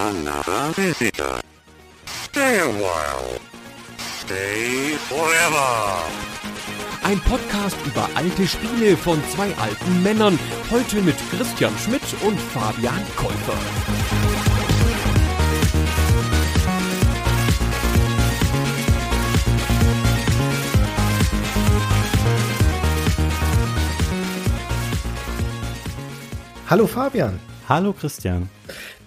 [0.00, 1.42] Another visitor.
[2.06, 3.38] Stay a while.
[3.98, 6.04] Stay forever.
[7.02, 10.38] Ein Podcast über alte Spiele von zwei alten Männern.
[10.70, 13.58] Heute mit Christian Schmidt und Fabian Käufer.
[26.70, 27.38] Hallo Fabian.
[27.68, 28.48] Hallo Christian.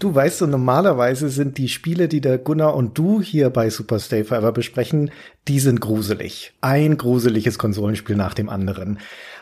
[0.04, 4.00] Du weißt so, normalerweise sind die Spiele, die der Gunnar und du hier bei Super
[4.00, 5.11] Stay Forever besprechen,
[5.47, 6.51] die sind gruselig.
[6.59, 9.00] Ein gruseliges Konsolenspiel nach dem anderen.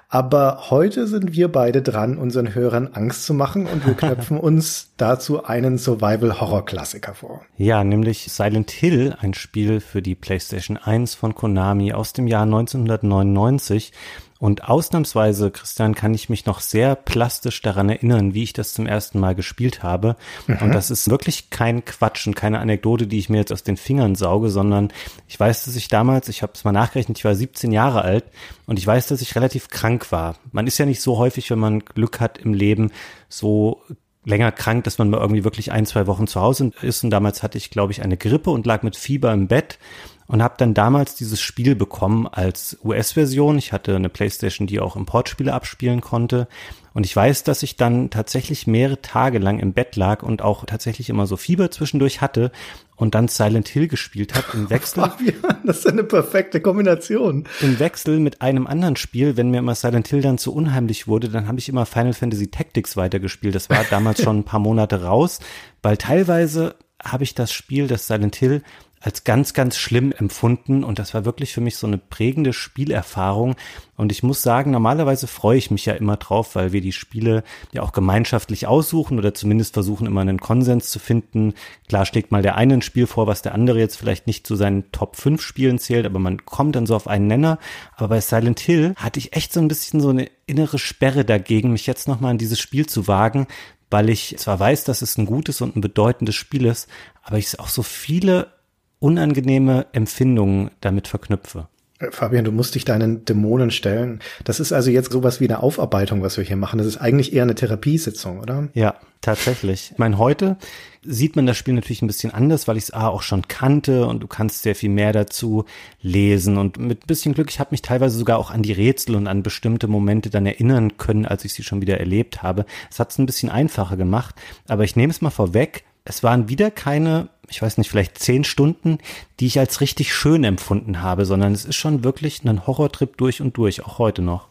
[0.07, 4.91] Aber heute sind wir beide dran, unseren Hörern Angst zu machen und wir knöpfen uns
[4.97, 7.41] dazu einen Survival-Horror-Klassiker vor.
[7.57, 12.43] Ja, nämlich Silent Hill, ein Spiel für die PlayStation 1 von Konami aus dem Jahr
[12.43, 13.93] 1999.
[14.41, 18.87] Und ausnahmsweise, Christian, kann ich mich noch sehr plastisch daran erinnern, wie ich das zum
[18.87, 20.15] ersten Mal gespielt habe.
[20.47, 20.57] Mhm.
[20.61, 23.77] Und das ist wirklich kein Quatsch und keine Anekdote, die ich mir jetzt aus den
[23.77, 24.91] Fingern sauge, sondern
[25.27, 28.23] ich weiß, dass ich damals, ich habe es mal nachgerechnet, ich war 17 Jahre alt
[28.65, 30.37] und ich weiß, dass ich relativ krank war.
[30.51, 32.89] Man ist ja nicht so häufig, wenn man Glück hat im Leben,
[33.29, 33.83] so
[34.25, 37.03] länger krank, dass man mal irgendwie wirklich ein, zwei Wochen zu Hause ist.
[37.03, 39.77] Und damals hatte ich, glaube ich, eine Grippe und lag mit Fieber im Bett
[40.27, 43.57] und habe dann damals dieses Spiel bekommen als US-Version.
[43.57, 46.47] Ich hatte eine PlayStation, die auch Importspiele abspielen konnte.
[46.93, 50.65] Und ich weiß, dass ich dann tatsächlich mehrere Tage lang im Bett lag und auch
[50.65, 52.51] tatsächlich immer so Fieber zwischendurch hatte
[52.97, 55.03] und dann Silent Hill gespielt habe im Wechsel.
[55.03, 57.45] Fabian, das ist eine perfekte Kombination.
[57.61, 61.29] Im Wechsel mit einem anderen Spiel, wenn mir immer Silent Hill dann zu unheimlich wurde,
[61.29, 63.55] dann habe ich immer Final Fantasy Tactics weitergespielt.
[63.55, 65.39] Das war damals schon ein paar Monate raus,
[65.81, 68.61] weil teilweise habe ich das Spiel, das Silent Hill,
[69.01, 73.55] als ganz, ganz schlimm empfunden und das war wirklich für mich so eine prägende Spielerfahrung.
[73.97, 77.43] Und ich muss sagen, normalerweise freue ich mich ja immer drauf, weil wir die Spiele
[77.73, 81.55] ja auch gemeinschaftlich aussuchen oder zumindest versuchen immer einen Konsens zu finden.
[81.89, 84.55] Klar schlägt mal der eine ein Spiel vor, was der andere jetzt vielleicht nicht zu
[84.55, 87.57] seinen Top 5 Spielen zählt, aber man kommt dann so auf einen Nenner.
[87.95, 91.71] Aber bei Silent Hill hatte ich echt so ein bisschen so eine innere Sperre dagegen,
[91.71, 93.47] mich jetzt nochmal in dieses Spiel zu wagen,
[93.89, 96.87] weil ich zwar weiß, dass es ein gutes und ein bedeutendes Spiel ist,
[97.23, 98.60] aber ich auch so viele
[99.01, 101.67] unangenehme Empfindungen damit verknüpfe.
[101.99, 104.19] Äh, Fabian, du musst dich deinen Dämonen stellen.
[104.43, 106.77] Das ist also jetzt sowas wie eine Aufarbeitung, was wir hier machen.
[106.77, 108.69] Das ist eigentlich eher eine Therapiesitzung, oder?
[108.73, 109.91] Ja, tatsächlich.
[109.91, 110.57] Ich meine, heute
[111.03, 114.05] sieht man das Spiel natürlich ein bisschen anders, weil ich es A auch schon kannte
[114.05, 115.65] und du kannst sehr viel mehr dazu
[116.01, 116.57] lesen.
[116.57, 119.27] Und mit ein bisschen Glück, ich habe mich teilweise sogar auch an die Rätsel und
[119.27, 122.65] an bestimmte Momente dann erinnern können, als ich sie schon wieder erlebt habe.
[122.91, 124.35] Es hat es ein bisschen einfacher gemacht.
[124.67, 128.43] Aber ich nehme es mal vorweg, es waren wieder keine, ich weiß nicht, vielleicht zehn
[128.43, 128.97] Stunden,
[129.39, 133.41] die ich als richtig schön empfunden habe, sondern es ist schon wirklich ein Horrortrip durch
[133.41, 134.47] und durch, auch heute noch.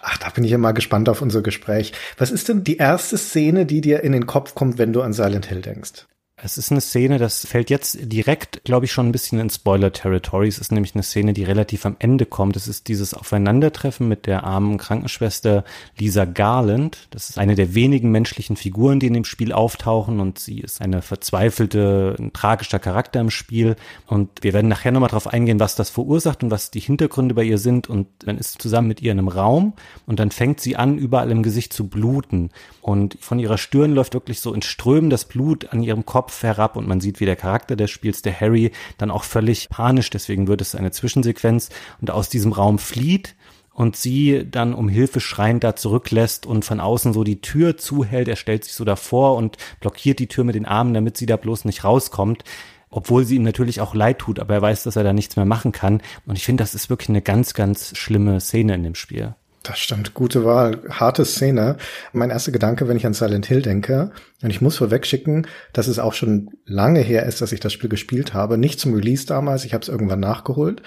[0.00, 1.92] Ach, da bin ich ja mal gespannt auf unser Gespräch.
[2.16, 5.12] Was ist denn die erste Szene, die dir in den Kopf kommt, wenn du an
[5.12, 6.06] Silent Hill denkst?
[6.40, 10.46] Es ist eine Szene, das fällt jetzt direkt, glaube ich, schon ein bisschen in Spoiler-Territory.
[10.46, 12.54] Es ist nämlich eine Szene, die relativ am Ende kommt.
[12.54, 15.64] Es ist dieses Aufeinandertreffen mit der armen Krankenschwester
[15.98, 17.08] Lisa Garland.
[17.10, 20.80] Das ist eine der wenigen menschlichen Figuren, die in dem Spiel auftauchen und sie ist
[20.80, 23.74] eine verzweifelte, ein tragischer Charakter im Spiel.
[24.06, 27.42] Und wir werden nachher nochmal drauf eingehen, was das verursacht und was die Hintergründe bei
[27.42, 27.88] ihr sind.
[27.88, 29.72] Und dann ist sie zusammen mit ihr in einem Raum
[30.06, 32.50] und dann fängt sie an, überall im Gesicht zu bluten.
[32.80, 36.42] Und von ihrer Stirn läuft wirklich so in Strömen das Blut an ihrem Kopf Kopf
[36.42, 40.10] herab und man sieht, wie der Charakter des Spiels, der Harry, dann auch völlig panisch,
[40.10, 41.70] deswegen wird es eine Zwischensequenz
[42.02, 43.34] und aus diesem Raum flieht
[43.72, 48.28] und sie dann um Hilfe schreiend da zurücklässt und von außen so die Tür zuhält.
[48.28, 51.38] Er stellt sich so davor und blockiert die Tür mit den Armen, damit sie da
[51.38, 52.44] bloß nicht rauskommt.
[52.90, 55.44] Obwohl sie ihm natürlich auch leid tut, aber er weiß, dass er da nichts mehr
[55.46, 56.02] machen kann.
[56.26, 59.34] Und ich finde, das ist wirklich eine ganz, ganz schlimme Szene in dem Spiel.
[59.62, 61.76] Das stimmt, gute Wahl, harte Szene.
[62.12, 65.98] Mein erster Gedanke, wenn ich an Silent Hill denke, und ich muss vorwegschicken, dass es
[65.98, 69.64] auch schon lange her ist, dass ich das Spiel gespielt habe, nicht zum Release damals,
[69.64, 70.82] ich habe es irgendwann nachgeholt.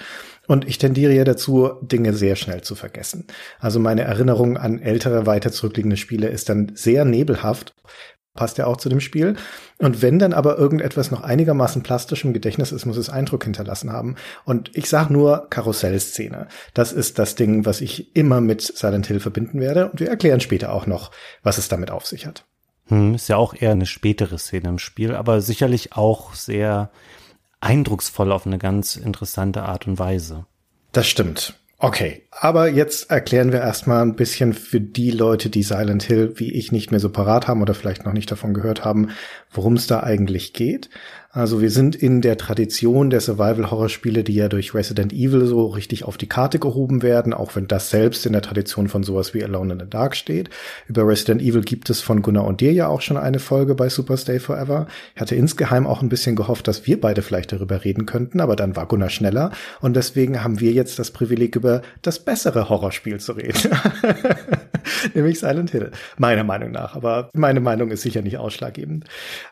[0.47, 3.27] Und ich tendiere ja dazu, Dinge sehr schnell zu vergessen.
[3.59, 7.73] Also meine Erinnerung an ältere, weiter zurückliegende Spiele ist dann sehr nebelhaft
[8.34, 9.36] passt ja auch zu dem Spiel.
[9.78, 13.92] Und wenn dann aber irgendetwas noch einigermaßen plastisch im Gedächtnis ist, muss es Eindruck hinterlassen
[13.92, 14.16] haben.
[14.45, 16.48] Und ich sag nur Karussellszene.
[16.74, 19.89] Das ist das Ding, was ich immer mit Silent Hill verbinden werde.
[19.89, 21.12] Und wir erklären später auch noch,
[21.44, 22.45] was es damit auf sich hat.
[22.88, 26.92] Hm, ist ja auch eher eine spätere Szene im Spiel, aber sicherlich auch sehr
[27.60, 30.45] eindrucksvoll auf eine ganz interessante Art und Weise.
[30.92, 31.61] Das stimmt.
[31.83, 36.54] Okay, aber jetzt erklären wir erstmal ein bisschen für die Leute, die Silent Hill wie
[36.54, 39.10] ich nicht mehr so parat haben oder vielleicht noch nicht davon gehört haben,
[39.50, 40.92] worum es da eigentlich geht.
[41.33, 46.04] Also wir sind in der Tradition der Survival-Horror-Spiele, die ja durch Resident Evil so richtig
[46.04, 49.42] auf die Karte gehoben werden, auch wenn das selbst in der Tradition von sowas wie
[49.42, 50.50] Alone in the Dark steht.
[50.89, 53.88] Über Resident Evil gibt es von Gunnar und dir ja auch schon eine Folge bei
[53.88, 54.88] Super Stay Forever.
[55.16, 58.57] Ich hatte insgeheim auch ein bisschen gehofft, dass wir beide vielleicht darüber reden könnten, aber
[58.57, 63.22] dann war Gunnar schneller und deswegen haben wir jetzt das Privileg, über das bessere Horrorspiel
[63.22, 63.72] zu reden.
[65.13, 65.92] Nämlich Silent Hill.
[66.18, 66.95] Meiner Meinung nach.
[66.95, 69.06] Aber meine Meinung ist sicher nicht ausschlaggebend.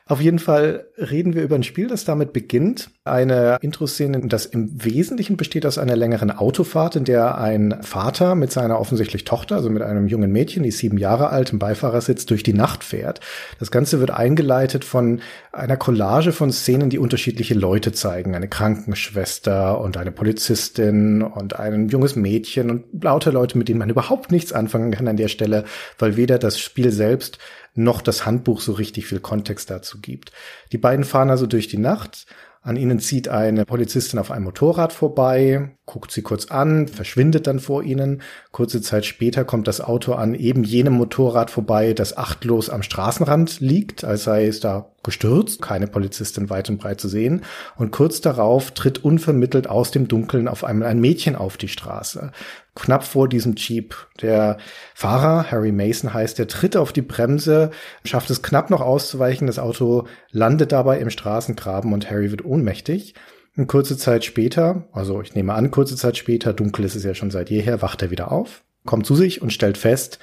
[0.06, 2.90] Auf jeden Fall reden wir über ein Spiel, das damit beginnt.
[3.06, 8.52] Eine Intro-Szene, das im Wesentlichen besteht aus einer längeren Autofahrt, in der ein Vater mit
[8.52, 12.44] seiner offensichtlich Tochter, also mit einem jungen Mädchen, die sieben Jahre alt, im Beifahrersitz durch
[12.44, 13.22] die Nacht fährt.
[13.60, 15.22] Das Ganze wird eingeleitet von
[15.54, 18.36] einer Collage von Szenen, die unterschiedliche Leute zeigen.
[18.36, 23.90] Eine Krankenschwester und eine Polizistin und ein junges Mädchen und lauter Leute, mit denen man
[23.90, 25.64] überhaupt nichts anfangen kann an der Stelle,
[25.98, 27.38] weil weder das Spiel selbst
[27.80, 30.32] noch das Handbuch so richtig viel Kontext dazu gibt.
[30.72, 32.26] Die beiden fahren also durch die Nacht.
[32.62, 37.62] An ihnen zieht eine Polizistin auf einem Motorrad vorbei, guckt sie kurz an, verschwindet dann
[37.62, 38.22] vor ihnen.
[38.52, 43.62] Kurze Zeit später kommt das Auto an eben jenem Motorrad vorbei, das achtlos am Straßenrand
[43.62, 47.44] liegt, als sei es da gestürzt, keine Polizistin weit und breit zu sehen.
[47.78, 52.32] Und kurz darauf tritt unvermittelt aus dem Dunkeln auf einmal ein Mädchen auf die Straße
[52.80, 53.96] knapp vor diesem Jeep.
[54.22, 54.58] Der
[54.96, 57.72] Fahrer, Harry Mason heißt, der tritt auf die Bremse,
[58.04, 59.48] schafft es knapp noch auszuweichen.
[59.48, 63.16] Das Auto landet dabei im Straßengraben und Harry wird ohnmächtig.
[63.58, 67.14] Und kurze Zeit später, also ich nehme an, kurze Zeit später, dunkel ist es ja
[67.14, 70.20] schon seit jeher, wacht er wieder auf, kommt zu sich und stellt fest,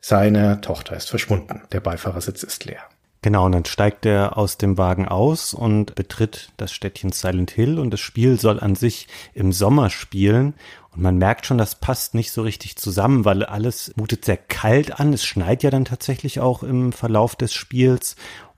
[0.00, 1.62] seine Tochter ist verschwunden.
[1.72, 2.89] Der Beifahrersitz ist leer.
[3.22, 7.78] Genau, und dann steigt er aus dem Wagen aus und betritt das Städtchen Silent Hill
[7.78, 10.54] und das Spiel soll an sich im Sommer spielen
[10.92, 14.98] und man merkt schon, das passt nicht so richtig zusammen, weil alles mutet sehr kalt
[14.98, 15.12] an.
[15.12, 18.16] Es schneit ja dann tatsächlich auch im Verlauf des Spiels.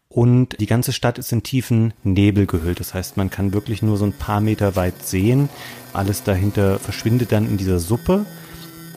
[0.09, 2.81] Und die ganze Stadt ist in tiefen Nebel gehüllt.
[2.81, 5.49] Das heißt, man kann wirklich nur so ein paar Meter weit sehen.
[5.93, 8.25] Alles dahinter verschwindet dann in dieser Suppe.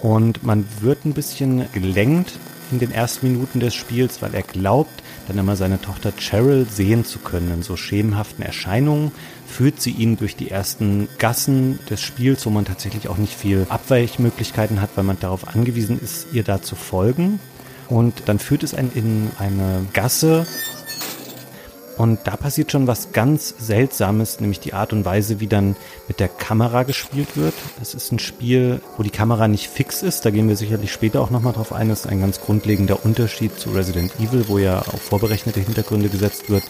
[0.02, 2.38] Und man wird ein bisschen gelenkt
[2.72, 7.06] in den ersten Minuten des Spiels, weil er glaubt, dann immer seine Tochter Cheryl sehen
[7.06, 9.12] zu können in so schemenhaften Erscheinungen
[9.46, 13.66] führt sie ihn durch die ersten Gassen des Spiels, wo man tatsächlich auch nicht viel
[13.70, 17.40] Abweichmöglichkeiten hat, weil man darauf angewiesen ist, ihr da zu folgen.
[17.88, 20.48] Und dann führt es einen in eine Gasse,
[21.98, 25.76] und da passiert schon was ganz Seltsames, nämlich die Art und Weise, wie dann
[26.08, 27.54] mit der Kamera gespielt wird.
[27.82, 30.26] Es ist ein Spiel, wo die Kamera nicht fix ist.
[30.26, 31.90] Da gehen wir sicherlich später auch nochmal drauf ein.
[31.90, 36.50] Das ist ein ganz grundlegender Unterschied zu Resident Evil, wo ja auf vorberechnete Hintergründe gesetzt
[36.50, 36.64] wird.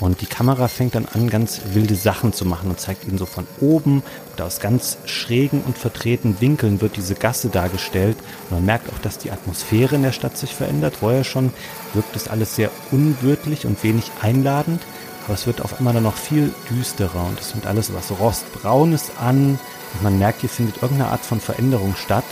[0.00, 3.26] Und die Kamera fängt dann an, ganz wilde Sachen zu machen und zeigt ihnen so
[3.26, 4.04] von oben
[4.34, 8.16] oder aus ganz schrägen und verdrehten Winkeln wird diese Gasse dargestellt.
[8.44, 10.96] Und man merkt auch, dass die Atmosphäre in der Stadt sich verändert.
[11.00, 11.52] Vorher schon
[11.94, 14.80] wirkt es alles sehr unwirtlich und wenig einladend.
[15.24, 19.10] Aber es wird auf einmal dann noch viel düsterer und es nimmt alles was Rostbraunes
[19.20, 19.58] an.
[19.94, 22.24] Und man merkt, hier findet irgendeine Art von Veränderung statt.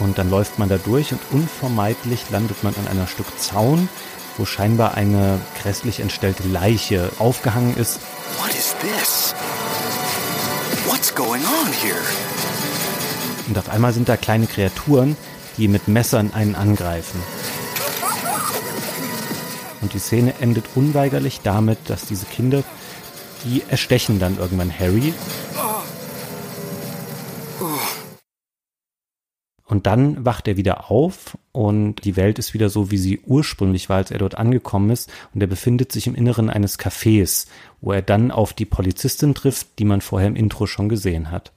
[0.00, 3.88] Und dann läuft man da durch und unvermeidlich landet man an einer Stück Zaun,
[4.36, 8.00] wo scheinbar eine grässlich entstellte Leiche aufgehangen ist.
[8.38, 9.34] What is this?
[10.86, 12.00] What's going on here?
[13.48, 15.16] Und auf einmal sind da kleine Kreaturen,
[15.56, 17.22] die mit Messern einen angreifen.
[19.80, 22.62] Und die Szene endet unweigerlich damit, dass diese Kinder,
[23.44, 25.12] die erstechen dann irgendwann Harry.
[29.74, 33.88] Und dann wacht er wieder auf und die Welt ist wieder so, wie sie ursprünglich
[33.88, 35.10] war, als er dort angekommen ist.
[35.34, 37.48] Und er befindet sich im Inneren eines Cafés,
[37.80, 41.50] wo er dann auf die Polizistin trifft, die man vorher im Intro schon gesehen hat.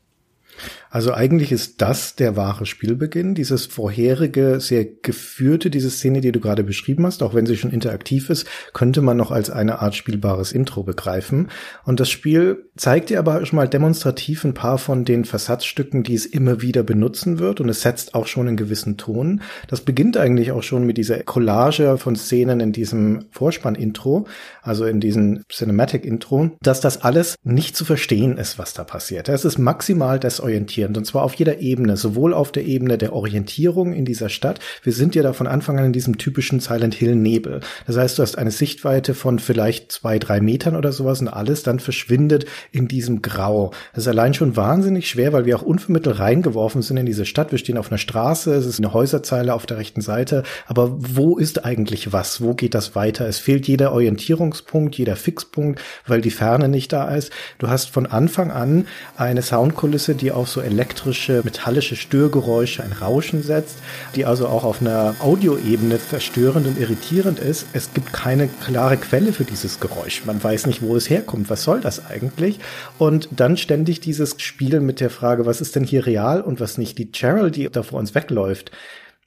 [0.97, 6.39] Also eigentlich ist das der wahre Spielbeginn, dieses vorherige, sehr geführte, diese Szene, die du
[6.39, 9.93] gerade beschrieben hast, auch wenn sie schon interaktiv ist, könnte man noch als eine Art
[9.93, 11.49] spielbares Intro begreifen.
[11.85, 16.15] Und das Spiel zeigt dir aber schon mal demonstrativ ein paar von den Versatzstücken, die
[16.15, 19.41] es immer wieder benutzen wird und es setzt auch schon einen gewissen Ton.
[19.67, 24.25] Das beginnt eigentlich auch schon mit dieser Collage von Szenen in diesem Vorspann-Intro,
[24.63, 29.29] also in diesem Cinematic-Intro, dass das alles nicht zu verstehen ist, was da passiert.
[29.29, 30.97] Es ist maximal desorientiert orientierend.
[30.97, 34.59] Und zwar auf jeder Ebene, sowohl auf der Ebene der Orientierung in dieser Stadt.
[34.83, 37.61] Wir sind ja da von Anfang an in diesem typischen Silent Hill Nebel.
[37.85, 41.63] Das heißt, du hast eine Sichtweite von vielleicht zwei, drei Metern oder sowas und alles
[41.63, 43.71] dann verschwindet in diesem Grau.
[43.93, 47.51] Das ist allein schon wahnsinnig schwer, weil wir auch unvermittelt reingeworfen sind in diese Stadt.
[47.51, 50.43] Wir stehen auf einer Straße, es ist eine Häuserzeile auf der rechten Seite.
[50.67, 52.41] Aber wo ist eigentlich was?
[52.41, 53.27] Wo geht das weiter?
[53.27, 57.31] Es fehlt jeder Orientierungspunkt, jeder Fixpunkt, weil die Ferne nicht da ist.
[57.57, 63.41] Du hast von Anfang an eine Soundkulisse, die auf so elektrische, metallische Störgeräusche, ein Rauschen
[63.41, 63.77] setzt,
[64.15, 67.65] die also auch auf einer Audioebene verstörend und irritierend ist.
[67.73, 70.23] Es gibt keine klare Quelle für dieses Geräusch.
[70.25, 71.49] Man weiß nicht, wo es herkommt.
[71.49, 72.59] Was soll das eigentlich?
[72.99, 76.77] Und dann ständig dieses Spielen mit der Frage, was ist denn hier real und was
[76.77, 76.97] nicht.
[76.97, 78.71] Die Cheryl, die da vor uns wegläuft,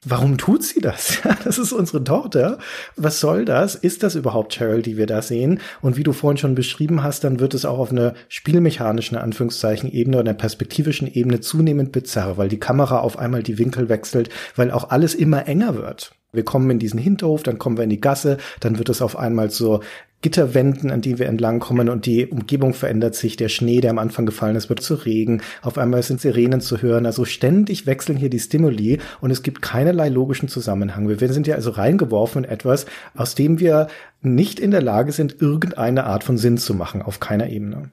[0.03, 1.19] Warum tut sie das?
[1.43, 2.57] Das ist unsere Tochter.
[2.95, 3.75] Was soll das?
[3.75, 5.59] Ist das überhaupt Cheryl, die wir da sehen?
[5.81, 9.91] Und wie du vorhin schon beschrieben hast, dann wird es auch auf einer spielmechanischen, Anführungszeichen,
[9.91, 14.29] Ebene oder einer perspektivischen Ebene zunehmend bizarr, weil die Kamera auf einmal die Winkel wechselt,
[14.55, 16.13] weil auch alles immer enger wird.
[16.33, 19.17] Wir kommen in diesen Hinterhof, dann kommen wir in die Gasse, dann wird es auf
[19.17, 19.81] einmal so
[20.21, 23.35] Gitterwänden, an die wir entlangkommen und die Umgebung verändert sich.
[23.35, 25.41] Der Schnee, der am Anfang gefallen ist, wird zu Regen.
[25.61, 27.05] Auf einmal sind Sirenen zu hören.
[27.05, 31.09] Also ständig wechseln hier die Stimuli und es gibt keinerlei logischen Zusammenhang.
[31.09, 32.85] Wir sind ja also reingeworfen in etwas,
[33.15, 33.87] aus dem wir
[34.21, 37.89] nicht in der Lage sind, irgendeine Art von Sinn zu machen, auf keiner Ebene.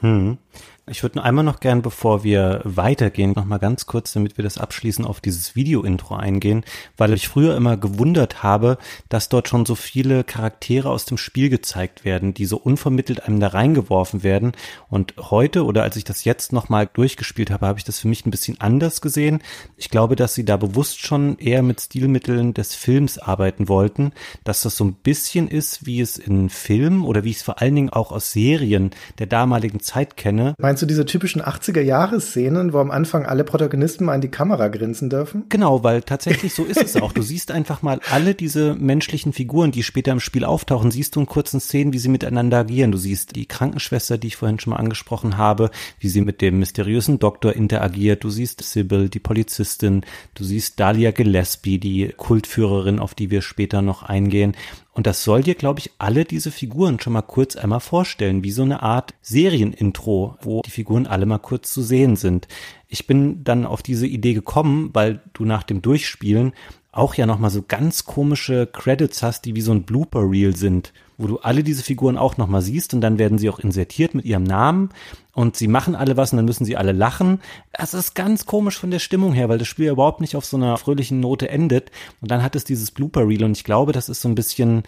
[0.00, 0.38] Hm.
[0.86, 4.58] Ich würde einmal noch gern, bevor wir weitergehen, noch mal ganz kurz, damit wir das
[4.58, 6.64] abschließen, auf dieses Video-Intro eingehen,
[6.96, 8.76] weil ich früher immer gewundert habe,
[9.08, 13.38] dass dort schon so viele Charaktere aus dem Spiel gezeigt werden, die so unvermittelt einem
[13.38, 14.52] da reingeworfen werden.
[14.88, 18.08] Und heute oder als ich das jetzt noch mal durchgespielt habe, habe ich das für
[18.08, 19.42] mich ein bisschen anders gesehen.
[19.76, 24.62] Ich glaube, dass sie da bewusst schon eher mit Stilmitteln des Films arbeiten wollten, dass
[24.62, 27.76] das so ein bisschen ist, wie es in Filmen oder wie ich es vor allen
[27.76, 30.54] Dingen auch aus Serien der damaligen Zeit kenne.
[30.58, 34.68] Meinst Meinst du diese typischen 80er-Jahres-Szenen, wo am Anfang alle Protagonisten mal in die Kamera
[34.68, 35.46] grinsen dürfen?
[35.48, 37.10] Genau, weil tatsächlich so ist es auch.
[37.10, 41.20] Du siehst einfach mal alle diese menschlichen Figuren, die später im Spiel auftauchen, siehst du
[41.20, 42.92] in kurzen Szenen, wie sie miteinander agieren.
[42.92, 46.60] Du siehst die Krankenschwester, die ich vorhin schon mal angesprochen habe, wie sie mit dem
[46.60, 48.22] mysteriösen Doktor interagiert.
[48.22, 50.02] Du siehst Sybil, die Polizistin.
[50.36, 54.54] Du siehst Dahlia Gillespie, die Kultführerin, auf die wir später noch eingehen.
[55.00, 58.50] Und das soll dir, glaube ich, alle diese Figuren schon mal kurz einmal vorstellen, wie
[58.50, 62.48] so eine Art Serienintro, wo die Figuren alle mal kurz zu sehen sind.
[62.86, 66.52] Ich bin dann auf diese Idee gekommen, weil du nach dem Durchspielen
[66.92, 71.28] auch ja nochmal so ganz komische Credits hast, die wie so ein Blooper-Reel sind, wo
[71.28, 74.44] du alle diese Figuren auch nochmal siehst und dann werden sie auch insertiert mit ihrem
[74.44, 74.90] Namen
[75.32, 77.40] und sie machen alle was und dann müssen sie alle lachen.
[77.72, 80.56] Das ist ganz komisch von der Stimmung her, weil das Spiel überhaupt nicht auf so
[80.56, 84.20] einer fröhlichen Note endet und dann hat es dieses Blooper-Reel und ich glaube, das ist
[84.20, 84.82] so ein bisschen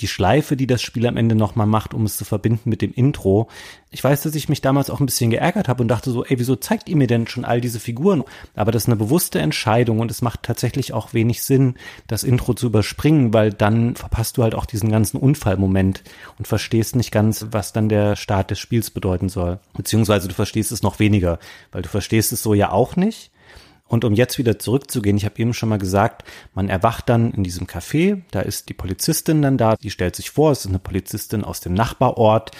[0.00, 2.92] die Schleife, die das Spiel am Ende nochmal macht, um es zu verbinden mit dem
[2.92, 3.48] Intro.
[3.90, 6.38] Ich weiß, dass ich mich damals auch ein bisschen geärgert habe und dachte so, ey,
[6.38, 8.24] wieso zeigt ihr mir denn schon all diese Figuren?
[8.54, 11.74] Aber das ist eine bewusste Entscheidung und es macht tatsächlich auch wenig Sinn,
[12.06, 16.02] das Intro zu überspringen, weil dann verpasst du halt auch diesen ganzen Unfallmoment
[16.38, 19.58] und verstehst nicht ganz, was dann der Start des Spiels bedeuten soll.
[19.74, 21.38] Beziehungsweise du verstehst es noch weniger,
[21.72, 23.30] weil du verstehst es so ja auch nicht.
[23.88, 26.24] Und um jetzt wieder zurückzugehen, ich habe eben schon mal gesagt,
[26.54, 30.30] man erwacht dann in diesem Café, da ist die Polizistin dann da, die stellt sich
[30.30, 32.50] vor, es ist eine Polizistin aus dem Nachbarort,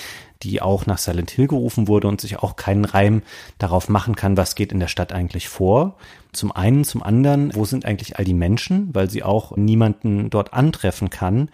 [0.42, 3.22] die auch nach Silent Hill gerufen wurde und sich auch keinen Reim
[3.58, 5.96] darauf machen kann, was geht in der Stadt eigentlich vor.
[6.32, 10.52] Zum einen, zum anderen, wo sind eigentlich all die Menschen, weil sie auch niemanden dort
[10.52, 11.48] antreffen kann.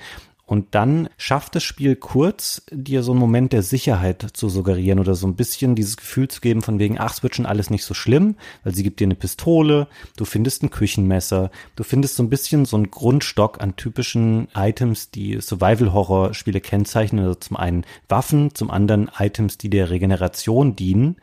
[0.53, 5.15] Und dann schafft das Spiel kurz, dir so einen Moment der Sicherheit zu suggerieren oder
[5.15, 7.87] so ein bisschen dieses Gefühl zu geben von wegen, ach, es wird schon alles nicht
[7.87, 12.23] so schlimm, weil sie gibt dir eine Pistole, du findest ein Küchenmesser, du findest so
[12.23, 17.25] ein bisschen so einen Grundstock an typischen Items, die Survival-Horror-Spiele kennzeichnen.
[17.25, 21.17] Also zum einen Waffen, zum anderen Items, die der Regeneration dienen.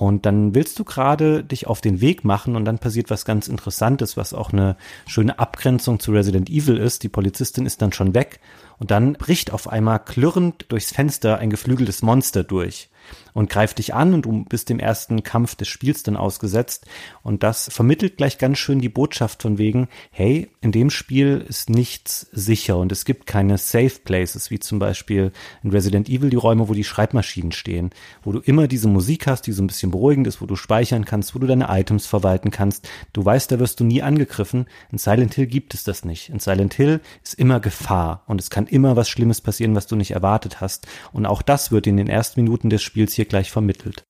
[0.00, 3.48] Und dann willst du gerade dich auf den Weg machen und dann passiert was ganz
[3.48, 7.02] Interessantes, was auch eine schöne Abgrenzung zu Resident Evil ist.
[7.02, 8.40] Die Polizistin ist dann schon weg
[8.80, 12.88] und dann bricht auf einmal klirrend durchs Fenster ein geflügeltes Monster durch
[13.34, 16.86] und greift dich an und du bist dem ersten Kampf des Spiels dann ausgesetzt.
[17.22, 21.70] Und das vermittelt gleich ganz schön die Botschaft von wegen, hey, in dem Spiel ist
[21.70, 26.36] nichts sicher und es gibt keine Safe Places, wie zum Beispiel in Resident Evil die
[26.36, 27.90] Räume, wo die Schreibmaschinen stehen,
[28.22, 31.04] wo du immer diese Musik hast, die so ein bisschen beruhigend ist, wo du speichern
[31.04, 32.88] kannst, wo du deine Items verwalten kannst.
[33.12, 34.66] Du weißt, da wirst du nie angegriffen.
[34.90, 36.28] In Silent Hill gibt es das nicht.
[36.28, 39.96] In Silent Hill ist immer Gefahr und es kann immer was Schlimmes passieren, was du
[39.96, 40.86] nicht erwartet hast.
[41.12, 44.04] Und auch das wird in den ersten Minuten des Spiels hier gleich vermittelt.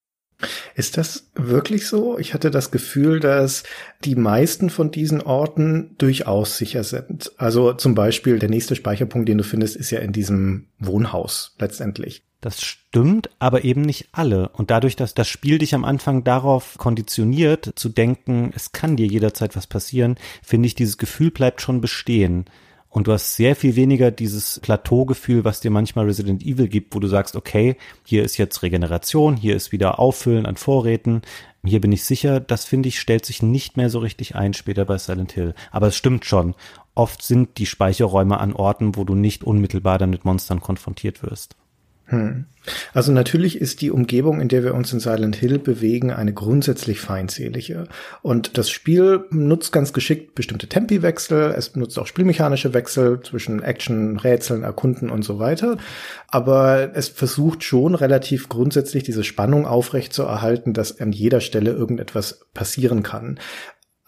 [0.75, 2.19] Ist das wirklich so?
[2.19, 3.65] Ich hatte das Gefühl, dass
[4.05, 7.33] die meisten von diesen Orten durchaus sicher sind.
[7.37, 12.23] Also zum Beispiel der nächste Speicherpunkt, den du findest, ist ja in diesem Wohnhaus letztendlich.
[12.41, 14.49] Das stimmt, aber eben nicht alle.
[14.49, 19.07] Und dadurch, dass das Spiel dich am Anfang darauf konditioniert, zu denken, es kann dir
[19.07, 22.47] jederzeit was passieren, finde ich, dieses Gefühl bleibt schon bestehen.
[22.91, 26.99] Und du hast sehr viel weniger dieses Plateaugefühl, was dir manchmal Resident Evil gibt, wo
[26.99, 31.23] du sagst, okay, hier ist jetzt Regeneration, hier ist wieder Auffüllen an Vorräten,
[31.65, 34.85] hier bin ich sicher, das finde ich, stellt sich nicht mehr so richtig ein später
[34.87, 35.55] bei Silent Hill.
[35.71, 36.55] Aber es stimmt schon.
[36.95, 41.57] Oft sind die Speicherräume an Orten, wo du nicht unmittelbar dann mit Monstern konfrontiert wirst.
[42.11, 42.47] Hm.
[42.93, 47.01] Also natürlich ist die Umgebung, in der wir uns in Silent Hill bewegen, eine grundsätzlich
[47.01, 47.85] feindselige.
[48.21, 54.19] Und das Spiel nutzt ganz geschickt bestimmte Tempiwechsel, es nutzt auch spielmechanische Wechsel zwischen Action,
[54.19, 55.79] Rätseln, Erkunden und so weiter.
[56.27, 63.05] Aber es versucht schon relativ grundsätzlich diese Spannung aufrechtzuerhalten, dass an jeder Stelle irgendetwas passieren
[63.05, 63.39] kann.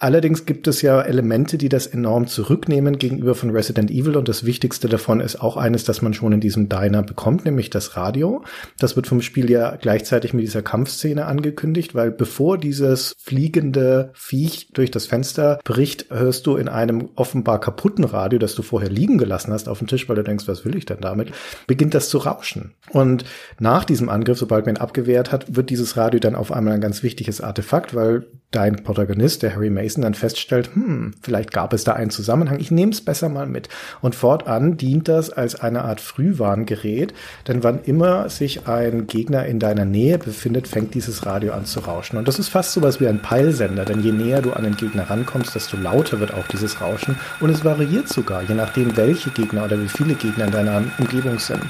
[0.02, 4.44] Allerdings gibt es ja Elemente, die das enorm zurücknehmen gegenüber von Resident Evil und das
[4.44, 8.42] Wichtigste davon ist auch eines, das man schon in diesem Diner bekommt, nämlich das Radio.
[8.80, 14.70] Das wird vom Spiel ja gleichzeitig mit dieser Kampfszene angekündigt, weil bevor dieses fliegende Viech
[14.72, 19.18] durch das Fenster bricht, hörst du in einem offenbar kaputten Radio, das du vorher liegen
[19.18, 21.30] gelassen hast auf dem Tisch, weil du denkst, was will ich denn damit,
[21.68, 22.74] beginnt das zu rauschen.
[22.90, 23.24] Und
[23.60, 26.80] nach diesem Angriff, sobald man ihn abgewehrt hat, wird dieses Radio dann auf einmal ein
[26.80, 31.84] ganz wichtiges Artefakt, weil dein Protagonist, der Harry Mason, dann feststellt, hm, vielleicht gab es
[31.84, 33.68] da einen Zusammenhang, ich nehme es besser mal mit.
[34.00, 37.12] Und fortan dient das als eine Art Frühwarngerät,
[37.46, 41.80] denn wann immer sich ein Gegner in deiner Nähe befindet, fängt dieses Radio an zu
[41.80, 42.16] rauschen.
[42.16, 44.76] Und das ist fast so was wie ein Peilsender, denn je näher du an den
[44.76, 47.16] Gegner rankommst, desto lauter wird auch dieses Rauschen.
[47.40, 51.38] Und es variiert sogar, je nachdem, welche Gegner oder wie viele Gegner in deiner Umgebung
[51.38, 51.64] sind.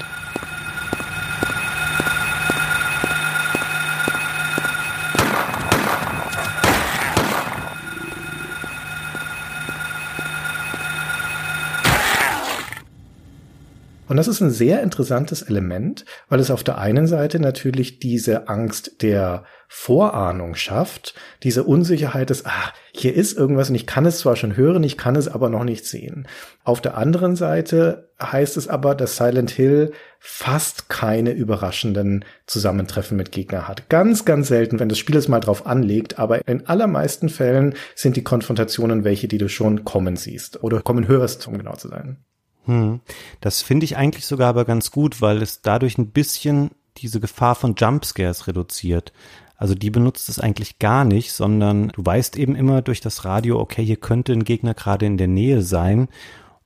[14.13, 18.47] Und das ist ein sehr interessantes Element, weil es auf der einen Seite natürlich diese
[18.47, 24.19] Angst der Vorahnung schafft, diese Unsicherheit des, ah, hier ist irgendwas und ich kann es
[24.19, 26.27] zwar schon hören, ich kann es aber noch nicht sehen.
[26.63, 33.31] Auf der anderen Seite heißt es aber, dass Silent Hill fast keine überraschenden Zusammentreffen mit
[33.31, 33.89] Gegner hat.
[33.89, 38.15] Ganz, ganz selten, wenn das Spiel es mal drauf anlegt, aber in allermeisten Fällen sind
[38.15, 42.23] die Konfrontationen welche, die du schon kommen siehst oder kommen hörst, um genau zu sein.
[42.65, 43.01] Hm.
[43.41, 47.55] Das finde ich eigentlich sogar aber ganz gut, weil es dadurch ein bisschen diese Gefahr
[47.55, 49.11] von Jumpscares reduziert.
[49.55, 53.59] Also die benutzt es eigentlich gar nicht, sondern du weißt eben immer durch das Radio,
[53.59, 56.09] okay, hier könnte ein Gegner gerade in der Nähe sein.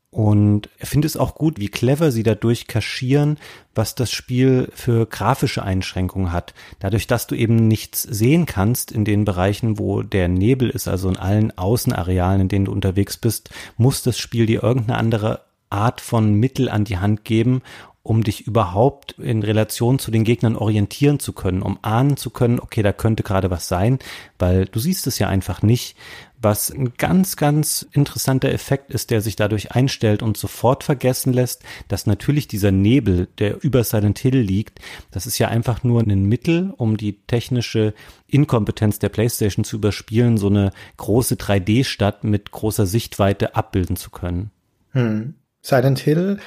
[0.10, 3.38] Und er findet es auch gut, wie clever sie dadurch kaschieren,
[3.76, 6.54] was das Spiel für grafische Einschränkungen hat.
[6.80, 11.10] Dadurch, dass du eben nichts sehen kannst in den Bereichen, wo der Nebel ist, also
[11.10, 16.02] in allen Außenarealen, in denen du unterwegs bist, muss das Spiel dir irgendeine andere Art
[16.02, 17.62] von Mittel an die Hand geben,
[18.08, 22.62] um dich überhaupt in Relation zu den Gegnern orientieren zu können, um ahnen zu können,
[22.62, 24.00] okay, da könnte gerade was sein,
[24.40, 25.98] weil du siehst es ja einfach nicht,
[26.40, 31.64] was ein ganz, ganz interessanter Effekt ist, der sich dadurch einstellt und sofort vergessen lässt,
[31.90, 34.80] dass natürlich dieser Nebel, der über Silent Hill liegt,
[35.12, 37.94] das ist ja einfach nur ein Mittel, um die technische
[38.28, 44.52] Inkompetenz der PlayStation zu überspielen, so eine große 3D-Stadt mit großer Sichtweite abbilden zu können.
[44.92, 45.34] Hm.
[45.68, 46.38] Silent Hill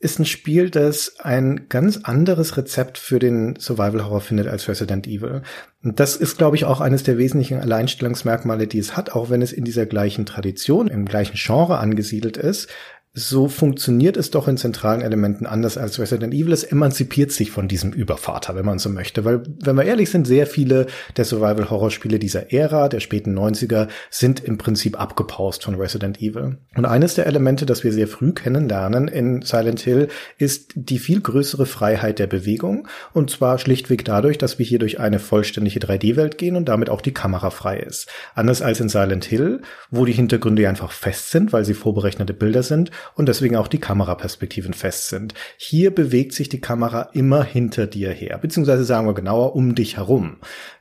[0.00, 5.06] ist ein Spiel, das ein ganz anderes Rezept für den Survival Horror findet als Resident
[5.06, 5.42] Evil.
[5.82, 9.42] Und das ist, glaube ich, auch eines der wesentlichen Alleinstellungsmerkmale, die es hat, auch wenn
[9.42, 12.68] es in dieser gleichen Tradition, im gleichen Genre angesiedelt ist,
[13.16, 16.52] so funktioniert es doch in zentralen Elementen anders als Resident Evil.
[16.52, 19.24] Es emanzipiert sich von diesem Übervater, wenn man so möchte.
[19.24, 24.42] Weil, wenn wir ehrlich sind, sehr viele der Survival-Horror-Spiele dieser Ära, der späten 90er, sind
[24.42, 26.58] im Prinzip abgepaust von Resident Evil.
[26.74, 31.20] Und eines der Elemente, das wir sehr früh kennenlernen in Silent Hill, ist die viel
[31.20, 32.88] größere Freiheit der Bewegung.
[33.12, 37.00] Und zwar schlichtweg dadurch, dass wir hier durch eine vollständige 3D-Welt gehen und damit auch
[37.00, 38.08] die Kamera frei ist.
[38.34, 42.64] Anders als in Silent Hill, wo die Hintergründe einfach fest sind, weil sie vorberechnete Bilder
[42.64, 45.34] sind und deswegen auch die Kameraperspektiven fest sind.
[45.56, 49.96] Hier bewegt sich die Kamera immer hinter dir her, beziehungsweise sagen wir genauer um dich
[49.96, 50.36] herum.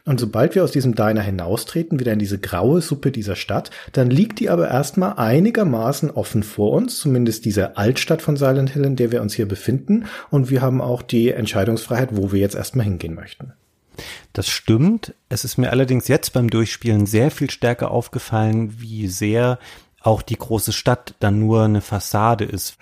[0.05, 4.09] Und sobald wir aus diesem Diner hinaustreten, wieder in diese graue Suppe dieser Stadt, dann
[4.09, 8.97] liegt die aber erstmal einigermaßen offen vor uns, zumindest diese Altstadt von Silent Hill, in
[8.97, 10.05] der wir uns hier befinden.
[10.29, 13.53] Und wir haben auch die Entscheidungsfreiheit, wo wir jetzt erstmal hingehen möchten.
[14.33, 15.13] Das stimmt.
[15.29, 19.59] Es ist mir allerdings jetzt beim Durchspielen sehr viel stärker aufgefallen, wie sehr
[20.03, 22.77] auch die große Stadt dann nur eine Fassade ist.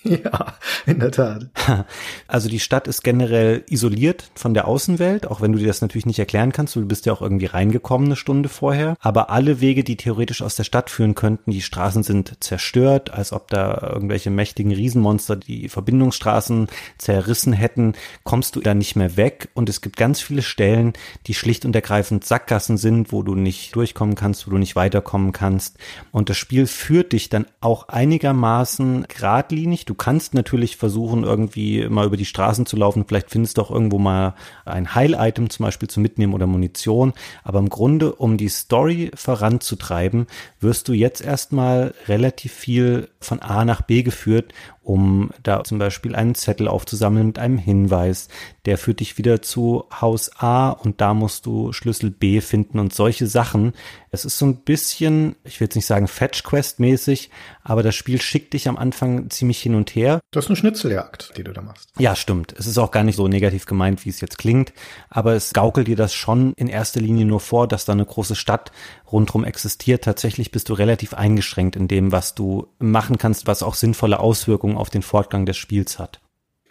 [0.10, 0.54] Ja,
[0.86, 1.46] in der Tat.
[2.26, 6.06] Also die Stadt ist generell isoliert von der Außenwelt, auch wenn du dir das natürlich
[6.06, 6.76] nicht erklären kannst.
[6.76, 8.96] Du bist ja auch irgendwie reingekommen eine Stunde vorher.
[9.00, 13.32] Aber alle Wege, die theoretisch aus der Stadt führen könnten, die Straßen sind zerstört, als
[13.32, 17.94] ob da irgendwelche mächtigen Riesenmonster die Verbindungsstraßen zerrissen hätten.
[18.22, 19.48] Kommst du da nicht mehr weg.
[19.54, 20.92] Und es gibt ganz viele Stellen,
[21.26, 25.32] die schlicht und ergreifend Sackgassen sind, wo du nicht durchkommen kannst, wo du nicht weiterkommen
[25.32, 25.78] kannst.
[26.12, 32.06] Und das Spiel führt dich dann auch einigermaßen geradlinig Du kannst natürlich versuchen, irgendwie mal
[32.06, 33.06] über die Straßen zu laufen.
[33.08, 37.12] Vielleicht findest du auch irgendwo mal ein Heil-Item zum Beispiel zu mitnehmen oder Munition.
[37.42, 40.28] Aber im Grunde, um die Story voranzutreiben,
[40.60, 46.14] wirst du jetzt erstmal relativ viel von A nach B geführt um da zum Beispiel
[46.14, 48.28] einen Zettel aufzusammeln mit einem Hinweis.
[48.64, 52.94] Der führt dich wieder zu Haus A und da musst du Schlüssel B finden und
[52.94, 53.72] solche Sachen.
[54.10, 57.30] Es ist so ein bisschen, ich will jetzt nicht sagen Fetch Quest mäßig,
[57.62, 60.20] aber das Spiel schickt dich am Anfang ziemlich hin und her.
[60.30, 61.90] Das ist eine Schnitzeljagd, die du da machst.
[61.98, 62.54] Ja, stimmt.
[62.58, 64.72] Es ist auch gar nicht so negativ gemeint, wie es jetzt klingt,
[65.08, 68.34] aber es gaukelt dir das schon in erster Linie nur vor, dass da eine große
[68.34, 68.72] Stadt
[69.12, 70.04] rundherum existiert.
[70.04, 74.76] Tatsächlich bist du relativ eingeschränkt in dem, was du machen kannst, was auch sinnvolle Auswirkungen
[74.76, 76.20] auf den Fortgang des Spiels hat.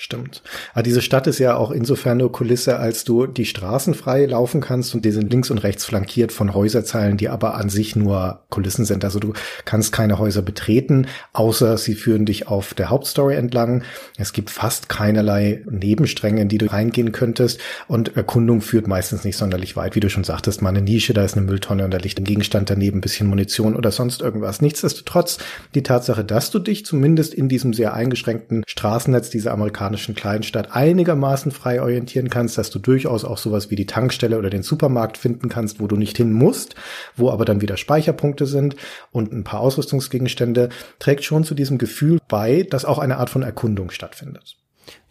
[0.02, 0.44] Stimmt.
[0.72, 4.62] Aber diese Stadt ist ja auch insofern nur Kulisse, als du die Straßen frei laufen
[4.62, 8.40] kannst und die sind links und rechts flankiert von Häuserzeilen, die aber an sich nur
[8.50, 9.04] Kulissen sind.
[9.04, 9.34] Also du
[9.66, 13.84] kannst keine Häuser betreten, außer sie führen dich auf der Hauptstory entlang.
[14.18, 17.60] Es gibt fast keinerlei Nebenstränge, in die du reingehen könntest
[17.90, 19.96] und Erkundung führt meistens nicht sonderlich weit.
[19.96, 22.24] Wie du schon sagtest, mal eine Nische, da ist eine Mülltonne und da liegt ein
[22.24, 24.62] Gegenstand daneben, ein bisschen Munition oder sonst irgendwas.
[24.62, 25.40] Nichtsdestotrotz
[25.76, 30.76] die Tatsache, dass du dich zumindest in diesem sehr eingeschränkten Straßennetz dieser Amerikaner amerikanischen Kleinstadt
[30.76, 35.18] einigermaßen frei orientieren kannst, dass du durchaus auch sowas wie die Tankstelle oder den Supermarkt
[35.18, 36.76] finden kannst, wo du nicht hin musst,
[37.16, 38.76] wo aber dann wieder Speicherpunkte sind
[39.12, 43.42] und ein paar Ausrüstungsgegenstände, trägt schon zu diesem Gefühl bei, dass auch eine Art von
[43.42, 44.58] Erkundung stattfindet.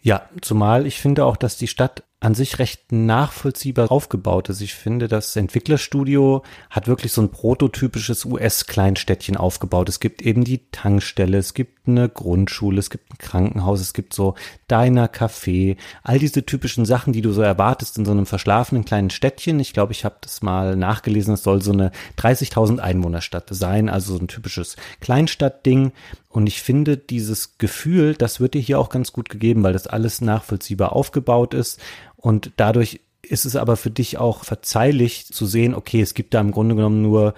[0.01, 4.59] Ja, zumal ich finde auch, dass die Stadt an sich recht nachvollziehbar aufgebaut ist.
[4.59, 9.87] Ich finde, das Entwicklerstudio hat wirklich so ein prototypisches US-Kleinstädtchen aufgebaut.
[9.87, 14.13] Es gibt eben die Tankstelle, es gibt eine Grundschule, es gibt ein Krankenhaus, es gibt
[14.13, 14.35] so
[14.69, 19.09] Diner, Café, all diese typischen Sachen, die du so erwartest in so einem verschlafenen kleinen
[19.09, 19.59] Städtchen.
[19.61, 24.17] Ich glaube, ich habe das mal nachgelesen, es soll so eine 30.000 Einwohnerstadt sein, also
[24.17, 25.93] so ein typisches Kleinstadtding.
[26.27, 29.87] Und ich finde, dieses Gefühl, das wird dir hier auch ganz gut gegeben, weil das
[29.87, 31.79] alles nachvollziehbar aufgebaut ist
[32.21, 36.41] und dadurch ist es aber für dich auch verzeihlich zu sehen, okay, es gibt da
[36.41, 37.33] im Grunde genommen nur,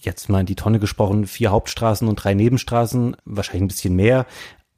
[0.00, 4.26] jetzt mal in die Tonne gesprochen, vier Hauptstraßen und drei Nebenstraßen, wahrscheinlich ein bisschen mehr.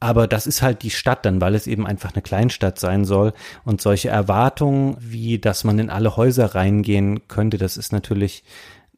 [0.01, 3.33] Aber das ist halt die Stadt dann, weil es eben einfach eine Kleinstadt sein soll.
[3.65, 8.45] Und solche Erwartungen, wie dass man in alle Häuser reingehen könnte, das ist natürlich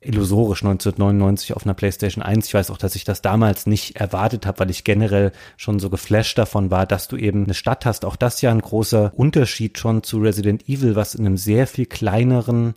[0.01, 2.47] illusorisch 1999 auf einer PlayStation 1.
[2.47, 5.91] Ich weiß auch, dass ich das damals nicht erwartet habe, weil ich generell schon so
[5.91, 8.05] geflasht davon war, dass du eben eine Stadt hast.
[8.05, 11.87] Auch das ja ein großer Unterschied schon zu Resident Evil, was in einem sehr viel
[11.87, 12.75] kleineren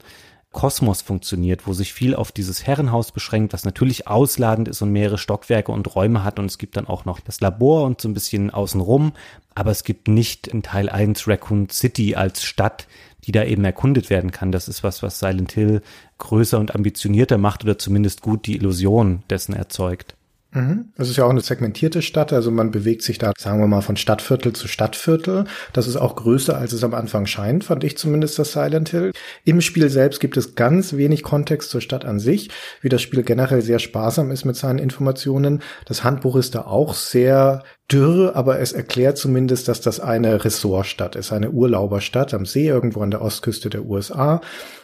[0.52, 5.20] Kosmos funktioniert, wo sich viel auf dieses Herrenhaus beschränkt, was natürlich ausladend ist und mehrere
[5.20, 8.16] Stockwerke und Räume hat und es gibt dann auch noch das Labor und so ein
[8.16, 9.14] bisschen außenrum,
[9.54, 12.88] aber es gibt nicht in Teil 1 Raccoon City als Stadt,
[13.26, 14.52] die da eben erkundet werden kann.
[14.52, 15.82] Das ist was, was Silent Hill
[16.18, 20.16] größer und ambitionierter macht oder zumindest gut die Illusion dessen erzeugt.
[20.52, 20.86] Mhm.
[20.98, 23.82] Es ist ja auch eine segmentierte Stadt, also man bewegt sich da, sagen wir mal,
[23.82, 25.46] von Stadtviertel zu Stadtviertel.
[25.74, 29.12] Das ist auch größer, als es am Anfang scheint, fand ich zumindest das Silent Hill.
[29.46, 32.50] Im Spiel selbst gibt es ganz wenig Kontext zur Stadt an sich,
[32.82, 35.62] wie das Spiel generell sehr sparsam ist mit seinen Informationen.
[35.86, 41.16] Das Handbuch ist da auch sehr dürr, aber es erklärt zumindest, dass das eine Ressortstadt
[41.16, 44.42] ist, eine Urlauberstadt am See irgendwo an der Ostküste der USA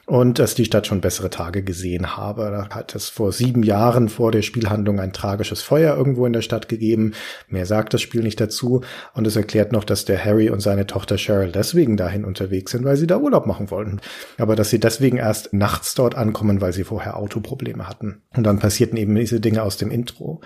[0.08, 2.50] und dass die Stadt schon bessere Tage gesehen habe.
[2.52, 6.42] Da hat es vor sieben Jahren vor der Spielhandlung ein tragisches Feuer irgendwo in der
[6.42, 7.14] Stadt gegeben.
[7.48, 8.82] Mehr sagt das Spiel nicht dazu
[9.14, 12.86] und es erklärt noch, dass der Harry und seine Tochter Cheryl deswegen dahin unterwegs sind,
[12.86, 14.00] weil sie da Urlaub machen wollten.
[14.38, 18.22] Aber dass sie deswegen erst nachts dort ankommen, weil sie vorher Autoprobleme hatten.
[18.36, 20.42] Und dann passierten eben diese Dinge aus dem Intro.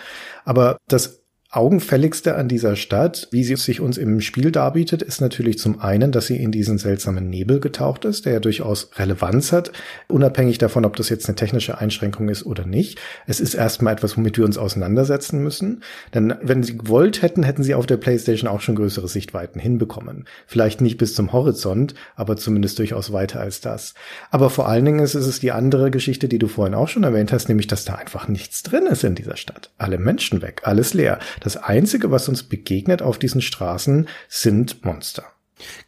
[0.45, 1.18] Aber das
[1.51, 6.11] Augenfälligste an dieser Stadt, wie sie sich uns im Spiel darbietet, ist natürlich zum einen,
[6.11, 9.71] dass sie in diesen seltsamen Nebel getaucht ist, der ja durchaus Relevanz hat,
[10.07, 12.99] unabhängig davon, ob das jetzt eine technische Einschränkung ist oder nicht.
[13.25, 15.81] Es ist erstmal etwas, womit wir uns auseinandersetzen müssen.
[16.13, 20.25] Denn wenn sie gewollt hätten, hätten sie auf der PlayStation auch schon größere Sichtweiten hinbekommen.
[20.45, 23.95] Vielleicht nicht bis zum Horizont, aber zumindest durchaus weiter als das.
[24.29, 27.33] Aber vor allen Dingen ist es die andere Geschichte, die du vorhin auch schon erwähnt
[27.33, 29.71] hast, nämlich, dass da einfach nichts drin ist in dieser Stadt.
[29.79, 31.17] Alle Menschen weg, alles leer.
[31.39, 35.23] Das Einzige, was uns begegnet auf diesen Straßen, sind Monster.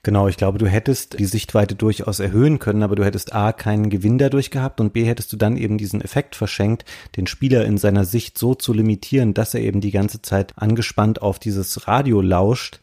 [0.03, 3.89] Genau, ich glaube, du hättest die Sichtweite durchaus erhöhen können, aber du hättest A keinen
[3.89, 6.85] Gewinn dadurch gehabt und B hättest du dann eben diesen Effekt verschenkt,
[7.15, 11.21] den Spieler in seiner Sicht so zu limitieren, dass er eben die ganze Zeit angespannt
[11.21, 12.79] auf dieses Radio lauscht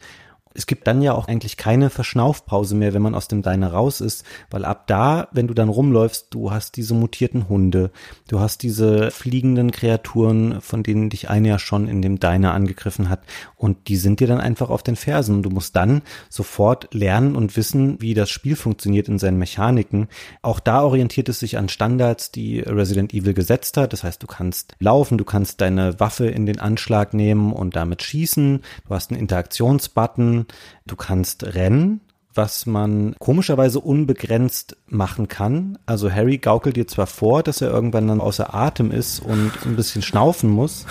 [0.54, 4.00] es gibt dann ja auch eigentlich keine Verschnaufpause mehr, wenn man aus dem Diner raus
[4.00, 7.90] ist, weil ab da, wenn du dann rumläufst, du hast diese mutierten Hunde,
[8.28, 13.08] du hast diese fliegenden Kreaturen, von denen dich eine ja schon in dem Diner angegriffen
[13.08, 13.20] hat
[13.56, 17.36] und die sind dir dann einfach auf den Fersen und du musst dann sofort lernen
[17.36, 20.08] und wissen, wie das Spiel funktioniert in seinen Mechaniken.
[20.42, 23.92] Auch da orientiert es sich an Standards, die Resident Evil gesetzt hat.
[23.92, 28.02] Das heißt, du kannst laufen, du kannst deine Waffe in den Anschlag nehmen und damit
[28.02, 28.60] schießen.
[28.86, 30.37] Du hast einen Interaktionsbutton,
[30.86, 32.00] Du kannst rennen,
[32.34, 35.78] was man komischerweise unbegrenzt machen kann.
[35.86, 39.76] Also Harry gaukelt dir zwar vor, dass er irgendwann dann außer Atem ist und ein
[39.76, 40.86] bisschen schnaufen muss.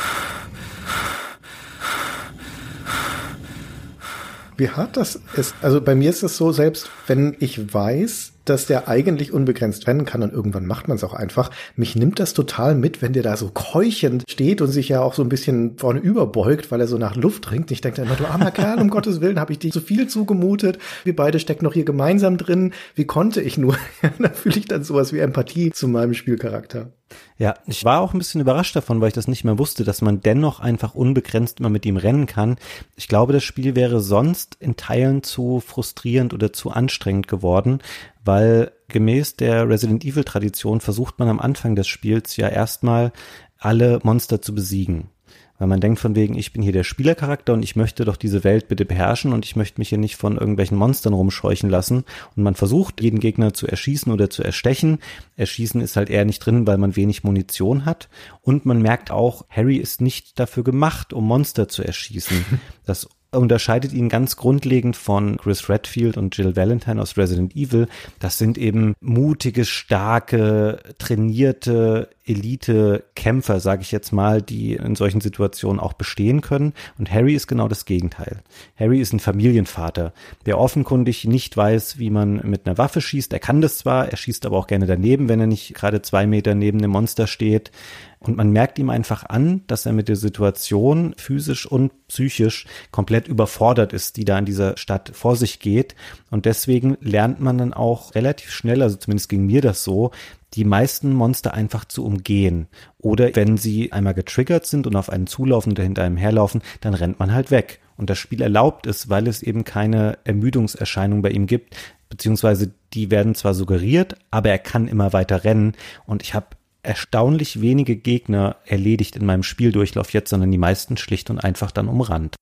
[4.57, 5.55] Wie hart das ist.
[5.61, 10.05] Also bei mir ist es so, selbst wenn ich weiß, dass der eigentlich unbegrenzt rennen
[10.05, 11.51] kann und irgendwann macht man es auch einfach.
[11.75, 15.13] Mich nimmt das total mit, wenn der da so keuchend steht und sich ja auch
[15.13, 17.71] so ein bisschen vorne überbeugt, weil er so nach Luft ringt.
[17.71, 20.79] Ich denke immer, du armer Kerl, um Gottes Willen, habe ich dir zu viel zugemutet.
[21.03, 22.73] Wir beide stecken noch hier gemeinsam drin.
[22.95, 23.77] Wie konnte ich nur?
[24.19, 26.91] da fühle ich dann sowas wie Empathie zu meinem Spielcharakter.
[27.37, 30.01] Ja, ich war auch ein bisschen überrascht davon, weil ich das nicht mehr wusste, dass
[30.01, 32.57] man dennoch einfach unbegrenzt immer mit ihm rennen kann.
[32.95, 37.79] Ich glaube, das Spiel wäre sonst in Teilen zu frustrierend oder zu anstrengend geworden,
[38.25, 43.11] weil gemäß der Resident Evil Tradition versucht man am Anfang des Spiels ja erstmal
[43.59, 45.09] alle Monster zu besiegen.
[45.57, 48.43] Weil man denkt von wegen, ich bin hier der Spielercharakter und ich möchte doch diese
[48.43, 52.03] Welt bitte beherrschen und ich möchte mich hier nicht von irgendwelchen Monstern rumscheuchen lassen.
[52.35, 54.99] Und man versucht, jeden Gegner zu erschießen oder zu erstechen.
[55.35, 58.09] Erschießen ist halt eher nicht drin, weil man wenig Munition hat.
[58.41, 62.45] Und man merkt auch, Harry ist nicht dafür gemacht, um Monster zu erschießen.
[62.85, 67.87] Das unterscheidet ihn ganz grundlegend von Chris Redfield und Jill Valentine aus Resident Evil.
[68.19, 75.79] Das sind eben mutige, starke, trainierte Elite-Kämpfer, sage ich jetzt mal, die in solchen Situationen
[75.79, 76.73] auch bestehen können.
[76.97, 78.41] Und Harry ist genau das Gegenteil.
[78.77, 80.13] Harry ist ein Familienvater,
[80.45, 83.31] der offenkundig nicht weiß, wie man mit einer Waffe schießt.
[83.33, 86.27] Er kann das zwar, er schießt aber auch gerne daneben, wenn er nicht gerade zwei
[86.27, 87.71] Meter neben einem Monster steht.
[88.19, 93.27] Und man merkt ihm einfach an, dass er mit der Situation physisch und psychisch komplett
[93.27, 95.95] überfordert ist, die da in dieser Stadt vor sich geht.
[96.31, 100.11] Und deswegen lernt man dann auch relativ schnell, also zumindest ging mir das so,
[100.53, 102.67] die meisten Monster einfach zu umgehen.
[102.97, 106.93] Oder wenn sie einmal getriggert sind und auf einen zulaufen oder hinter einem herlaufen, dann
[106.93, 107.79] rennt man halt weg.
[107.97, 111.75] Und das Spiel erlaubt es, weil es eben keine Ermüdungserscheinung bei ihm gibt,
[112.09, 115.73] beziehungsweise die werden zwar suggeriert, aber er kann immer weiter rennen.
[116.05, 116.47] Und ich habe
[116.87, 121.89] erstaunlich wenige Gegner erledigt in meinem Spieldurchlauf jetzt, sondern die meisten schlicht und einfach dann
[121.89, 122.35] umrannt.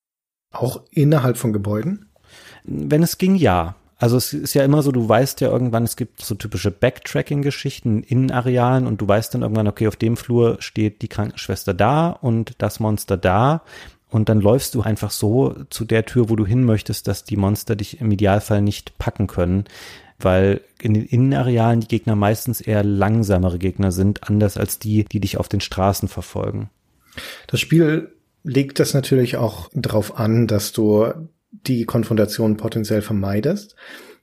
[0.53, 2.10] Auch innerhalb von Gebäuden?
[2.63, 3.75] Wenn es ging, ja.
[3.97, 8.03] Also es ist ja immer so, du weißt ja irgendwann, es gibt so typische Backtracking-Geschichten
[8.03, 12.10] in Arealen und du weißt dann irgendwann, okay, auf dem Flur steht die Krankenschwester da
[12.10, 13.63] und das Monster da.
[14.10, 17.38] Und dann läufst du einfach so zu der Tür, wo du hin möchtest, dass die
[17.38, 19.65] Monster dich im Idealfall nicht packen können
[20.25, 25.21] weil in den Innenarealen die Gegner meistens eher langsamere Gegner sind, anders als die, die
[25.21, 26.69] dich auf den Straßen verfolgen.
[27.47, 28.11] Das Spiel
[28.43, 31.07] legt das natürlich auch darauf an, dass du
[31.51, 33.75] die Konfrontation potenziell vermeidest.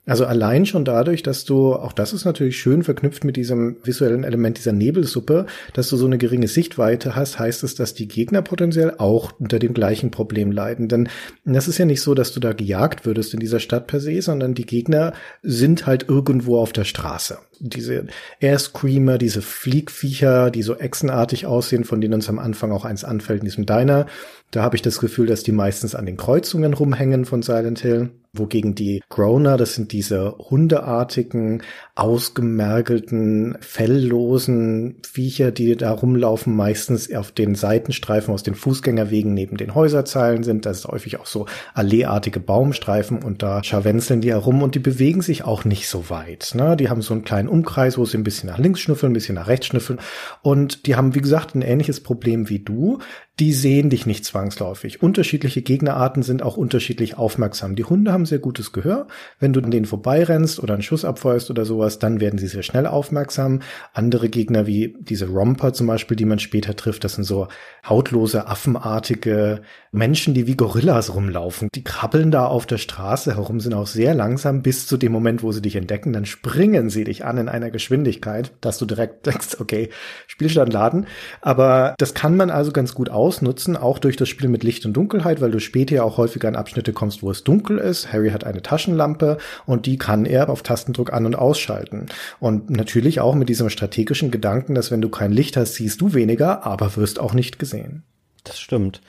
[0.05, 4.25] Also allein schon dadurch, dass du, auch das ist natürlich schön verknüpft mit diesem visuellen
[4.25, 8.41] Element dieser Nebelsuppe, dass du so eine geringe Sichtweite hast, heißt es, dass die Gegner
[8.41, 10.89] potenziell auch unter dem gleichen Problem leiden.
[10.89, 11.07] Denn
[11.45, 14.21] das ist ja nicht so, dass du da gejagt würdest in dieser Stadt per se,
[14.21, 17.37] sondern die Gegner sind halt irgendwo auf der Straße.
[17.61, 18.07] Diese
[18.41, 23.05] Air Screamer, diese Fliegviecher, die so echsenartig aussehen, von denen uns am Anfang auch eins
[23.05, 24.07] anfällt in diesem Diner,
[24.51, 28.11] da habe ich das Gefühl, dass die meistens an den Kreuzungen rumhängen von Silent Hill,
[28.35, 31.61] wogegen die Groner, das sind diese hundeartigen,
[31.93, 39.75] ausgemergelten, felllosen Viecher, die da rumlaufen, meistens auf den Seitenstreifen aus den Fußgängerwegen neben den
[39.75, 40.65] Häuserzeilen sind.
[40.65, 45.21] Das ist häufig auch so alleeartige Baumstreifen und da scharwenzeln die herum und die bewegen
[45.21, 46.53] sich auch nicht so weit.
[46.55, 46.75] Ne?
[46.75, 49.35] Die haben so einen kleinen Umkreis, wo sie ein bisschen nach links schnüffeln, ein bisschen
[49.35, 49.99] nach rechts schnüffeln
[50.41, 52.97] und die haben, wie gesagt, ein ähnliches Problem wie du
[53.39, 55.01] die sehen dich nicht zwangsläufig.
[55.01, 57.75] Unterschiedliche Gegnerarten sind auch unterschiedlich aufmerksam.
[57.75, 59.07] Die Hunde haben sehr gutes Gehör.
[59.39, 62.61] Wenn du an denen vorbeirennst oder einen Schuss abfeuerst oder sowas, dann werden sie sehr
[62.61, 63.61] schnell aufmerksam.
[63.91, 67.47] Andere Gegner wie diese Romper zum Beispiel, die man später trifft, das sind so
[67.83, 69.63] hautlose, affenartige
[69.93, 71.69] Menschen, die wie Gorillas rumlaufen.
[71.75, 75.43] Die krabbeln da auf der Straße herum, sind auch sehr langsam bis zu dem Moment,
[75.43, 76.13] wo sie dich entdecken.
[76.13, 79.89] Dann springen sie dich an in einer Geschwindigkeit, dass du direkt denkst, okay,
[80.25, 81.05] Spielstand laden.
[81.41, 84.93] Aber das kann man also ganz gut ausnutzen, auch durch das Spiel mit Licht und
[84.93, 88.11] Dunkelheit, weil du später ja auch häufiger in Abschnitte kommst, wo es dunkel ist.
[88.11, 92.07] Harry hat eine Taschenlampe und die kann er auf Tastendruck an- und ausschalten.
[92.39, 96.15] Und natürlich auch mit diesem strategischen Gedanken, dass wenn du kein Licht hast, siehst du
[96.15, 98.01] weniger, aber wirst auch nicht gesehen.
[98.43, 99.01] Das stimmt.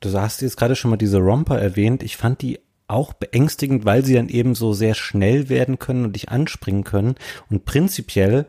[0.00, 2.02] Du hast jetzt gerade schon mal diese Romper erwähnt.
[2.02, 6.12] Ich fand die auch beängstigend, weil sie dann eben so sehr schnell werden können und
[6.14, 7.14] dich anspringen können.
[7.50, 8.46] Und prinzipiell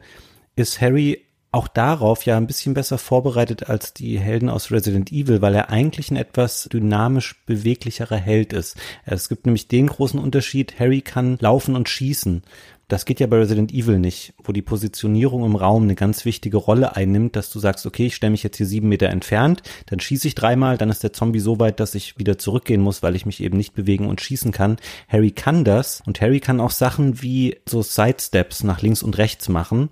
[0.55, 5.41] ist Harry auch darauf ja ein bisschen besser vorbereitet als die Helden aus Resident Evil,
[5.41, 8.75] weil er eigentlich ein etwas dynamisch beweglicherer Held ist.
[9.05, 12.43] Es gibt nämlich den großen Unterschied, Harry kann laufen und schießen.
[12.87, 16.57] Das geht ja bei Resident Evil nicht, wo die Positionierung im Raum eine ganz wichtige
[16.57, 19.99] Rolle einnimmt, dass du sagst, okay, ich stelle mich jetzt hier sieben Meter entfernt, dann
[19.99, 23.15] schieße ich dreimal, dann ist der Zombie so weit, dass ich wieder zurückgehen muss, weil
[23.15, 24.77] ich mich eben nicht bewegen und schießen kann.
[25.07, 29.49] Harry kann das und Harry kann auch Sachen wie so Sidesteps nach links und rechts
[29.49, 29.89] machen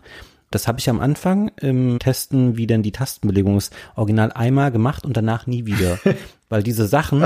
[0.54, 5.04] Das habe ich am Anfang im Testen, wie denn die Tastenbelegung ist, original einmal gemacht
[5.04, 5.98] und danach nie wieder.
[6.50, 7.26] Weil diese Sachen,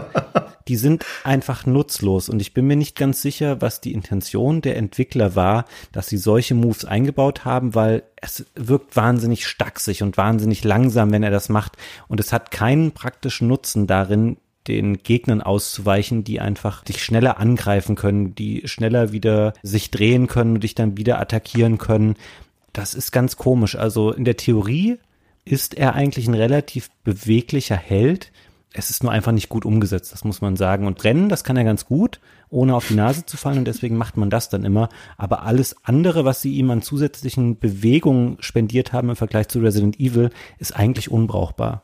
[0.69, 4.77] die sind einfach nutzlos und ich bin mir nicht ganz sicher, was die Intention der
[4.77, 10.63] Entwickler war, dass sie solche Moves eingebaut haben, weil es wirkt wahnsinnig stacksig und wahnsinnig
[10.63, 11.73] langsam, wenn er das macht
[12.07, 14.37] und es hat keinen praktischen Nutzen darin,
[14.67, 20.55] den Gegnern auszuweichen, die einfach dich schneller angreifen können, die schneller wieder sich drehen können
[20.55, 22.15] und dich dann wieder attackieren können.
[22.77, 23.75] Das ist ganz komisch.
[23.75, 24.99] Also in der Theorie
[25.45, 28.31] ist er eigentlich ein relativ beweglicher Held.
[28.71, 30.85] Es ist nur einfach nicht gut umgesetzt, das muss man sagen.
[30.85, 33.57] Und Rennen, das kann er ganz gut, ohne auf die Nase zu fallen.
[33.57, 34.89] Und deswegen macht man das dann immer.
[35.17, 39.99] Aber alles andere, was sie ihm an zusätzlichen Bewegungen spendiert haben im Vergleich zu Resident
[39.99, 41.81] Evil, ist eigentlich unbrauchbar.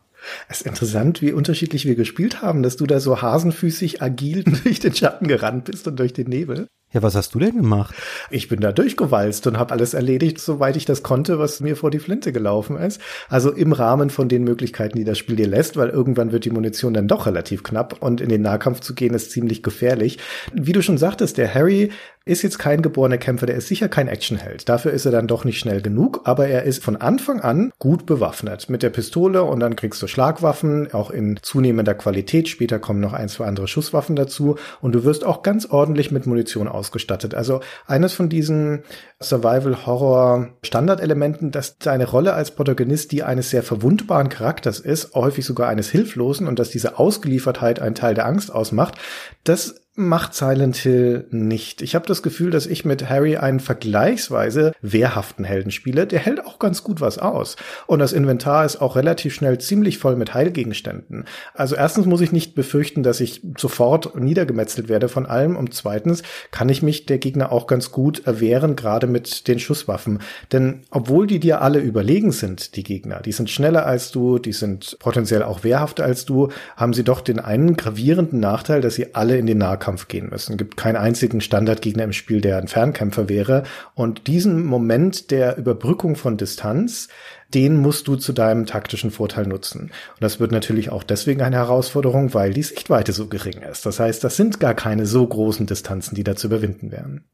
[0.48, 4.80] Es ist interessant, wie unterschiedlich wir gespielt haben, dass du da so hasenfüßig agil durch
[4.80, 6.68] den Schatten gerannt bist und durch den Nebel.
[6.94, 7.96] Ja, was hast du denn gemacht?
[8.30, 11.90] Ich bin da durchgewalzt und habe alles erledigt, soweit ich das konnte, was mir vor
[11.90, 13.02] die Flinte gelaufen ist.
[13.30, 16.52] Also im Rahmen von den Möglichkeiten, die das Spiel dir lässt, weil irgendwann wird die
[16.52, 20.20] Munition dann doch relativ knapp und in den Nahkampf zu gehen ist ziemlich gefährlich.
[20.54, 21.92] Wie du schon sagtest, der Harry
[22.26, 24.70] ist jetzt kein geborener Kämpfer, der ist sicher kein Actionheld.
[24.70, 28.06] Dafür ist er dann doch nicht schnell genug, aber er ist von Anfang an gut
[28.06, 32.48] bewaffnet mit der Pistole und dann kriegst du Schlagwaffen, auch in zunehmender Qualität.
[32.48, 36.26] Später kommen noch ein, zwei andere Schusswaffen dazu und du wirst auch ganz ordentlich mit
[36.26, 37.36] Munition ausgestattet.
[37.36, 38.84] Also eines von diesen
[39.22, 45.90] Survival-Horror-Standardelementen, dass deine Rolle als Protagonist die eines sehr verwundbaren Charakters ist, häufig sogar eines
[45.90, 48.96] Hilflosen und dass diese Ausgeliefertheit einen Teil der Angst ausmacht,
[49.44, 51.84] das macht Silent Hill nicht.
[51.84, 56.08] Ich habe das Gefühl, dass ich mit Harry einen vergleichsweise wehrhaften Helden spiele.
[56.08, 57.58] Der hält auch ganz gut was aus.
[57.86, 61.26] Und das Inventar ist auch relativ schnell ziemlich voll mit Heilgegenständen.
[61.54, 65.56] Also erstens muss ich nicht befürchten, dass ich sofort niedergemetzelt werde von allem.
[65.56, 70.20] Und zweitens kann ich mich der Gegner auch ganz gut erwehren, gerade mit den Schusswaffen.
[70.52, 74.54] Denn obwohl die dir alle überlegen sind, die Gegner, die sind schneller als du, die
[74.54, 79.14] sind potenziell auch wehrhafter als du, haben sie doch den einen gravierenden Nachteil, dass sie
[79.14, 80.54] alle in den Nahkampf Nahkampf gehen müssen.
[80.54, 83.64] Es gibt keinen einzigen Standardgegner im Spiel, der ein Fernkämpfer wäre.
[83.96, 87.10] Und diesen Moment der Überbrückung von Distanz,
[87.54, 89.82] den musst du zu deinem taktischen Vorteil nutzen.
[89.82, 93.86] Und das wird natürlich auch deswegen eine Herausforderung, weil die Sichtweite so gering ist.
[93.86, 97.26] Das heißt, das sind gar keine so großen Distanzen, die da zu überwinden wären.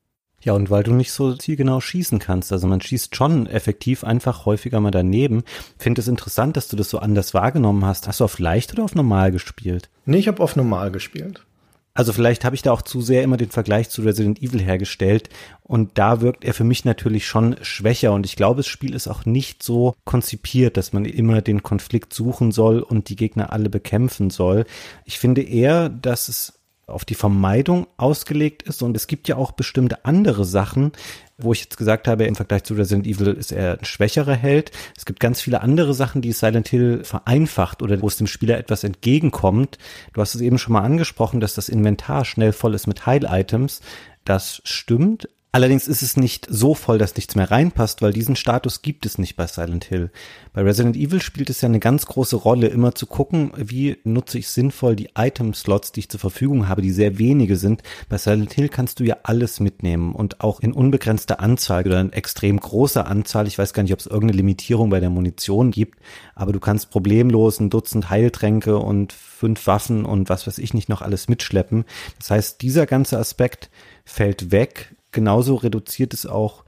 [0.41, 2.53] Ja, und weil du nicht so zielgenau schießen kannst.
[2.53, 5.43] Also man schießt schon effektiv einfach häufiger mal daneben.
[5.77, 8.07] Finde es interessant, dass du das so anders wahrgenommen hast.
[8.07, 9.89] Hast du auf leicht oder auf normal gespielt?
[10.05, 11.45] Nee, ich habe auf normal gespielt.
[11.93, 15.29] Also vielleicht habe ich da auch zu sehr immer den Vergleich zu Resident Evil hergestellt
[15.63, 19.07] und da wirkt er für mich natürlich schon schwächer und ich glaube, das Spiel ist
[19.07, 23.69] auch nicht so konzipiert, dass man immer den Konflikt suchen soll und die Gegner alle
[23.69, 24.65] bekämpfen soll.
[25.05, 26.58] Ich finde eher, dass es
[26.89, 30.91] auf die Vermeidung ausgelegt ist und es gibt ja auch bestimmte andere Sachen,
[31.37, 34.71] wo ich jetzt gesagt habe, im Vergleich zu Resident Evil ist er ein schwächerer Held.
[34.97, 38.57] Es gibt ganz viele andere Sachen, die Silent Hill vereinfacht oder wo es dem Spieler
[38.57, 39.77] etwas entgegenkommt.
[40.13, 43.79] Du hast es eben schon mal angesprochen, dass das Inventar schnell voll ist mit Heil-Items.
[44.25, 48.83] Das stimmt, Allerdings ist es nicht so voll, dass nichts mehr reinpasst, weil diesen Status
[48.83, 50.11] gibt es nicht bei Silent Hill.
[50.53, 54.37] Bei Resident Evil spielt es ja eine ganz große Rolle, immer zu gucken, wie nutze
[54.37, 57.81] ich sinnvoll die Item-Slots, die ich zur Verfügung habe, die sehr wenige sind.
[58.09, 62.13] Bei Silent Hill kannst du ja alles mitnehmen und auch in unbegrenzter Anzahl oder in
[62.13, 63.47] extrem großer Anzahl.
[63.47, 65.97] Ich weiß gar nicht, ob es irgendeine Limitierung bei der Munition gibt,
[66.35, 70.89] aber du kannst problemlos ein Dutzend Heiltränke und fünf Waffen und was weiß ich nicht
[70.89, 71.85] noch alles mitschleppen.
[72.19, 73.71] Das heißt, dieser ganze Aspekt
[74.05, 76.63] fällt weg genauso reduziert es auch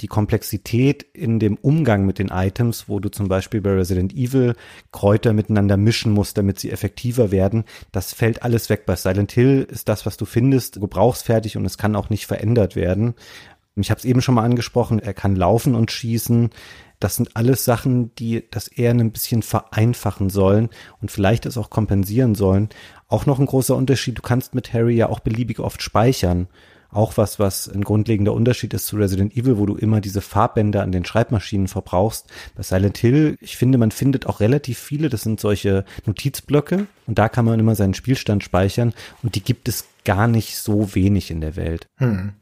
[0.00, 4.54] die Komplexität in dem Umgang mit den Items, wo du zum Beispiel bei Resident Evil
[4.92, 7.64] Kräuter miteinander mischen musst, damit sie effektiver werden.
[7.92, 8.86] Das fällt alles weg.
[8.86, 12.76] Bei Silent Hill ist das, was du findest, gebrauchsfertig und es kann auch nicht verändert
[12.76, 13.14] werden.
[13.76, 16.50] Ich habe es eben schon mal angesprochen, er kann laufen und schießen.
[16.98, 20.68] Das sind alles Sachen, die das eher ein bisschen vereinfachen sollen
[21.00, 22.70] und vielleicht es auch kompensieren sollen.
[23.06, 26.48] Auch noch ein großer Unterschied, du kannst mit Harry ja auch beliebig oft speichern
[26.90, 30.82] auch was, was ein grundlegender Unterschied ist zu Resident Evil, wo du immer diese Farbbänder
[30.82, 32.26] an den Schreibmaschinen verbrauchst.
[32.56, 37.18] Bei Silent Hill, ich finde, man findet auch relativ viele, das sind solche Notizblöcke und
[37.18, 41.30] da kann man immer seinen Spielstand speichern und die gibt es gar nicht so wenig
[41.30, 41.86] in der Welt.
[41.96, 42.32] Hm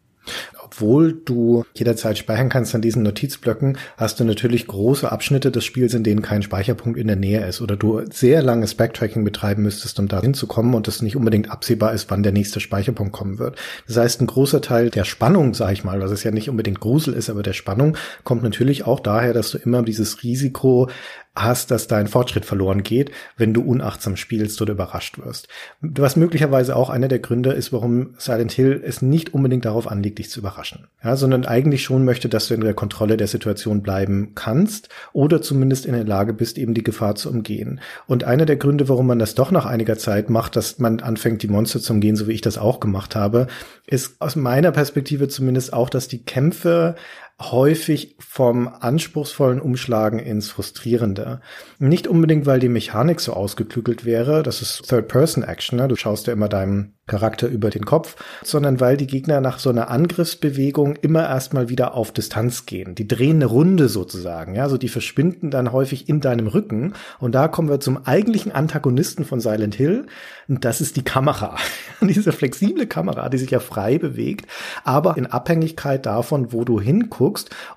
[0.67, 5.95] obwohl du jederzeit speichern kannst an diesen Notizblöcken, hast du natürlich große Abschnitte des Spiels,
[5.95, 10.01] in denen kein Speicherpunkt in der Nähe ist oder du sehr langes Backtracking betreiben müsstest,
[10.01, 13.57] um da hinzukommen und es nicht unbedingt absehbar ist, wann der nächste Speicherpunkt kommen wird.
[13.87, 16.81] Das heißt, ein großer Teil der Spannung, sag ich mal, was es ja nicht unbedingt
[16.81, 20.91] Grusel ist, aber der Spannung kommt natürlich auch daher, dass du immer dieses Risiko
[21.37, 25.49] hast, dass dein Fortschritt verloren geht, wenn du unachtsam spielst oder überrascht wirst.
[25.81, 30.19] Was möglicherweise auch einer der Gründe ist, warum Silent Hill es nicht unbedingt darauf anlegt,
[30.19, 33.83] dich zu überraschen, ja, sondern eigentlich schon möchte, dass du in der Kontrolle der Situation
[33.83, 37.81] bleiben kannst oder zumindest in der Lage bist, eben die Gefahr zu umgehen.
[38.07, 41.43] Und einer der Gründe, warum man das doch nach einiger Zeit macht, dass man anfängt,
[41.43, 43.47] die Monster zu umgehen, so wie ich das auch gemacht habe,
[43.87, 46.97] ist aus meiner Perspektive zumindest auch, dass die Kämpfe
[47.41, 51.41] häufig vom anspruchsvollen Umschlagen ins Frustrierende.
[51.79, 55.89] Nicht unbedingt, weil die Mechanik so ausgeklügelt wäre, das ist Third-Person-Action, ne?
[55.89, 59.71] du schaust ja immer deinem Charakter über den Kopf, sondern weil die Gegner nach so
[59.71, 62.97] einer Angriffsbewegung immer erstmal wieder auf Distanz gehen.
[62.97, 66.95] Die drehen eine Runde sozusagen, ja, also die verschwinden dann häufig in deinem Rücken.
[67.21, 70.07] Und da kommen wir zum eigentlichen Antagonisten von Silent Hill.
[70.49, 71.57] Und das ist die Kamera.
[72.01, 74.47] Diese flexible Kamera, die sich ja frei bewegt,
[74.83, 77.26] aber in Abhängigkeit davon, wo du hinguckst,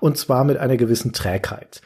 [0.00, 1.80] und zwar mit einer gewissen Trägheit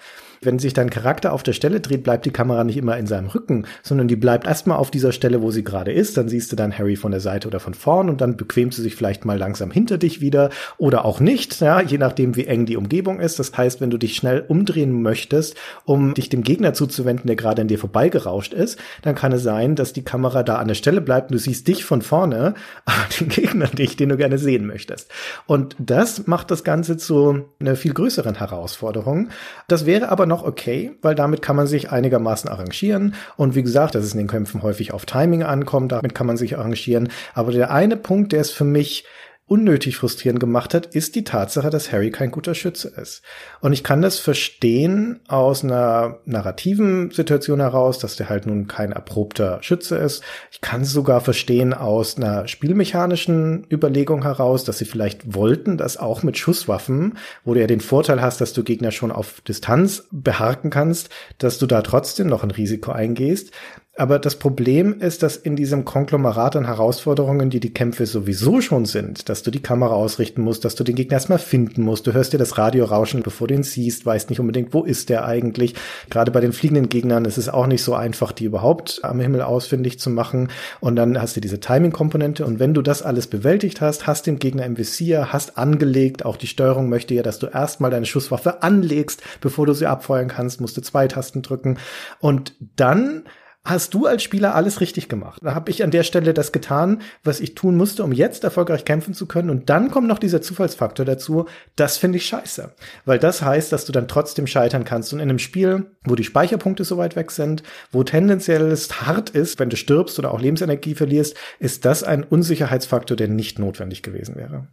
[0.44, 3.28] wenn sich dein Charakter auf der Stelle dreht, bleibt die Kamera nicht immer in seinem
[3.28, 6.16] Rücken, sondern die bleibt erstmal auf dieser Stelle, wo sie gerade ist.
[6.16, 8.82] Dann siehst du dann Harry von der Seite oder von vorn und dann bequemt sie
[8.82, 12.66] sich vielleicht mal langsam hinter dich wieder oder auch nicht, ja, je nachdem, wie eng
[12.66, 13.38] die Umgebung ist.
[13.38, 17.62] Das heißt, wenn du dich schnell umdrehen möchtest, um dich dem Gegner zuzuwenden, der gerade
[17.62, 21.00] an dir vorbeigerauscht ist, dann kann es sein, dass die Kamera da an der Stelle
[21.00, 24.66] bleibt und du siehst dich von vorne, aber den Gegner nicht, den du gerne sehen
[24.66, 25.10] möchtest.
[25.46, 29.28] Und das macht das Ganze zu einer viel größeren Herausforderung.
[29.68, 33.14] Das wäre aber noch noch okay, weil damit kann man sich einigermaßen arrangieren.
[33.36, 36.36] Und wie gesagt, dass es in den Kämpfen häufig auf Timing ankommt, damit kann man
[36.36, 37.08] sich arrangieren.
[37.34, 39.04] Aber der eine Punkt, der ist für mich
[39.46, 43.22] unnötig frustrierend gemacht hat, ist die Tatsache, dass Harry kein guter Schütze ist.
[43.60, 48.92] Und ich kann das verstehen aus einer narrativen Situation heraus, dass der halt nun kein
[48.92, 50.22] erprobter Schütze ist.
[50.50, 55.98] Ich kann es sogar verstehen aus einer spielmechanischen Überlegung heraus, dass sie vielleicht wollten, dass
[55.98, 60.08] auch mit Schusswaffen, wo du ja den Vorteil hast, dass du Gegner schon auf Distanz
[60.10, 63.52] beharken kannst, dass du da trotzdem noch ein Risiko eingehst.
[63.96, 68.86] Aber das Problem ist, dass in diesem Konglomerat an Herausforderungen, die die Kämpfe sowieso schon
[68.86, 72.12] sind, dass du die Kamera ausrichten musst, dass du den Gegner erstmal finden musst, du
[72.12, 75.24] hörst dir das Radio rauschen, bevor du ihn siehst, weißt nicht unbedingt, wo ist der
[75.26, 75.74] eigentlich.
[76.10, 79.42] Gerade bei den fliegenden Gegnern ist es auch nicht so einfach, die überhaupt am Himmel
[79.42, 80.48] ausfindig zu machen.
[80.80, 82.44] Und dann hast du diese Timing-Komponente.
[82.44, 86.36] Und wenn du das alles bewältigt hast, hast den Gegner im Visier, hast angelegt, auch
[86.36, 90.60] die Steuerung möchte ja, dass du erstmal deine Schusswaffe anlegst, bevor du sie abfeuern kannst,
[90.60, 91.78] musst du zwei Tasten drücken.
[92.18, 93.22] Und dann
[93.64, 95.40] hast du als Spieler alles richtig gemacht.
[95.42, 98.84] Da habe ich an der Stelle das getan, was ich tun musste, um jetzt erfolgreich
[98.84, 99.48] kämpfen zu können.
[99.48, 101.46] Und dann kommt noch dieser Zufallsfaktor dazu.
[101.74, 102.72] Das finde ich scheiße.
[103.06, 105.12] Weil das heißt, dass du dann trotzdem scheitern kannst.
[105.12, 109.30] Und in einem Spiel, wo die Speicherpunkte so weit weg sind, wo tendenziell es hart
[109.30, 114.02] ist, wenn du stirbst oder auch Lebensenergie verlierst, ist das ein Unsicherheitsfaktor, der nicht notwendig
[114.02, 114.68] gewesen wäre.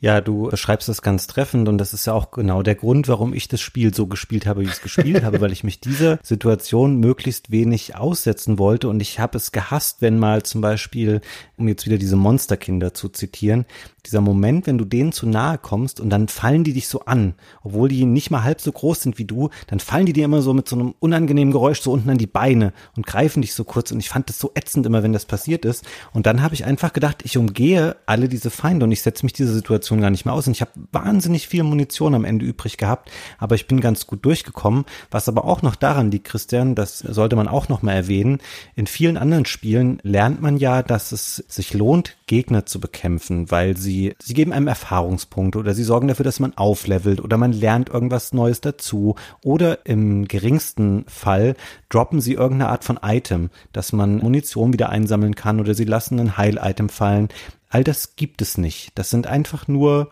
[0.00, 3.34] Ja, du beschreibst das ganz treffend und das ist ja auch genau der Grund, warum
[3.34, 6.20] ich das Spiel so gespielt habe, wie ich es gespielt habe, weil ich mich dieser
[6.22, 11.20] Situation möglichst wenig aussetzen wollte und ich habe es gehasst, wenn mal zum Beispiel,
[11.56, 13.66] um jetzt wieder diese Monsterkinder zu zitieren,
[14.06, 17.34] dieser Moment, wenn du denen zu nahe kommst und dann fallen die dich so an,
[17.64, 20.42] obwohl die nicht mal halb so groß sind wie du, dann fallen die dir immer
[20.42, 23.64] so mit so einem unangenehmen Geräusch so unten an die Beine und greifen dich so
[23.64, 26.54] kurz und ich fand das so ätzend immer, wenn das passiert ist und dann habe
[26.54, 30.10] ich einfach gedacht, ich umgehe alle diese Feinde und ich setze mich dieser Situation gar
[30.10, 33.66] nicht mehr aus und ich habe wahnsinnig viel Munition am Ende übrig gehabt, aber ich
[33.66, 37.68] bin ganz gut durchgekommen, was aber auch noch daran liegt, Christian, das sollte man auch
[37.68, 38.38] noch mal erwähnen,
[38.76, 43.76] in vielen anderen Spielen lernt man ja, dass es sich lohnt, Gegner zu bekämpfen, weil
[43.76, 47.88] sie sie, geben einem Erfahrungspunkte oder sie sorgen dafür, dass man auflevelt oder man lernt
[47.88, 51.54] irgendwas Neues dazu oder im geringsten Fall
[51.88, 56.20] droppen sie irgendeine Art von Item, dass man Munition wieder einsammeln kann oder sie lassen
[56.20, 57.28] ein Heil-Item fallen.
[57.68, 58.90] All das gibt es nicht.
[58.94, 60.10] Das sind einfach nur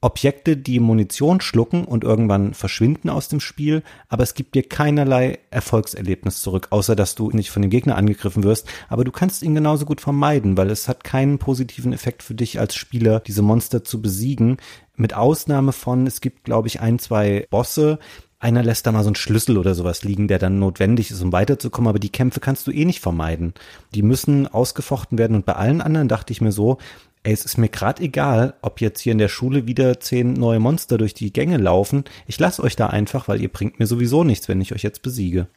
[0.00, 5.40] Objekte, die Munition schlucken und irgendwann verschwinden aus dem Spiel, aber es gibt dir keinerlei
[5.50, 9.56] Erfolgserlebnis zurück, außer dass du nicht von dem Gegner angegriffen wirst, aber du kannst ihn
[9.56, 13.82] genauso gut vermeiden, weil es hat keinen positiven Effekt für dich als Spieler, diese Monster
[13.82, 14.58] zu besiegen,
[14.94, 17.98] mit Ausnahme von, es gibt, glaube ich, ein, zwei Bosse,
[18.40, 21.32] einer lässt da mal so einen Schlüssel oder sowas liegen, der dann notwendig ist, um
[21.32, 23.52] weiterzukommen, aber die Kämpfe kannst du eh nicht vermeiden.
[23.94, 26.78] Die müssen ausgefochten werden und bei allen anderen dachte ich mir so,
[27.24, 30.60] ey, es ist mir gerade egal, ob jetzt hier in der Schule wieder zehn neue
[30.60, 32.04] Monster durch die Gänge laufen.
[32.26, 35.02] Ich lasse euch da einfach, weil ihr bringt mir sowieso nichts, wenn ich euch jetzt
[35.02, 35.48] besiege.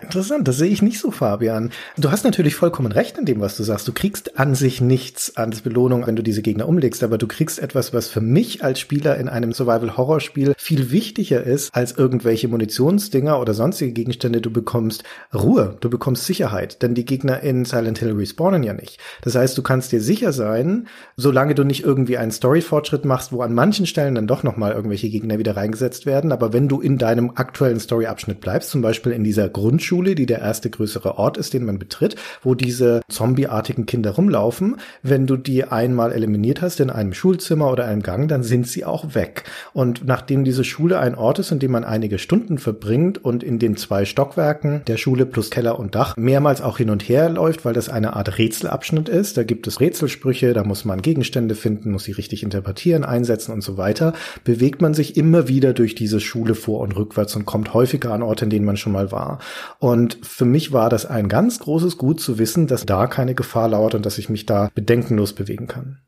[0.00, 1.70] Interessant, das sehe ich nicht so, Fabian.
[1.96, 3.86] Du hast natürlich vollkommen recht in dem, was du sagst.
[3.86, 7.58] Du kriegst an sich nichts als Belohnung, wenn du diese Gegner umlegst, aber du kriegst
[7.58, 13.38] etwas, was für mich als Spieler in einem Survival-Horror-Spiel viel wichtiger ist als irgendwelche Munitionsdinger
[13.38, 14.40] oder sonstige Gegenstände.
[14.40, 15.04] Du bekommst
[15.34, 18.98] Ruhe, du bekommst Sicherheit, denn die Gegner in Silent Hill respawnen ja nicht.
[19.22, 23.42] Das heißt, du kannst dir sicher sein, solange du nicht irgendwie einen Story-Fortschritt machst, wo
[23.42, 26.98] an manchen Stellen dann doch nochmal irgendwelche Gegner wieder reingesetzt werden, aber wenn du in
[26.98, 31.52] deinem aktuellen Story-Abschnitt bleibst, zum Beispiel in dieser Grundschule, die der erste größere Ort ist,
[31.52, 34.76] den man betritt, wo diese zombieartigen Kinder rumlaufen.
[35.02, 38.86] Wenn du die einmal eliminiert hast in einem Schulzimmer oder einem Gang, dann sind sie
[38.86, 39.44] auch weg.
[39.74, 43.58] Und nachdem diese Schule ein Ort ist, in dem man einige Stunden verbringt und in
[43.58, 47.66] den zwei Stockwerken der Schule plus Keller und Dach mehrmals auch hin und her läuft,
[47.66, 51.90] weil das eine Art Rätselabschnitt ist, da gibt es Rätselsprüche, da muss man Gegenstände finden,
[51.90, 56.18] muss sie richtig interpretieren, einsetzen und so weiter, bewegt man sich immer wieder durch diese
[56.18, 59.38] Schule vor und rückwärts und kommt häufiger an Orte, in denen man schon mal war.
[59.78, 63.68] Und für mich war das ein ganz großes Gut zu wissen, dass da keine Gefahr
[63.68, 65.98] lauert und dass ich mich da bedenkenlos bewegen kann.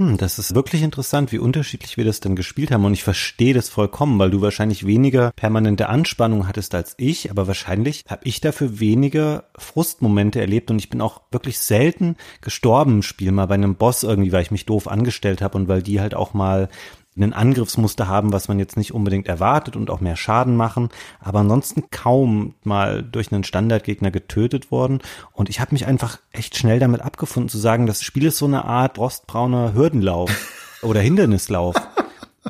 [0.00, 2.86] Hm, das ist wirklich interessant, wie unterschiedlich wir das denn gespielt haben.
[2.86, 7.46] Und ich verstehe das vollkommen, weil du wahrscheinlich weniger permanente Anspannung hattest als ich, aber
[7.46, 13.02] wahrscheinlich habe ich dafür weniger Frustmomente erlebt und ich bin auch wirklich selten gestorben im
[13.02, 16.00] Spiel, mal bei einem Boss irgendwie, weil ich mich doof angestellt habe und weil die
[16.00, 16.70] halt auch mal
[17.16, 20.88] einen Angriffsmuster haben, was man jetzt nicht unbedingt erwartet und auch mehr Schaden machen,
[21.20, 25.00] aber ansonsten kaum mal durch einen Standardgegner getötet worden.
[25.32, 28.46] Und ich habe mich einfach echt schnell damit abgefunden zu sagen, das Spiel ist so
[28.46, 30.30] eine Art rostbrauner Hürdenlauf
[30.82, 31.74] oder Hindernislauf.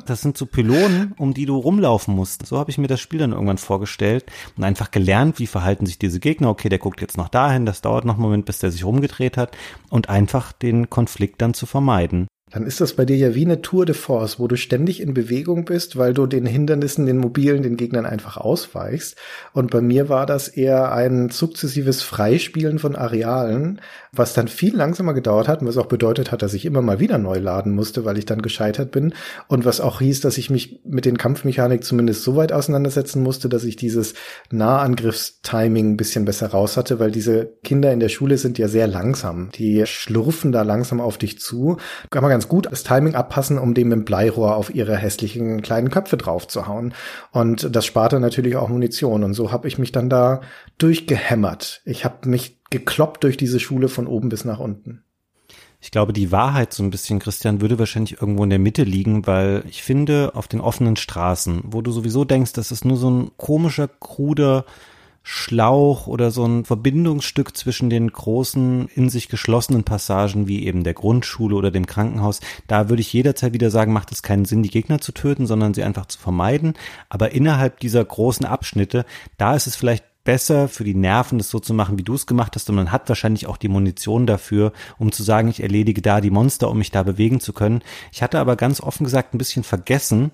[0.07, 2.47] Das sind so Pylonen, um die du rumlaufen musst.
[2.47, 4.25] So habe ich mir das Spiel dann irgendwann vorgestellt
[4.57, 6.49] und einfach gelernt, wie verhalten sich diese Gegner.
[6.49, 9.37] Okay, der guckt jetzt noch dahin, das dauert noch einen Moment, bis der sich rumgedreht
[9.37, 9.57] hat
[9.89, 12.29] und einfach den Konflikt dann zu vermeiden.
[12.51, 15.15] Dann ist das bei dir ja wie eine Tour de Force, wo du ständig in
[15.15, 19.17] Bewegung bist, weil du den Hindernissen, den mobilen, den Gegnern einfach ausweichst.
[19.53, 23.81] Und bei mir war das eher ein sukzessives Freispielen von Arealen,
[24.13, 26.99] was dann viel langsamer gedauert hat und was auch bedeutet hat, dass ich immer mal
[26.99, 29.15] wieder neu laden musste, weil ich dann gescheitert bin.
[29.47, 33.49] Und was auch hieß, dass ich mich mit den Kampfmechanik zumindest so weit auseinandersetzen musste,
[33.49, 34.15] dass ich dieses
[34.51, 38.89] Nahangriffstiming ein bisschen besser raus hatte, weil diese Kinder in der Schule sind ja sehr
[38.89, 39.51] langsam.
[39.55, 41.77] Die schlurfen da langsam auf dich zu.
[42.11, 45.91] Kann man ganz gut das Timing abpassen, um dem mit Bleirohr auf ihre hässlichen kleinen
[45.91, 46.47] Köpfe drauf.
[47.33, 49.25] Und das sparte natürlich auch Munition.
[49.25, 50.41] Und so habe ich mich dann da
[50.79, 51.83] durchgehämmert.
[51.85, 55.05] Ich habe mich gekloppt durch diese Schule von oben bis nach unten.
[55.83, 59.27] Ich glaube, die Wahrheit so ein bisschen, Christian, würde wahrscheinlich irgendwo in der Mitte liegen,
[59.27, 63.11] weil ich finde, auf den offenen Straßen, wo du sowieso denkst, das ist nur so
[63.11, 64.65] ein komischer, kruder
[65.23, 70.95] Schlauch oder so ein Verbindungsstück zwischen den großen, in sich geschlossenen Passagen wie eben der
[70.95, 72.41] Grundschule oder dem Krankenhaus.
[72.67, 75.75] Da würde ich jederzeit wieder sagen, macht es keinen Sinn, die Gegner zu töten, sondern
[75.75, 76.75] sie einfach zu vermeiden.
[77.09, 79.05] Aber innerhalb dieser großen Abschnitte,
[79.37, 82.27] da ist es vielleicht besser für die Nerven, das so zu machen, wie du es
[82.27, 82.69] gemacht hast.
[82.69, 86.31] Und man hat wahrscheinlich auch die Munition dafür, um zu sagen, ich erledige da die
[86.31, 87.83] Monster, um mich da bewegen zu können.
[88.13, 90.31] Ich hatte aber ganz offen gesagt ein bisschen vergessen,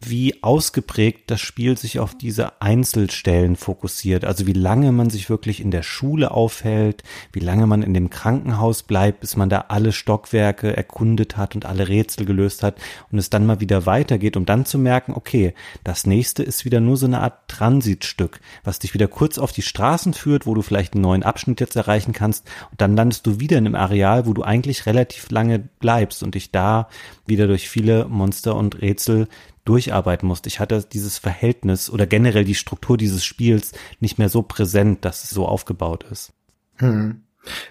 [0.00, 4.24] wie ausgeprägt das Spiel sich auf diese Einzelstellen fokussiert.
[4.24, 8.08] Also wie lange man sich wirklich in der Schule aufhält, wie lange man in dem
[8.08, 12.76] Krankenhaus bleibt, bis man da alle Stockwerke erkundet hat und alle Rätsel gelöst hat
[13.10, 16.80] und es dann mal wieder weitergeht, um dann zu merken, okay, das nächste ist wieder
[16.80, 20.62] nur so eine Art Transitstück, was dich wieder kurz auf die Straßen führt, wo du
[20.62, 24.26] vielleicht einen neuen Abschnitt jetzt erreichen kannst und dann landest du wieder in einem Areal,
[24.26, 26.88] wo du eigentlich relativ lange bleibst und dich da
[27.26, 29.28] wieder durch viele Monster und Rätsel
[29.68, 30.48] durcharbeiten musste.
[30.48, 35.24] Ich hatte dieses Verhältnis oder generell die Struktur dieses Spiels nicht mehr so präsent, dass
[35.24, 36.32] es so aufgebaut ist.
[36.76, 37.22] Hm.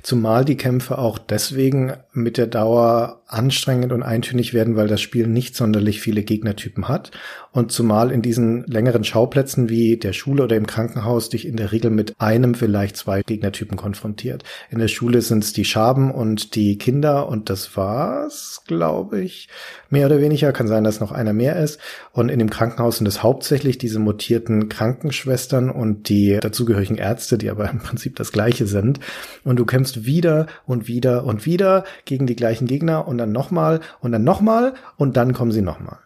[0.03, 5.27] Zumal die Kämpfe auch deswegen mit der Dauer anstrengend und eintönig werden, weil das Spiel
[5.27, 7.11] nicht sonderlich viele Gegnertypen hat.
[7.51, 11.71] Und zumal in diesen längeren Schauplätzen wie der Schule oder im Krankenhaus dich in der
[11.71, 14.43] Regel mit einem, vielleicht zwei Gegnertypen konfrontiert.
[14.69, 19.49] In der Schule sind es die Schaben und die Kinder und das war's, glaube ich.
[19.89, 21.79] Mehr oder weniger kann sein, dass noch einer mehr ist.
[22.11, 27.49] Und in dem Krankenhaus sind es hauptsächlich diese mutierten Krankenschwestern und die dazugehörigen Ärzte, die
[27.49, 28.99] aber im Prinzip das gleiche sind.
[29.43, 33.81] Und du kämpfst wieder und wieder und wieder gegen die gleichen Gegner und dann nochmal
[33.99, 35.99] und dann nochmal und dann kommen sie nochmal.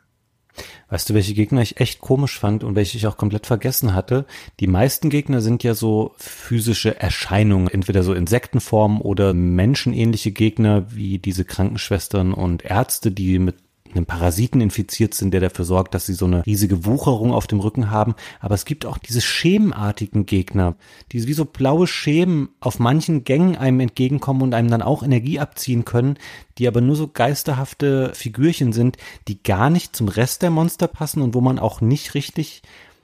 [0.90, 4.26] Weißt du, welche Gegner ich echt komisch fand und welche ich auch komplett vergessen hatte?
[4.60, 11.18] Die meisten Gegner sind ja so physische Erscheinungen, entweder so Insektenformen oder menschenähnliche Gegner wie
[11.18, 13.56] diese Krankenschwestern und Ärzte, die mit
[13.96, 17.60] einem Parasiten infiziert sind, der dafür sorgt, dass sie so eine riesige Wucherung auf dem
[17.60, 18.16] Rücken haben.
[18.40, 20.76] Aber es gibt auch diese schemenartigen Gegner,
[21.12, 25.40] die wie so blaue Schemen auf manchen Gängen einem entgegenkommen und einem dann auch Energie
[25.40, 26.18] abziehen können,
[26.58, 31.22] die aber nur so geisterhafte Figürchen sind, die gar nicht zum Rest der Monster passen
[31.22, 32.62] und wo man auch nicht richtig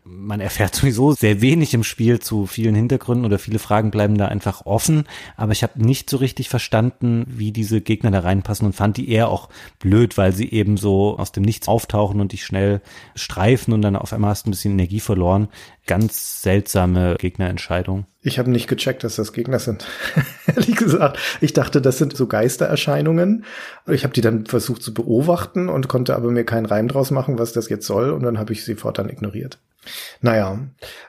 [0.09, 4.27] man erfährt sowieso sehr wenig im Spiel zu vielen Hintergründen oder viele Fragen bleiben da
[4.27, 5.05] einfach offen.
[5.35, 9.09] Aber ich habe nicht so richtig verstanden, wie diese Gegner da reinpassen und fand die
[9.09, 9.49] eher auch
[9.79, 12.81] blöd, weil sie eben so aus dem Nichts auftauchen und dich schnell
[13.15, 15.49] streifen und dann auf einmal hast du ein bisschen Energie verloren.
[15.85, 18.05] Ganz seltsame Gegnerentscheidung.
[18.27, 19.87] Ich habe nicht gecheckt, dass das Gegner sind.
[20.47, 23.45] Ehrlich gesagt, ich dachte, das sind so Geistererscheinungen.
[23.89, 27.39] Ich habe die dann versucht zu beobachten und konnte aber mir keinen Reim draus machen,
[27.39, 28.09] was das jetzt soll.
[28.09, 29.59] Und dann habe ich sie fortan ignoriert.
[30.21, 30.59] Naja,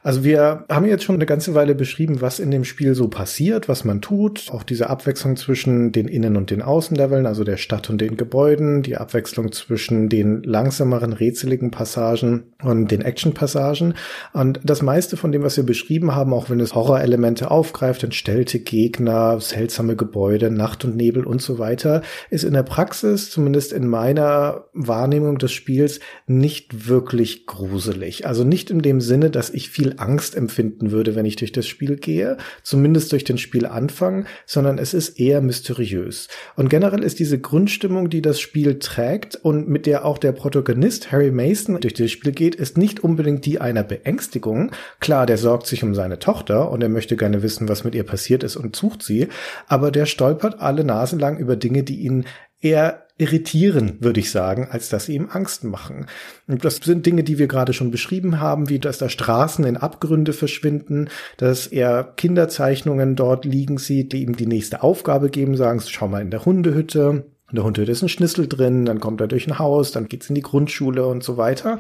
[0.03, 3.69] also wir haben jetzt schon eine ganze Weile beschrieben, was in dem Spiel so passiert,
[3.69, 4.51] was man tut.
[4.53, 8.83] Auch diese Abwechslung zwischen den Innen- und den Außenleveln, also der Stadt und den Gebäuden,
[8.83, 13.95] die Abwechslung zwischen den langsameren, rätseligen Passagen und den Action-Passagen.
[14.33, 16.75] Und das meiste von dem, was wir beschrieben haben, auch wenn es
[17.09, 22.63] Horrorelemente aufgreift, entstellte Gegner, seltsame Gebäude, Nacht und Nebel und so weiter, ist in der
[22.63, 28.27] Praxis, zumindest in meiner Wahrnehmung des Spiels, nicht wirklich gruselig.
[28.27, 31.67] Also nicht in dem Sinne, dass ich viel Angst empfinden würde, wenn ich durch das
[31.67, 36.29] Spiel gehe, zumindest durch den Spielanfang, sondern es ist eher mysteriös.
[36.57, 41.11] Und generell ist diese Grundstimmung, die das Spiel trägt und mit der auch der Protagonist
[41.11, 44.73] Harry Mason durch das Spiel geht, ist nicht unbedingt die einer Beängstigung.
[45.01, 48.03] Klar, der sorgt sich um seine Tochter und er möchte gerne wissen, was mit ihr
[48.03, 49.29] passiert ist und sucht sie,
[49.69, 52.25] aber der stolpert alle Nasen lang über Dinge, die ihn
[52.61, 56.07] eher irritieren, würde ich sagen, als dass sie ihm Angst machen.
[56.49, 59.77] Und das sind Dinge, die wir gerade schon beschrieben haben, wie dass da Straßen in
[59.77, 65.81] Abgründe verschwinden, dass er Kinderzeichnungen dort liegen sieht, die ihm die nächste Aufgabe geben, sagen,
[65.87, 67.27] schau mal in der Hundehütte.
[67.51, 70.29] In der Hundehütte ist ein Schnitzel drin, dann kommt er durch ein Haus, dann geht's
[70.29, 71.79] in die Grundschule und so weiter.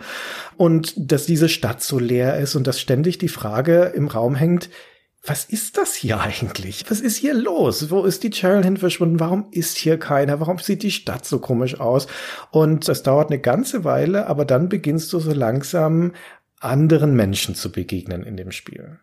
[0.56, 4.70] Und dass diese Stadt so leer ist und dass ständig die Frage im Raum hängt,
[5.28, 6.84] was ist das hier eigentlich?
[6.88, 7.90] Was ist hier los?
[7.90, 9.20] Wo ist die Cheryl hin verschwunden?
[9.20, 10.40] Warum ist hier keiner?
[10.40, 12.06] Warum sieht die Stadt so komisch aus?
[12.50, 16.12] Und das dauert eine ganze Weile, aber dann beginnst du so langsam
[16.60, 18.98] anderen Menschen zu begegnen in dem Spiel.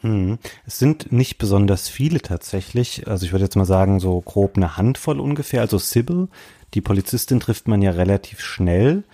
[0.00, 0.38] Hm.
[0.66, 3.08] Es sind nicht besonders viele tatsächlich.
[3.08, 5.62] Also ich würde jetzt mal sagen, so grob eine Handvoll ungefähr.
[5.62, 6.28] Also Sybil,
[6.74, 9.04] die Polizistin trifft man ja relativ schnell.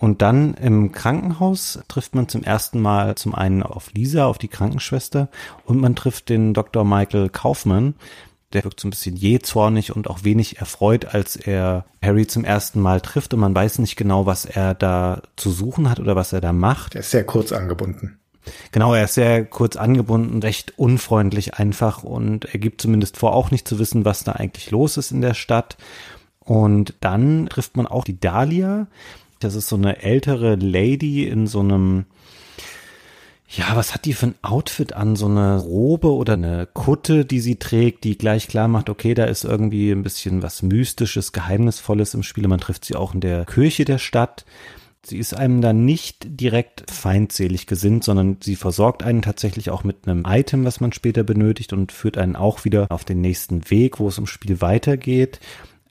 [0.00, 4.48] Und dann im Krankenhaus trifft man zum ersten Mal zum einen auf Lisa, auf die
[4.48, 5.28] Krankenschwester,
[5.66, 6.84] und man trifft den Dr.
[6.84, 7.94] Michael Kaufmann.
[8.54, 12.80] Der wirkt so ein bisschen jähzornig und auch wenig erfreut, als er Harry zum ersten
[12.80, 16.32] Mal trifft und man weiß nicht genau, was er da zu suchen hat oder was
[16.32, 16.94] er da macht.
[16.94, 18.18] Er ist sehr kurz angebunden.
[18.72, 23.50] Genau, er ist sehr kurz angebunden, recht unfreundlich einfach und er gibt zumindest vor, auch
[23.50, 25.76] nicht zu wissen, was da eigentlich los ist in der Stadt.
[26.40, 28.88] Und dann trifft man auch die Dahlia,
[29.40, 32.04] das ist so eine ältere Lady in so einem,
[33.48, 35.16] ja, was hat die für ein Outfit an?
[35.16, 39.24] So eine Robe oder eine Kutte, die sie trägt, die gleich klar macht, okay, da
[39.24, 42.46] ist irgendwie ein bisschen was Mystisches, Geheimnisvolles im Spiel.
[42.46, 44.44] Man trifft sie auch in der Kirche der Stadt.
[45.04, 50.06] Sie ist einem dann nicht direkt feindselig gesinnt, sondern sie versorgt einen tatsächlich auch mit
[50.06, 53.98] einem Item, was man später benötigt und führt einen auch wieder auf den nächsten Weg,
[53.98, 55.40] wo es im Spiel weitergeht.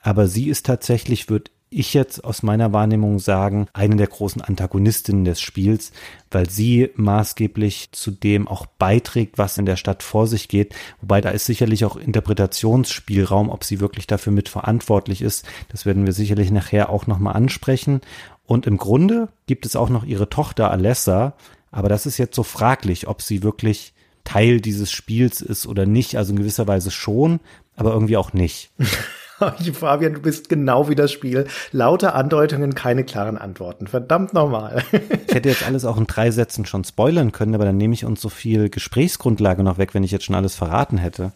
[0.02, 5.24] Aber sie ist tatsächlich, wird ich jetzt aus meiner Wahrnehmung sagen, eine der großen Antagonistinnen
[5.24, 5.92] des Spiels,
[6.32, 10.74] weil sie maßgeblich zu dem auch beiträgt, was in der Stadt vor sich geht.
[11.02, 15.46] Wobei da ist sicherlich auch Interpretationsspielraum, ob sie wirklich dafür mitverantwortlich ist.
[15.70, 18.02] Das werden wir sicherlich nachher auch nochmal ansprechen.
[18.46, 21.34] Und im Grunde gibt es auch noch ihre Tochter Alessa,
[21.72, 23.94] aber das ist jetzt so fraglich, ob sie wirklich
[24.24, 26.16] Teil dieses Spiels ist oder nicht.
[26.16, 27.40] Also in gewisser Weise schon,
[27.76, 28.72] aber irgendwie auch nicht.
[29.74, 31.48] Fabian, du bist genau wie das Spiel.
[31.72, 33.88] Lauter Andeutungen, keine klaren Antworten.
[33.88, 34.84] Verdammt nochmal.
[35.28, 38.06] ich hätte jetzt alles auch in drei Sätzen schon spoilern können, aber dann nehme ich
[38.06, 41.32] uns so viel Gesprächsgrundlage noch weg, wenn ich jetzt schon alles verraten hätte.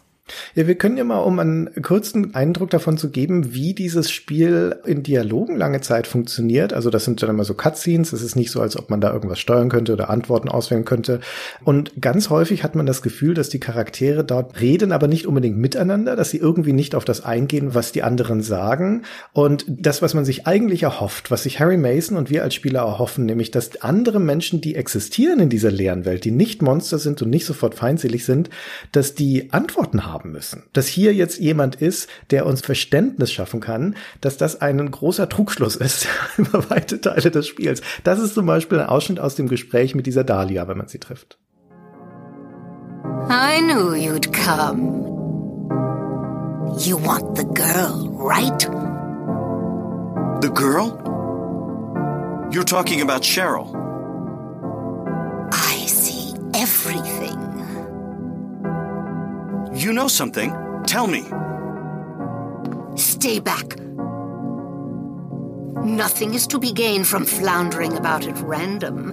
[0.55, 4.77] Ja, wir können ja mal, um einen kurzen Eindruck davon zu geben, wie dieses Spiel
[4.85, 6.71] in Dialogen lange Zeit funktioniert.
[6.71, 8.13] Also das sind dann immer so Cutscenes.
[8.13, 11.19] Es ist nicht so, als ob man da irgendwas steuern könnte oder Antworten auswählen könnte.
[11.65, 15.57] Und ganz häufig hat man das Gefühl, dass die Charaktere dort reden, aber nicht unbedingt
[15.57, 19.03] miteinander, dass sie irgendwie nicht auf das eingehen, was die anderen sagen.
[19.33, 22.81] Und das, was man sich eigentlich erhofft, was sich Harry Mason und wir als Spieler
[22.81, 27.21] erhoffen, nämlich, dass andere Menschen, die existieren in dieser leeren Welt, die nicht Monster sind
[27.21, 28.49] und nicht sofort feindselig sind,
[28.93, 30.63] dass die Antworten haben haben müssen.
[30.71, 35.75] Dass hier jetzt jemand ist, der uns Verständnis schaffen kann, dass das ein großer Trugschluss
[35.75, 36.07] ist
[36.37, 37.81] über weite Teile des Spiels.
[38.03, 40.99] Das ist zum Beispiel ein Ausschnitt aus dem Gespräch mit dieser Dahlia, wenn man sie
[40.99, 41.37] trifft.
[43.29, 45.03] I knew you'd come.
[46.79, 48.59] You want the girl, right?
[50.41, 50.99] The girl?
[52.51, 53.73] You're talking about Cheryl.
[55.51, 57.52] I see everything.
[59.75, 60.53] You know something.
[60.85, 61.23] Tell me.
[62.95, 63.79] Stay back.
[65.83, 69.11] Nothing is to be gained from floundering about at random.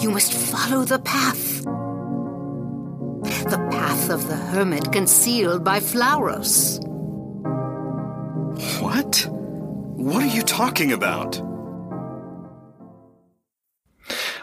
[0.00, 1.62] You must follow the path.
[3.50, 6.80] The path of the hermit concealed by flowers.
[8.80, 9.26] What?
[9.30, 11.49] What are you talking about?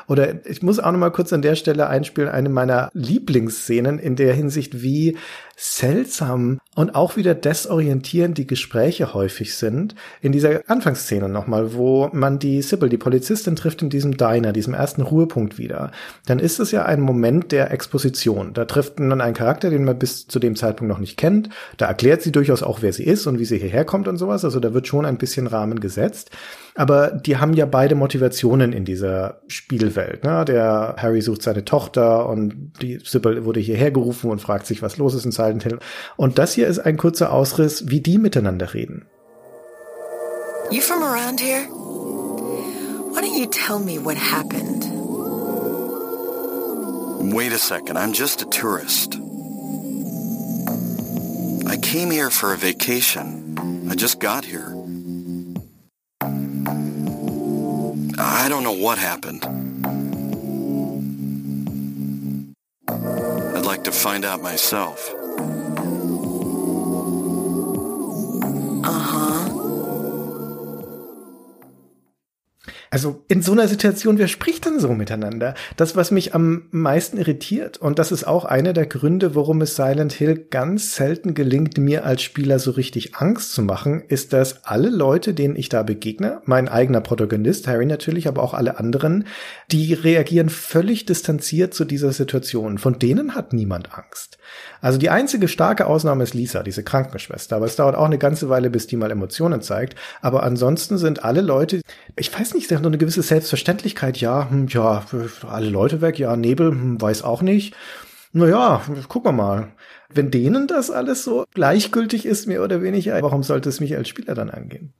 [0.08, 4.16] Oder ich muss auch noch mal kurz an der Stelle einspielen, eine meiner Lieblingsszenen in
[4.16, 5.18] der Hinsicht, wie
[5.60, 9.96] seltsam und auch wieder desorientierend die Gespräche häufig sind.
[10.22, 14.76] In dieser Anfangsszene nochmal, wo man die Sybil, die Polizistin, trifft in diesem Diner, diesem
[14.76, 15.92] ersten Ruhepunkt wieder.
[16.28, 18.54] Dann ist es ja ein Moment der Exposition.
[18.54, 21.50] Da trifft man einen Charakter, den man bis zu dem Zeitpunkt noch nicht kennt.
[21.78, 24.46] Da erklärt sie durchaus auch, wer sie ist und wie sie hierher kommt und sowas.
[24.46, 26.30] Also da wird schon ein bisschen Rahmen gesetzt.
[26.78, 30.24] Aber die haben ja beide Motivationen in dieser Spielwelt.
[30.24, 30.46] Ne?
[30.46, 34.98] Der Harry sucht seine Tochter und die Sybil wurde hierher gerufen und fragt sich, was
[34.98, 35.80] los ist in Silent Hill.
[36.16, 39.08] Und das hier ist ein kurzer Ausriss, wie die miteinander reden.
[40.70, 41.64] You from around here?
[41.64, 44.86] Why don't you tell me what happened?
[47.34, 49.18] Wait a second, I'm just a tourist.
[51.68, 53.88] I came here for a vacation.
[53.90, 54.74] I just got here.
[58.20, 59.46] I don't know what happened.
[63.56, 65.14] I'd like to find out myself.
[72.90, 75.56] Also in so einer Situation, wer spricht dann so miteinander?
[75.76, 79.76] Das, was mich am meisten irritiert, und das ist auch einer der Gründe, warum es
[79.76, 84.64] Silent Hill ganz selten gelingt, mir als Spieler so richtig Angst zu machen, ist, dass
[84.64, 89.28] alle Leute, denen ich da begegne, mein eigener Protagonist, Harry natürlich, aber auch alle anderen,
[89.70, 92.78] die reagieren völlig distanziert zu dieser Situation.
[92.78, 94.38] Von denen hat niemand Angst.
[94.82, 97.56] Also die einzige starke Ausnahme ist Lisa, diese Krankenschwester.
[97.56, 99.96] Aber es dauert auch eine ganze Weile, bis die mal Emotionen zeigt.
[100.22, 101.82] Aber ansonsten sind alle Leute,
[102.16, 104.18] ich weiß nicht, sie haben so eine gewisse Selbstverständlichkeit.
[104.18, 105.06] Ja, hm, ja,
[105.50, 106.20] alle Leute weg.
[106.20, 107.76] Ja, Nebel, hm, weiß auch nicht.
[108.34, 109.72] Naja, gucken wir mal.
[110.10, 114.08] Wenn denen das alles so gleichgültig ist, mehr oder weniger, warum sollte es mich als
[114.08, 114.94] Spieler dann angehen?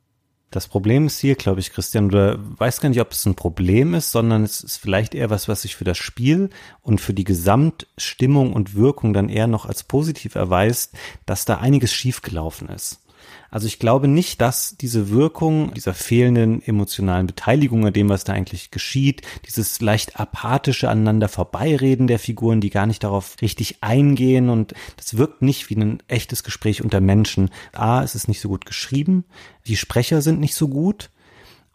[0.50, 3.94] Das Problem ist hier, glaube ich, Christian, du weißt gar nicht, ob es ein Problem
[3.94, 6.50] ist, sondern es ist vielleicht eher was, was sich für das Spiel
[6.82, 10.94] und für die Gesamtstimmung und Wirkung dann eher noch als positiv erweist,
[11.26, 13.02] dass da einiges schiefgelaufen ist.
[13.50, 18.34] Also ich glaube nicht, dass diese Wirkung dieser fehlenden emotionalen Beteiligung an dem, was da
[18.34, 24.50] eigentlich geschieht, dieses leicht apathische aneinander vorbeireden der Figuren, die gar nicht darauf richtig eingehen
[24.50, 27.50] und das wirkt nicht wie ein echtes Gespräch unter Menschen.
[27.74, 29.26] A, es ist nicht so gut geschrieben,
[29.66, 31.10] die Sprecher sind nicht so gut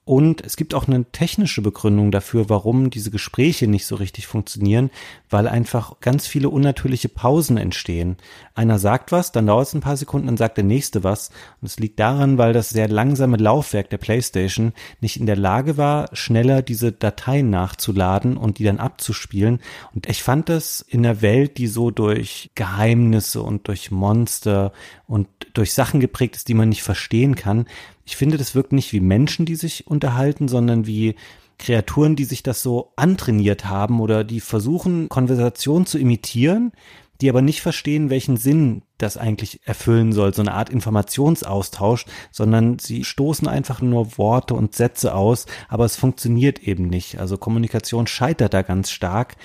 [0.04, 4.90] und es gibt auch eine technische Begründung dafür, warum diese Gespräche nicht so richtig funktionieren,
[5.30, 8.16] weil einfach ganz viele unnatürliche Pausen entstehen.
[8.56, 11.30] Einer sagt was, dann dauert es ein paar Sekunden, dann sagt der nächste was.
[11.60, 15.76] Und es liegt daran, weil das sehr langsame Laufwerk der PlayStation nicht in der Lage
[15.76, 19.60] war, schneller diese Dateien nachzuladen und die dann abzuspielen.
[19.94, 24.72] Und ich fand das in der Welt, die so durch Geheimnisse und durch Monster
[25.06, 27.66] und durch Sachen geprägt ist, die man nicht verstehen kann,
[28.12, 31.14] ich finde, das wirkt nicht wie Menschen, die sich unterhalten, sondern wie
[31.58, 36.72] Kreaturen, die sich das so antrainiert haben oder die versuchen, Konversation zu imitieren,
[37.22, 42.78] die aber nicht verstehen, welchen Sinn das eigentlich erfüllen soll, so eine Art Informationsaustausch, sondern
[42.78, 47.18] sie stoßen einfach nur Worte und Sätze aus, aber es funktioniert eben nicht.
[47.18, 49.36] Also Kommunikation scheitert da ganz stark.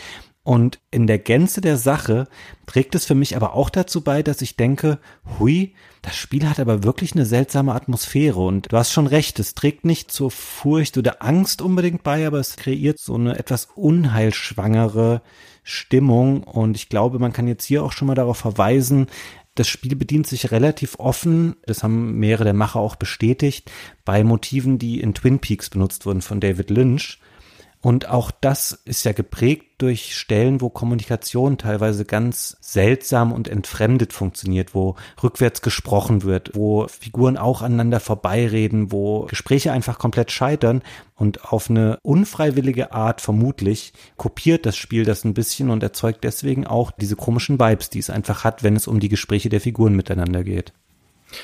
[0.43, 2.27] Und in der Gänze der Sache
[2.65, 4.99] trägt es für mich aber auch dazu bei, dass ich denke,
[5.39, 9.55] hui, das Spiel hat aber wirklich eine seltsame Atmosphäre und du hast schon recht, es
[9.55, 15.21] trägt nicht zur Furcht oder Angst unbedingt bei, aber es kreiert so eine etwas unheilschwangere
[15.63, 19.07] Stimmung und ich glaube, man kann jetzt hier auch schon mal darauf verweisen,
[19.57, 23.71] das Spiel bedient sich relativ offen, das haben mehrere der Macher auch bestätigt,
[24.05, 27.19] bei Motiven, die in Twin Peaks benutzt wurden von David Lynch.
[27.81, 34.13] Und auch das ist ja geprägt durch Stellen, wo Kommunikation teilweise ganz seltsam und entfremdet
[34.13, 40.81] funktioniert, wo rückwärts gesprochen wird, wo Figuren auch aneinander vorbeireden, wo Gespräche einfach komplett scheitern
[41.15, 46.65] und auf eine unfreiwillige Art vermutlich kopiert das Spiel das ein bisschen und erzeugt deswegen
[46.65, 49.95] auch diese komischen Vibes, die es einfach hat, wenn es um die Gespräche der Figuren
[49.95, 50.73] miteinander geht.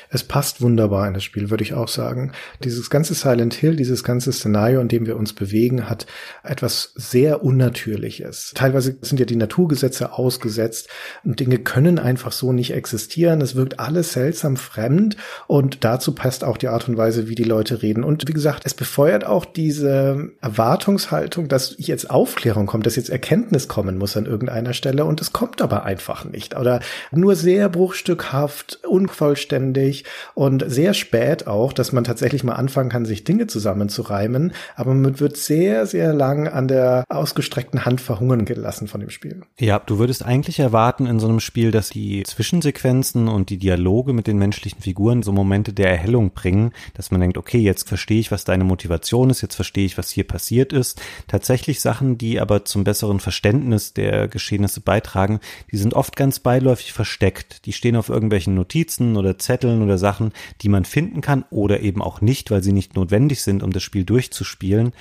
[0.08, 2.32] Es passt wunderbar in das Spiel, würde ich auch sagen.
[2.62, 6.06] Dieses ganze Silent Hill, dieses ganze Szenario, in dem wir uns bewegen, hat
[6.42, 8.52] etwas sehr Unnatürliches.
[8.54, 10.88] Teilweise sind ja die Naturgesetze ausgesetzt
[11.22, 13.40] und Dinge können einfach so nicht existieren.
[13.40, 15.16] Es wirkt alles seltsam fremd
[15.46, 18.04] und dazu passt auch die Art und Weise, wie die Leute reden.
[18.04, 23.68] Und wie gesagt, es befeuert auch diese Erwartungshaltung, dass jetzt Aufklärung kommt, dass jetzt Erkenntnis
[23.68, 26.56] kommen muss an irgendeiner Stelle und es kommt aber einfach nicht.
[26.56, 26.80] Oder
[27.10, 30.04] nur sehr bruchstückhaft, unvollständig aufwendig
[30.34, 35.20] und sehr spät auch, dass man tatsächlich mal anfangen kann, sich Dinge zusammenzureimen, aber man
[35.20, 39.42] wird sehr, sehr lang an der ausgestreckten Hand verhungern gelassen von dem Spiel.
[39.58, 44.12] Ja, du würdest eigentlich erwarten in so einem Spiel, dass die Zwischensequenzen und die Dialoge
[44.12, 48.20] mit den menschlichen Figuren so Momente der Erhellung bringen, dass man denkt, okay, jetzt verstehe
[48.20, 51.00] ich, was deine Motivation ist, jetzt verstehe ich, was hier passiert ist.
[51.28, 56.92] Tatsächlich Sachen, die aber zum besseren Verständnis der Geschehnisse beitragen, die sind oft ganz beiläufig
[56.92, 57.66] versteckt.
[57.66, 62.02] Die stehen auf irgendwelchen Notizen oder Zetteln oder Sachen, die man finden kann oder eben
[62.02, 64.92] auch nicht, weil sie nicht notwendig sind, um das Spiel durchzuspielen.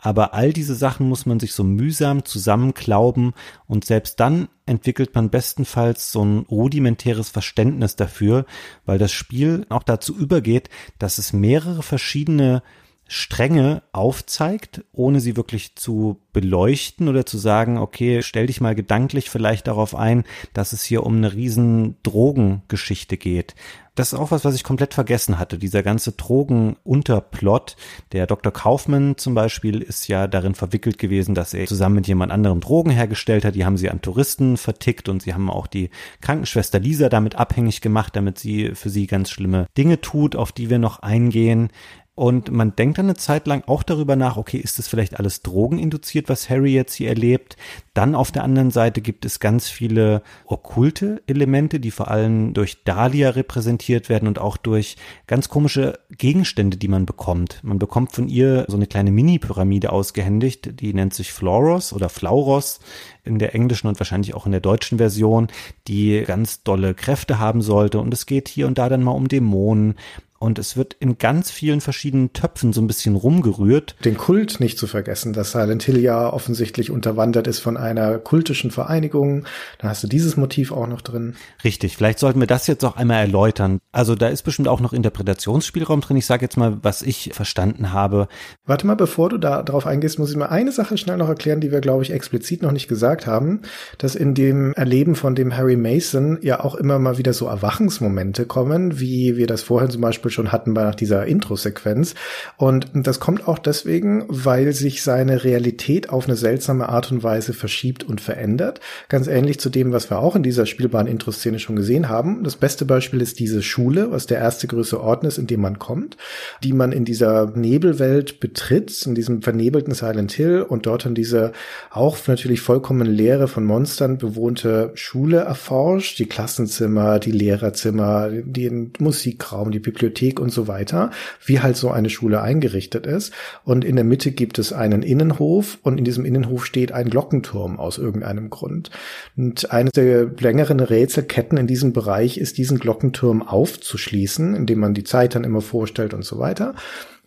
[0.00, 3.32] Aber all diese Sachen muss man sich so mühsam zusammenklauben
[3.66, 8.46] und selbst dann entwickelt man bestenfalls so ein rudimentäres Verständnis dafür,
[8.86, 12.62] weil das Spiel auch dazu übergeht, dass es mehrere verschiedene
[13.08, 19.30] Stränge aufzeigt, ohne sie wirklich zu beleuchten oder zu sagen, okay, stell dich mal gedanklich
[19.30, 23.54] vielleicht darauf ein, dass es hier um eine riesen Drogengeschichte geht.
[23.98, 25.58] Das ist auch was, was ich komplett vergessen hatte.
[25.58, 27.74] Dieser ganze Drogenunterplot.
[28.12, 28.52] Der Dr.
[28.52, 32.90] Kaufmann zum Beispiel ist ja darin verwickelt gewesen, dass er zusammen mit jemand anderem Drogen
[32.90, 33.56] hergestellt hat.
[33.56, 35.90] Die haben sie an Touristen vertickt und sie haben auch die
[36.20, 40.70] Krankenschwester Lisa damit abhängig gemacht, damit sie für sie ganz schlimme Dinge tut, auf die
[40.70, 41.70] wir noch eingehen.
[42.18, 45.42] Und man denkt dann eine Zeit lang auch darüber nach, okay, ist das vielleicht alles
[45.42, 47.56] drogeninduziert, was Harry jetzt hier erlebt?
[47.94, 52.82] Dann auf der anderen Seite gibt es ganz viele okkulte Elemente, die vor allem durch
[52.82, 54.96] Dahlia repräsentiert werden und auch durch
[55.28, 57.60] ganz komische Gegenstände, die man bekommt.
[57.62, 62.80] Man bekommt von ihr so eine kleine Mini-Pyramide ausgehändigt, die nennt sich Floros oder Flauros
[63.22, 65.46] in der englischen und wahrscheinlich auch in der deutschen Version,
[65.86, 68.00] die ganz dolle Kräfte haben sollte.
[68.00, 69.94] Und es geht hier und da dann mal um Dämonen.
[70.38, 73.96] Und es wird in ganz vielen verschiedenen Töpfen so ein bisschen rumgerührt.
[74.04, 78.70] Den Kult nicht zu vergessen, dass Silent Hill ja offensichtlich unterwandert ist von einer kultischen
[78.70, 79.44] Vereinigung.
[79.78, 81.34] Da hast du dieses Motiv auch noch drin.
[81.64, 83.78] Richtig, vielleicht sollten wir das jetzt auch einmal erläutern.
[83.90, 86.16] Also da ist bestimmt auch noch Interpretationsspielraum drin.
[86.16, 88.28] Ich sage jetzt mal, was ich verstanden habe.
[88.64, 91.60] Warte mal, bevor du da drauf eingehst, muss ich mal eine Sache schnell noch erklären,
[91.60, 93.62] die wir, glaube ich, explizit noch nicht gesagt haben,
[93.98, 98.46] dass in dem Erleben von dem Harry Mason ja auch immer mal wieder so Erwachensmomente
[98.46, 102.14] kommen, wie wir das vorhin zum Beispiel Beispiel schon hatten bei nach dieser Intro-Sequenz.
[102.56, 107.52] Und das kommt auch deswegen, weil sich seine Realität auf eine seltsame Art und Weise
[107.52, 108.80] verschiebt und verändert.
[109.08, 112.44] Ganz ähnlich zu dem, was wir auch in dieser spielbaren Intro-Szene schon gesehen haben.
[112.44, 115.78] Das beste Beispiel ist diese Schule, was der erste größere Ort ist, in dem man
[115.78, 116.16] kommt,
[116.62, 121.52] die man in dieser Nebelwelt betritt, in diesem vernebelten Silent Hill und dort dann diese
[121.90, 129.70] auch natürlich vollkommen leere von Monstern bewohnte Schule erforscht, die Klassenzimmer, die Lehrerzimmer, den Musikraum,
[129.70, 131.10] die Bibliothek Bibliothek und so weiter,
[131.44, 133.32] wie halt so eine Schule eingerichtet ist.
[133.64, 137.78] Und in der Mitte gibt es einen Innenhof und in diesem Innenhof steht ein Glockenturm
[137.78, 138.90] aus irgendeinem Grund.
[139.36, 145.04] Und eine der längeren Rätselketten in diesem Bereich ist, diesen Glockenturm aufzuschließen, indem man die
[145.04, 146.74] Zeit dann immer vorstellt und so weiter.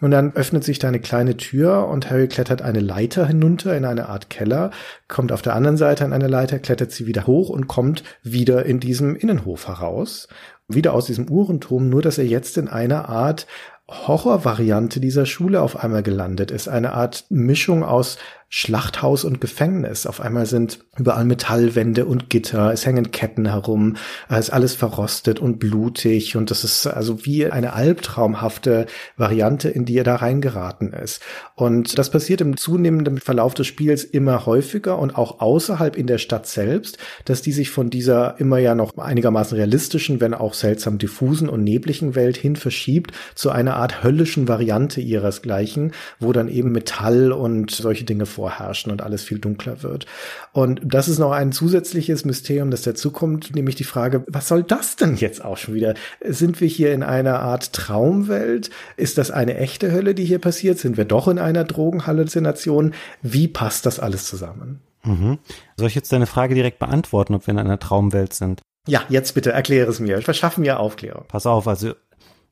[0.01, 3.85] Und dann öffnet sich da eine kleine Tür und Harry klettert eine Leiter hinunter in
[3.85, 4.71] eine Art Keller,
[5.07, 8.65] kommt auf der anderen Seite an eine Leiter, klettert sie wieder hoch und kommt wieder
[8.65, 10.27] in diesem Innenhof heraus
[10.74, 13.47] wieder aus diesem Uhrenturm, nur dass er jetzt in einer Art
[13.89, 16.69] Horrorvariante dieser Schule auf einmal gelandet ist.
[16.69, 18.17] Eine Art Mischung aus
[18.53, 20.05] Schlachthaus und Gefängnis.
[20.05, 23.95] Auf einmal sind überall Metallwände und Gitter, es hängen Ketten herum,
[24.27, 29.85] es ist alles verrostet und blutig und das ist also wie eine albtraumhafte Variante, in
[29.85, 31.21] die er da reingeraten ist.
[31.55, 36.17] Und das passiert im zunehmenden Verlauf des Spiels immer häufiger und auch außerhalb in der
[36.17, 40.97] Stadt selbst, dass die sich von dieser immer ja noch einigermaßen realistischen, wenn auch seltsam
[40.97, 46.73] diffusen und nebligen Welt hin verschiebt zu einer Art höllischen Variante ihresgleichen, wo dann eben
[46.73, 50.07] Metall und solche Dinge vorherrschen und alles viel dunkler wird.
[50.51, 54.95] Und das ist noch ein zusätzliches Mysterium, das dazukommt, nämlich die Frage, was soll das
[54.95, 55.93] denn jetzt auch schon wieder?
[56.25, 58.71] Sind wir hier in einer Art Traumwelt?
[58.97, 60.79] Ist das eine echte Hölle, die hier passiert?
[60.79, 62.95] Sind wir doch in einer Drogenhalluzination?
[63.21, 64.81] Wie passt das alles zusammen?
[65.03, 65.37] Mhm.
[65.77, 68.61] Soll ich jetzt deine Frage direkt beantworten, ob wir in einer Traumwelt sind?
[68.87, 70.19] Ja, jetzt bitte erkläre es mir.
[70.23, 71.25] Verschaffen mir Aufklärung.
[71.27, 71.93] Pass auf, also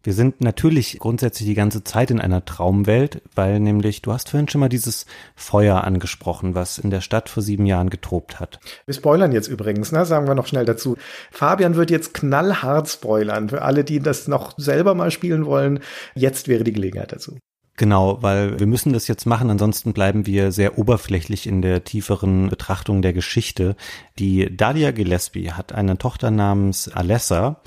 [0.04, 4.48] wir sind natürlich grundsätzlich die ganze Zeit in einer Traumwelt, weil nämlich, du hast vorhin
[4.48, 8.60] schon mal dieses Feuer angesprochen, was in der Stadt vor sieben Jahren getobt hat.
[8.86, 10.06] Wir spoilern jetzt übrigens, ne?
[10.06, 10.96] sagen wir noch schnell dazu.
[11.32, 13.50] Fabian wird jetzt knallhart spoilern.
[13.50, 15.80] Für alle, die das noch selber mal spielen wollen,
[16.16, 17.38] jetzt wäre die Gelegenheit dazu.
[17.76, 22.50] Genau, weil wir müssen das jetzt machen, ansonsten bleiben wir sehr oberflächlich in der tieferen
[22.50, 23.78] Betrachtung der Geschichte.
[24.18, 27.62] Die Dalia Gillespie hat eine Tochter namens Alessa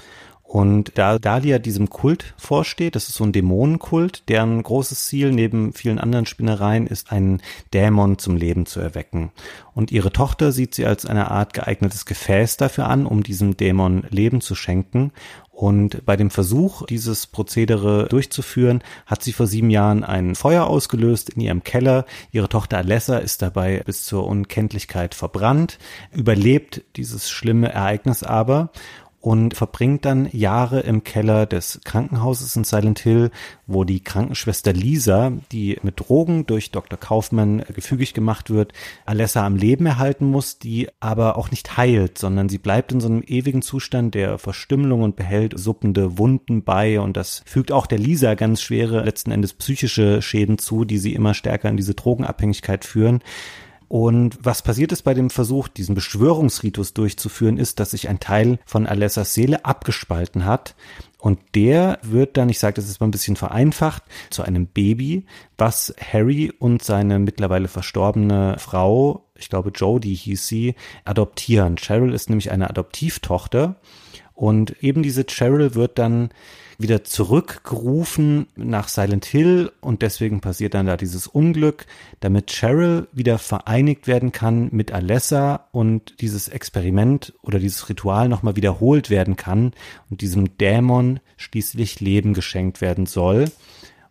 [0.52, 5.72] Und da Dahlia diesem Kult vorsteht, das ist so ein Dämonenkult, deren großes Ziel neben
[5.72, 7.40] vielen anderen Spinnereien ist, einen
[7.72, 9.32] Dämon zum Leben zu erwecken.
[9.72, 14.04] Und ihre Tochter sieht sie als eine Art geeignetes Gefäß dafür an, um diesem Dämon
[14.10, 15.12] Leben zu schenken.
[15.52, 21.30] Und bei dem Versuch, dieses Prozedere durchzuführen, hat sie vor sieben Jahren ein Feuer ausgelöst
[21.30, 22.04] in ihrem Keller.
[22.30, 25.78] Ihre Tochter Alessa ist dabei bis zur Unkenntlichkeit verbrannt,
[26.10, 28.70] überlebt dieses schlimme Ereignis aber
[29.22, 33.30] und verbringt dann Jahre im Keller des Krankenhauses in Silent Hill,
[33.68, 36.98] wo die Krankenschwester Lisa, die mit Drogen durch Dr.
[36.98, 38.72] Kaufmann gefügig gemacht wird,
[39.06, 43.06] Alessa am Leben erhalten muss, die aber auch nicht heilt, sondern sie bleibt in so
[43.06, 47.98] einem ewigen Zustand der Verstümmelung und behält suppende Wunden bei und das fügt auch der
[47.98, 52.84] Lisa ganz schwere, letzten Endes psychische Schäden zu, die sie immer stärker in diese Drogenabhängigkeit
[52.84, 53.20] führen.
[53.92, 58.58] Und was passiert ist bei dem Versuch, diesen Beschwörungsritus durchzuführen, ist, dass sich ein Teil
[58.64, 60.74] von Alessas Seele abgespalten hat.
[61.18, 65.26] Und der wird dann, ich sage das jetzt mal ein bisschen vereinfacht, zu einem Baby,
[65.58, 70.74] was Harry und seine mittlerweile verstorbene Frau, ich glaube Jodie hieß sie,
[71.04, 71.76] adoptieren.
[71.76, 73.76] Cheryl ist nämlich eine Adoptivtochter.
[74.32, 76.30] Und eben diese Cheryl wird dann
[76.82, 81.86] wieder zurückgerufen nach Silent Hill und deswegen passiert dann da dieses Unglück,
[82.20, 88.56] damit Cheryl wieder vereinigt werden kann mit Alessa und dieses Experiment oder dieses Ritual nochmal
[88.56, 89.72] wiederholt werden kann
[90.10, 93.50] und diesem Dämon schließlich Leben geschenkt werden soll.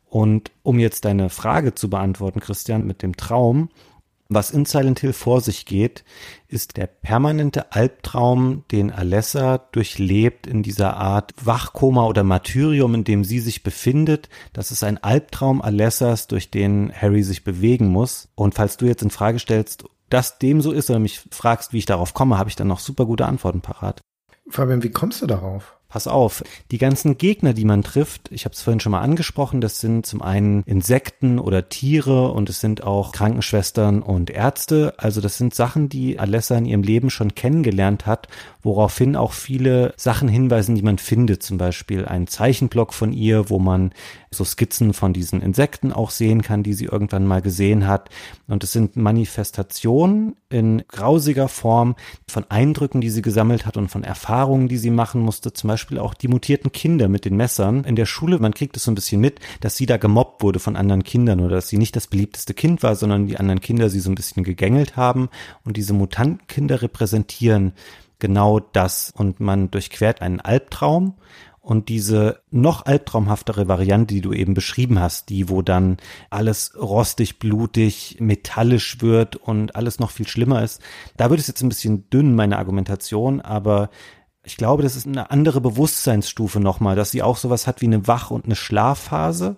[0.09, 3.69] Und um jetzt deine Frage zu beantworten, Christian, mit dem Traum,
[4.33, 6.05] was in Silent Hill vor sich geht,
[6.47, 13.25] ist der permanente Albtraum, den Alessa durchlebt in dieser Art Wachkoma oder Martyrium, in dem
[13.25, 14.29] sie sich befindet.
[14.53, 18.29] Das ist ein Albtraum Alessas, durch den Harry sich bewegen muss.
[18.35, 21.79] Und falls du jetzt in Frage stellst, dass dem so ist oder mich fragst, wie
[21.79, 23.99] ich darauf komme, habe ich dann noch super gute Antworten parat.
[24.49, 25.77] Fabian, wie kommst du darauf?
[25.91, 29.59] Pass auf, die ganzen Gegner, die man trifft, ich habe es vorhin schon mal angesprochen,
[29.59, 34.93] das sind zum einen Insekten oder Tiere und es sind auch Krankenschwestern und Ärzte.
[34.95, 38.29] Also das sind Sachen, die Alessa in ihrem Leben schon kennengelernt hat,
[38.63, 41.43] woraufhin auch viele Sachen hinweisen, die man findet.
[41.43, 43.91] Zum Beispiel ein Zeichenblock von ihr, wo man
[44.31, 48.09] so Skizzen von diesen Insekten auch sehen kann, die sie irgendwann mal gesehen hat.
[48.47, 51.95] Und es sind Manifestationen in grausiger Form
[52.29, 55.53] von Eindrücken, die sie gesammelt hat und von Erfahrungen, die sie machen musste.
[55.53, 58.39] Zum Beispiel auch die mutierten Kinder mit den Messern in der Schule.
[58.39, 61.39] Man kriegt es so ein bisschen mit, dass sie da gemobbt wurde von anderen Kindern
[61.39, 64.15] oder dass sie nicht das beliebteste Kind war, sondern die anderen Kinder sie so ein
[64.15, 65.29] bisschen gegängelt haben.
[65.65, 67.73] Und diese Mutantenkinder repräsentieren
[68.21, 69.11] genau das.
[69.13, 71.15] Und man durchquert einen Albtraum
[71.59, 75.97] und diese noch albtraumhaftere Variante, die du eben beschrieben hast, die, wo dann
[76.29, 80.81] alles rostig, blutig, metallisch wird und alles noch viel schlimmer ist,
[81.17, 83.89] da wird es jetzt ein bisschen dünn, meine Argumentation, aber
[84.43, 88.07] ich glaube, das ist eine andere Bewusstseinsstufe nochmal, dass sie auch sowas hat wie eine
[88.07, 89.57] Wach- und eine Schlafphase.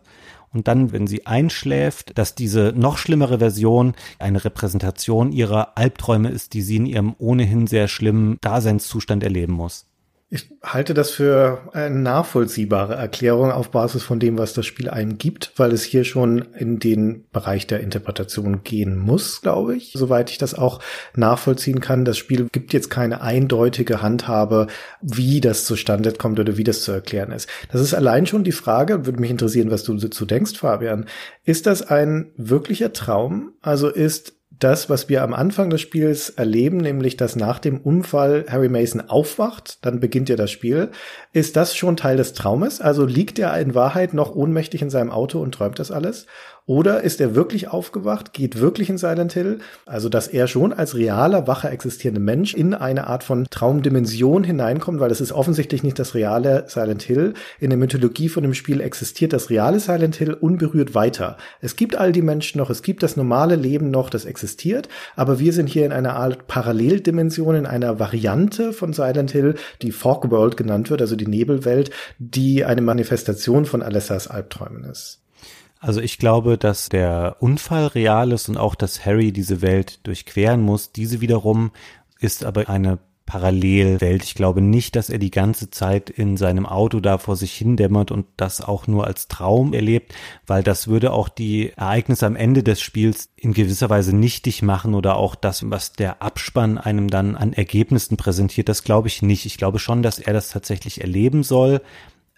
[0.54, 6.54] Und dann, wenn sie einschläft, dass diese noch schlimmere Version eine Repräsentation ihrer Albträume ist,
[6.54, 9.88] die sie in ihrem ohnehin sehr schlimmen Daseinszustand erleben muss.
[10.34, 15.20] Ich halte das für eine nachvollziehbare Erklärung auf Basis von dem, was das Spiel einem
[15.20, 19.92] gibt, weil es hier schon in den Bereich der Interpretation gehen muss, glaube ich.
[19.96, 20.80] Soweit ich das auch
[21.16, 22.04] nachvollziehen kann.
[22.04, 24.66] Das Spiel gibt jetzt keine eindeutige Handhabe,
[25.04, 27.48] wie das zustande kommt oder wie das zu erklären ist.
[27.72, 31.06] Das ist allein schon die Frage, würde mich interessieren, was du dazu denkst, Fabian.
[31.46, 33.54] Ist das ein wirklicher Traum?
[33.62, 38.46] Also ist das, was wir am Anfang des Spiels erleben, nämlich dass nach dem Unfall
[38.50, 40.90] Harry Mason aufwacht, dann beginnt ja das Spiel.
[41.34, 42.80] Ist das schon Teil des Traumes?
[42.80, 46.28] Also liegt er in Wahrheit noch ohnmächtig in seinem Auto und träumt das alles?
[46.66, 49.58] Oder ist er wirklich aufgewacht, geht wirklich in Silent Hill?
[49.86, 55.02] Also, dass er schon als realer, wacher existierender Mensch in eine Art von Traumdimension hineinkommt,
[55.02, 57.34] weil es ist offensichtlich nicht das reale Silent Hill.
[57.60, 61.36] In der Mythologie von dem Spiel existiert das reale Silent Hill unberührt weiter.
[61.60, 64.88] Es gibt all die Menschen noch, es gibt das normale Leben noch, das existiert,
[65.18, 69.92] aber wir sind hier in einer Art Paralleldimension, in einer Variante von Silent Hill, die
[69.92, 75.23] Fog World genannt wird, also die Nebelwelt, die eine Manifestation von Alessas Albträumen ist.
[75.84, 80.62] Also ich glaube, dass der Unfall real ist und auch, dass Harry diese Welt durchqueren
[80.62, 80.94] muss.
[80.94, 81.72] Diese wiederum
[82.22, 84.24] ist aber eine Parallelwelt.
[84.24, 88.12] Ich glaube nicht, dass er die ganze Zeit in seinem Auto da vor sich hindämmert
[88.12, 90.16] und das auch nur als Traum erlebt,
[90.48, 94.96] weil das würde auch die Ereignisse am Ende des Spiels in gewisser Weise nichtig machen
[94.96, 99.46] oder auch das, was der Abspann einem dann an Ergebnissen präsentiert, das glaube ich nicht.
[99.46, 101.82] Ich glaube schon, dass er das tatsächlich erleben soll,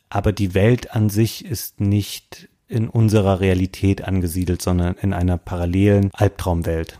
[0.09, 6.11] aber die Welt an sich ist nicht in unserer Realität angesiedelt, sondern in einer parallelen
[6.13, 6.99] Albtraumwelt.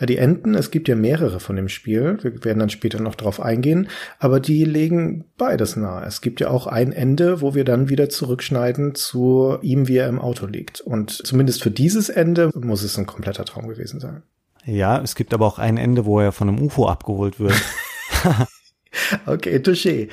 [0.00, 3.40] Die Enden, es gibt ja mehrere von dem Spiel, wir werden dann später noch drauf
[3.40, 3.88] eingehen,
[4.18, 6.04] aber die legen beides nahe.
[6.04, 10.08] Es gibt ja auch ein Ende, wo wir dann wieder zurückschneiden zu ihm, wie er
[10.08, 10.80] im Auto liegt.
[10.80, 14.24] Und zumindest für dieses Ende muss es ein kompletter Traum gewesen sein.
[14.66, 17.54] Ja, es gibt aber auch ein Ende, wo er von einem UFO abgeholt wird.
[19.26, 20.08] Okay, touché.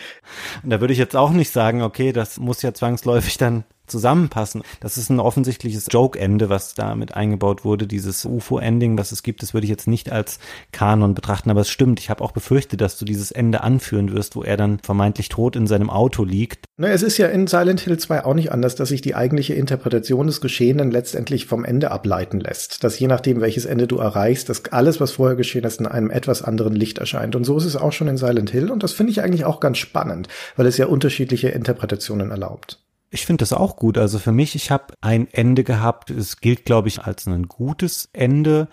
[0.63, 4.63] Und da würde ich jetzt auch nicht sagen, okay, das muss ja zwangsläufig dann zusammenpassen.
[4.79, 7.88] Das ist ein offensichtliches Joke-Ende, was da mit eingebaut wurde.
[7.88, 10.39] Dieses UFO-Ending, was es gibt, das würde ich jetzt nicht als
[10.71, 11.99] Kanon betrachten, aber es stimmt.
[11.99, 15.55] Ich habe auch befürchtet, dass du dieses Ende anführen wirst, wo er dann vermeintlich tot
[15.55, 16.65] in seinem Auto liegt.
[16.77, 19.53] Na, es ist ja in Silent Hill 2 auch nicht anders, dass sich die eigentliche
[19.53, 22.84] Interpretation des Geschehenen letztendlich vom Ende ableiten lässt.
[22.84, 26.09] Dass je nachdem, welches Ende du erreichst, dass alles, was vorher geschehen ist, in einem
[26.09, 27.36] etwas anderen Licht erscheint.
[27.36, 28.71] Und so ist es auch schon in Silent Hill.
[28.71, 32.80] Und das finde ich eigentlich auch ganz spannend, weil es ja unterschiedliche Interpretationen erlaubt.
[33.14, 33.97] Ich finde das auch gut.
[33.97, 36.09] Also für mich, ich habe ein Ende gehabt.
[36.09, 38.70] Es gilt, glaube ich, als ein gutes Ende,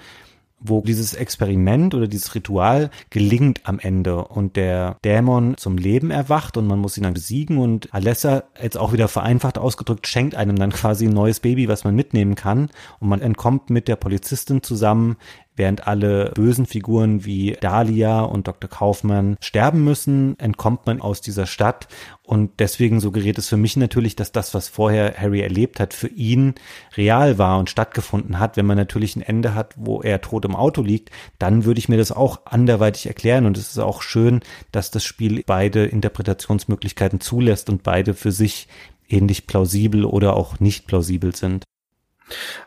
[0.61, 6.57] wo dieses Experiment oder dieses Ritual gelingt am Ende und der Dämon zum Leben erwacht
[6.57, 10.57] und man muss ihn dann besiegen und Alessa, jetzt auch wieder vereinfacht ausgedrückt, schenkt einem
[10.57, 12.71] dann quasi ein neues Baby, was man mitnehmen kann
[13.01, 15.17] und man entkommt mit der Polizistin zusammen
[15.59, 18.71] Während alle bösen Figuren wie Dahlia und Dr.
[18.71, 21.89] Kaufmann sterben müssen, entkommt man aus dieser Stadt.
[22.23, 26.07] Und deswegen suggeriert es für mich natürlich, dass das, was vorher Harry erlebt hat, für
[26.07, 26.55] ihn
[26.97, 28.57] real war und stattgefunden hat.
[28.57, 31.89] Wenn man natürlich ein Ende hat, wo er tot im Auto liegt, dann würde ich
[31.89, 33.45] mir das auch anderweitig erklären.
[33.45, 34.41] Und es ist auch schön,
[34.71, 38.69] dass das Spiel beide Interpretationsmöglichkeiten zulässt und beide für sich
[39.09, 41.65] ähnlich plausibel oder auch nicht plausibel sind.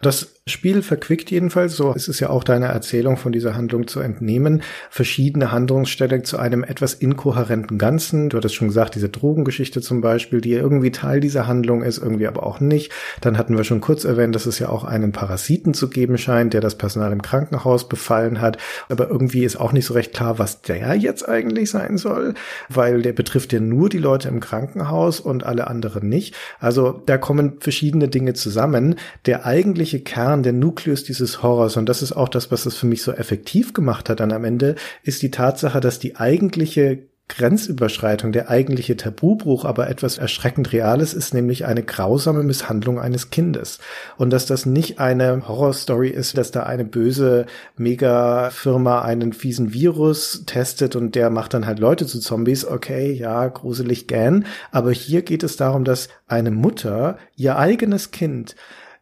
[0.02, 4.00] Das Spiel verquickt jedenfalls, so ist es ja auch deiner Erzählung von dieser Handlung zu
[4.00, 8.30] entnehmen, verschiedene Handlungsstellen zu einem etwas inkohärenten Ganzen.
[8.30, 12.26] Du hattest schon gesagt, diese Drogengeschichte zum Beispiel, die irgendwie Teil dieser Handlung ist, irgendwie
[12.26, 12.92] aber auch nicht.
[13.22, 16.54] Dann hatten wir schon kurz erwähnt, dass es ja auch einen Parasiten zu geben scheint,
[16.54, 18.58] der das Personal im Krankenhaus befallen hat.
[18.90, 22.34] Aber irgendwie ist auch nicht so recht klar, was der jetzt eigentlich sein soll,
[22.68, 26.36] weil der betrifft ja nur die Leute im Krankenhaus und alle anderen nicht.
[26.60, 28.96] Also da kommen verschiedene Dinge zusammen.
[29.28, 32.86] Der eigentliche Kern, der Nukleus dieses Horrors, und das ist auch das, was es für
[32.86, 38.32] mich so effektiv gemacht hat dann am Ende, ist die Tatsache, dass die eigentliche Grenzüberschreitung,
[38.32, 43.80] der eigentliche Tabubruch aber etwas erschreckend Reales ist, nämlich eine grausame Misshandlung eines Kindes.
[44.18, 47.46] Und dass das nicht eine Horrorstory ist, dass da eine böse
[47.78, 52.66] Mega-Firma einen fiesen Virus testet und der macht dann halt Leute zu Zombies.
[52.66, 54.46] Okay, ja, gruselig gern.
[54.72, 58.56] Aber hier geht es darum, dass eine Mutter ihr eigenes Kind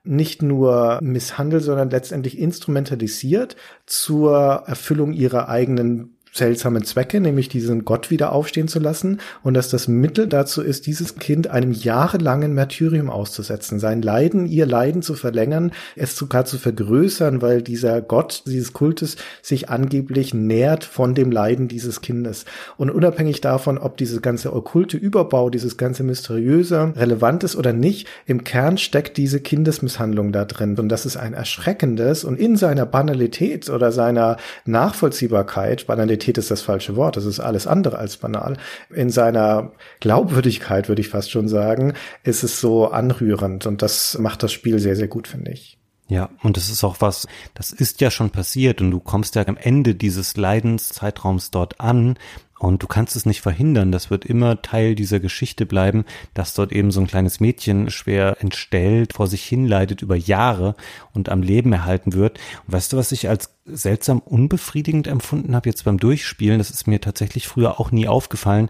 [0.10, 3.56] nicht nur misshandelt, sondern letztendlich instrumentalisiert
[3.86, 9.70] zur Erfüllung ihrer eigenen seltsamen Zwecke, nämlich diesen Gott wieder aufstehen zu lassen und dass
[9.70, 15.16] das Mittel dazu ist, dieses Kind einem jahrelangen Martyrium auszusetzen, sein Leiden, ihr Leiden zu
[15.16, 21.32] verlängern, es sogar zu vergrößern, weil dieser Gott dieses Kultes sich angeblich nährt von dem
[21.32, 22.46] Leiden dieses Kindes.
[22.78, 28.08] Und unabhängig davon, ob diese ganze okkulte Überbau, dieses ganze mysteriöse relevant ist oder nicht,
[28.26, 30.78] im Kern steckt diese Kindesmisshandlung da drin.
[30.80, 36.52] Und das ist ein erschreckendes und in seiner Banalität oder seiner Nachvollziehbarkeit, Banalität Banalität ist
[36.52, 38.58] das falsche Wort, das ist alles andere als banal.
[38.94, 41.94] In seiner Glaubwürdigkeit, würde ich fast schon sagen,
[42.24, 45.78] ist es so anrührend und das macht das Spiel sehr, sehr gut, finde ich.
[46.10, 49.48] Ja, und das ist auch was, das ist ja schon passiert und du kommst ja
[49.48, 52.18] am Ende dieses Leidenszeitraums dort an
[52.60, 53.92] und du kannst es nicht verhindern.
[53.92, 58.38] Das wird immer Teil dieser Geschichte bleiben, dass dort eben so ein kleines Mädchen schwer
[58.42, 60.76] entstellt, vor sich hinleidet über Jahre
[61.14, 62.38] und am Leben erhalten wird.
[62.68, 66.58] Und weißt du, was ich als seltsam unbefriedigend empfunden habe jetzt beim Durchspielen?
[66.58, 68.70] Das ist mir tatsächlich früher auch nie aufgefallen.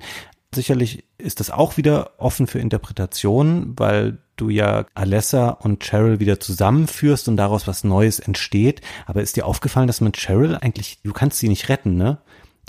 [0.54, 6.40] Sicherlich ist das auch wieder offen für Interpretation, weil du ja Alessa und Cheryl wieder
[6.40, 8.82] zusammenführst und daraus was Neues entsteht.
[9.06, 12.20] Aber ist dir aufgefallen, dass man Cheryl eigentlich, du kannst sie nicht retten, ne?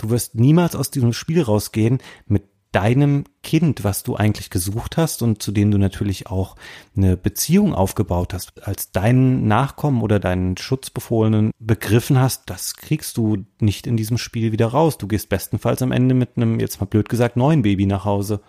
[0.01, 5.21] Du wirst niemals aus diesem Spiel rausgehen mit deinem Kind, was du eigentlich gesucht hast
[5.21, 6.55] und zu dem du natürlich auch
[6.95, 13.45] eine Beziehung aufgebaut hast, als deinen Nachkommen oder deinen Schutzbefohlenen begriffen hast, das kriegst du
[13.59, 14.97] nicht in diesem Spiel wieder raus.
[14.97, 18.41] Du gehst bestenfalls am Ende mit einem, jetzt mal blöd gesagt, neuen Baby nach Hause.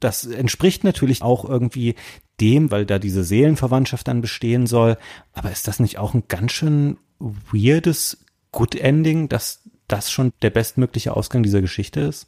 [0.00, 1.94] Das entspricht natürlich auch irgendwie
[2.40, 4.96] dem, weil da diese Seelenverwandtschaft dann bestehen soll.
[5.34, 9.62] Aber ist das nicht auch ein ganz schön weirdes Good Ending, dass
[9.92, 12.26] das schon der bestmögliche Ausgang dieser Geschichte ist?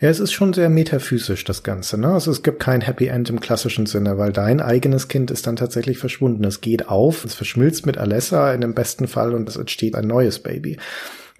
[0.00, 1.98] Ja, es ist schon sehr metaphysisch, das Ganze.
[1.98, 2.08] Ne?
[2.08, 5.56] Also es gibt kein Happy End im klassischen Sinne, weil dein eigenes Kind ist dann
[5.56, 6.44] tatsächlich verschwunden.
[6.44, 10.06] Es geht auf, es verschmilzt mit Alessa in dem besten Fall und es entsteht ein
[10.06, 10.78] neues Baby.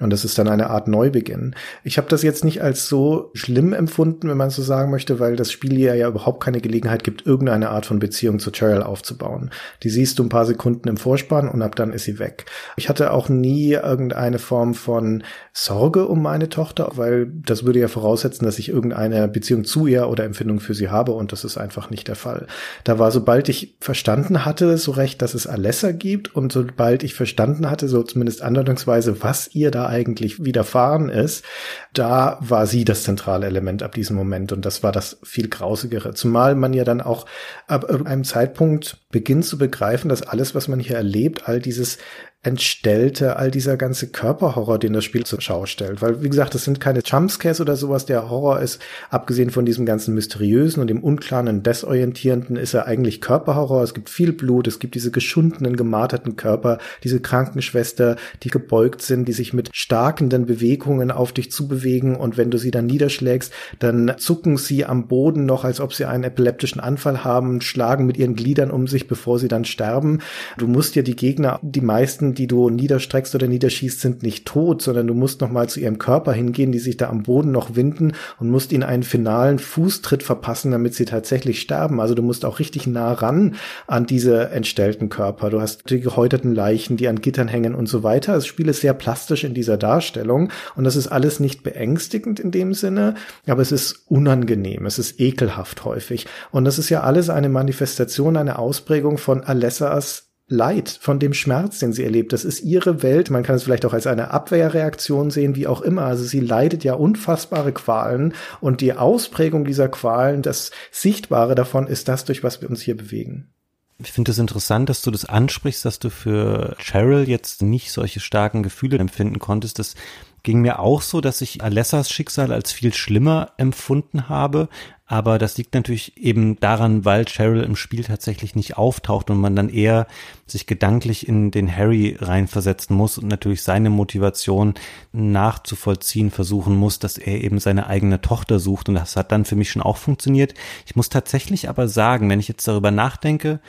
[0.00, 1.54] Und das ist dann eine Art Neubeginn.
[1.84, 5.36] Ich habe das jetzt nicht als so schlimm empfunden, wenn man so sagen möchte, weil
[5.36, 9.50] das Spiel hier ja überhaupt keine Gelegenheit gibt, irgendeine Art von Beziehung zu Cheryl aufzubauen.
[9.84, 12.46] Die siehst du ein paar Sekunden im Vorspann und ab dann ist sie weg.
[12.76, 15.22] Ich hatte auch nie irgendeine Form von
[15.56, 20.08] Sorge um meine Tochter, weil das würde ja voraussetzen, dass ich irgendeine Beziehung zu ihr
[20.08, 22.48] oder Empfindung für sie habe und das ist einfach nicht der Fall.
[22.82, 27.14] Da war, sobald ich verstanden hatte, so recht, dass es Alessa gibt und sobald ich
[27.14, 31.44] verstanden hatte, so zumindest andeutungsweise, was ihr da eigentlich widerfahren ist,
[31.92, 36.14] da war sie das zentrale Element ab diesem Moment und das war das viel grausigere.
[36.14, 37.26] Zumal man ja dann auch
[37.68, 41.98] ab einem Zeitpunkt beginnt zu begreifen, dass alles, was man hier erlebt, all dieses
[42.44, 46.02] entstellte, all dieser ganze Körperhorror, den das Spiel zur Schau stellt.
[46.02, 48.06] Weil, wie gesagt, das sind keine Jumpscares oder sowas.
[48.06, 48.80] Der Horror ist,
[49.10, 53.82] abgesehen von diesem ganzen Mysteriösen und dem Unklaren Desorientierenden, ist er eigentlich Körperhorror.
[53.82, 59.26] Es gibt viel Blut, es gibt diese geschundenen, gemarterten Körper, diese Krankenschwester, die gebeugt sind,
[59.26, 64.14] die sich mit starkenden Bewegungen auf dich zubewegen und wenn du sie dann niederschlägst, dann
[64.18, 68.34] zucken sie am Boden noch, als ob sie einen epileptischen Anfall haben, schlagen mit ihren
[68.34, 70.20] Gliedern um sich, bevor sie dann sterben.
[70.58, 74.82] Du musst dir die Gegner, die meisten die du niederstreckst oder niederschießt, sind nicht tot,
[74.82, 77.76] sondern du musst noch mal zu ihrem Körper hingehen, die sich da am Boden noch
[77.76, 82.00] winden und musst ihnen einen finalen Fußtritt verpassen, damit sie tatsächlich sterben.
[82.00, 83.56] Also du musst auch richtig nah ran
[83.86, 85.50] an diese entstellten Körper.
[85.50, 88.34] Du hast die gehäuteten Leichen, die an Gittern hängen und so weiter.
[88.34, 92.50] Das Spiel ist sehr plastisch in dieser Darstellung und das ist alles nicht beängstigend in
[92.50, 93.14] dem Sinne,
[93.46, 96.26] aber es ist unangenehm, es ist ekelhaft häufig.
[96.50, 101.78] Und das ist ja alles eine Manifestation, eine Ausprägung von Alessas Leid, von dem Schmerz,
[101.78, 102.32] den sie erlebt.
[102.34, 103.30] Das ist ihre Welt.
[103.30, 106.02] Man kann es vielleicht auch als eine Abwehrreaktion sehen, wie auch immer.
[106.02, 112.08] Also sie leidet ja unfassbare Qualen und die Ausprägung dieser Qualen, das Sichtbare davon ist
[112.08, 113.54] das, durch was wir uns hier bewegen.
[113.98, 117.92] Ich finde es das interessant, dass du das ansprichst, dass du für Cheryl jetzt nicht
[117.92, 119.78] solche starken Gefühle empfinden konntest.
[119.78, 119.94] Das
[120.42, 124.68] ging mir auch so, dass ich Alessas Schicksal als viel schlimmer empfunden habe.
[125.06, 129.54] Aber das liegt natürlich eben daran, weil Cheryl im Spiel tatsächlich nicht auftaucht und man
[129.54, 130.06] dann eher
[130.46, 134.74] sich gedanklich in den Harry reinversetzen muss und natürlich seine Motivation
[135.12, 138.88] nachzuvollziehen versuchen muss, dass er eben seine eigene Tochter sucht.
[138.88, 140.54] Und das hat dann für mich schon auch funktioniert.
[140.86, 143.60] Ich muss tatsächlich aber sagen, wenn ich jetzt darüber nachdenke,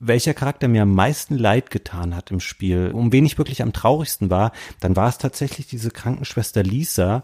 [0.00, 3.72] welcher Charakter mir am meisten leid getan hat im Spiel, um wen ich wirklich am
[3.72, 4.50] traurigsten war,
[4.80, 7.22] dann war es tatsächlich diese Krankenschwester Lisa,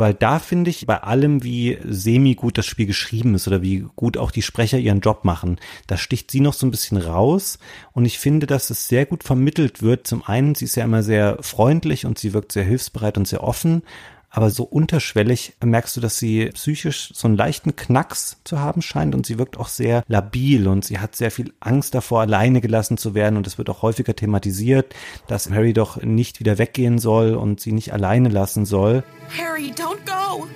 [0.00, 3.86] weil da finde ich bei allem, wie semi gut das Spiel geschrieben ist oder wie
[3.94, 7.58] gut auch die Sprecher ihren Job machen, da sticht sie noch so ein bisschen raus
[7.92, 10.06] und ich finde, dass es sehr gut vermittelt wird.
[10.06, 13.44] Zum einen, sie ist ja immer sehr freundlich und sie wirkt sehr hilfsbereit und sehr
[13.44, 13.82] offen,
[14.30, 19.14] aber so unterschwellig merkst du, dass sie psychisch so einen leichten Knacks zu haben scheint
[19.14, 22.96] und sie wirkt auch sehr labil und sie hat sehr viel Angst davor, alleine gelassen
[22.96, 24.94] zu werden und es wird auch häufiger thematisiert,
[25.26, 29.02] dass Harry doch nicht wieder weggehen soll und sie nicht alleine lassen soll.
[29.36, 30.46] Harry, don't go.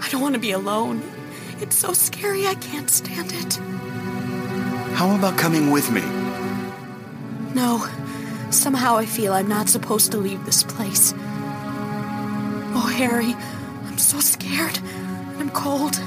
[0.00, 1.02] I don't want to be alone.
[1.60, 3.60] It's so scary, I can't stand it.
[4.98, 6.02] How about coming with me?
[7.54, 7.82] No.
[8.50, 11.14] Somehow I feel I'm not supposed to leave this place.
[12.74, 13.34] Oh, Harry,
[13.86, 14.80] I'm so scared.
[15.38, 16.00] I'm cold.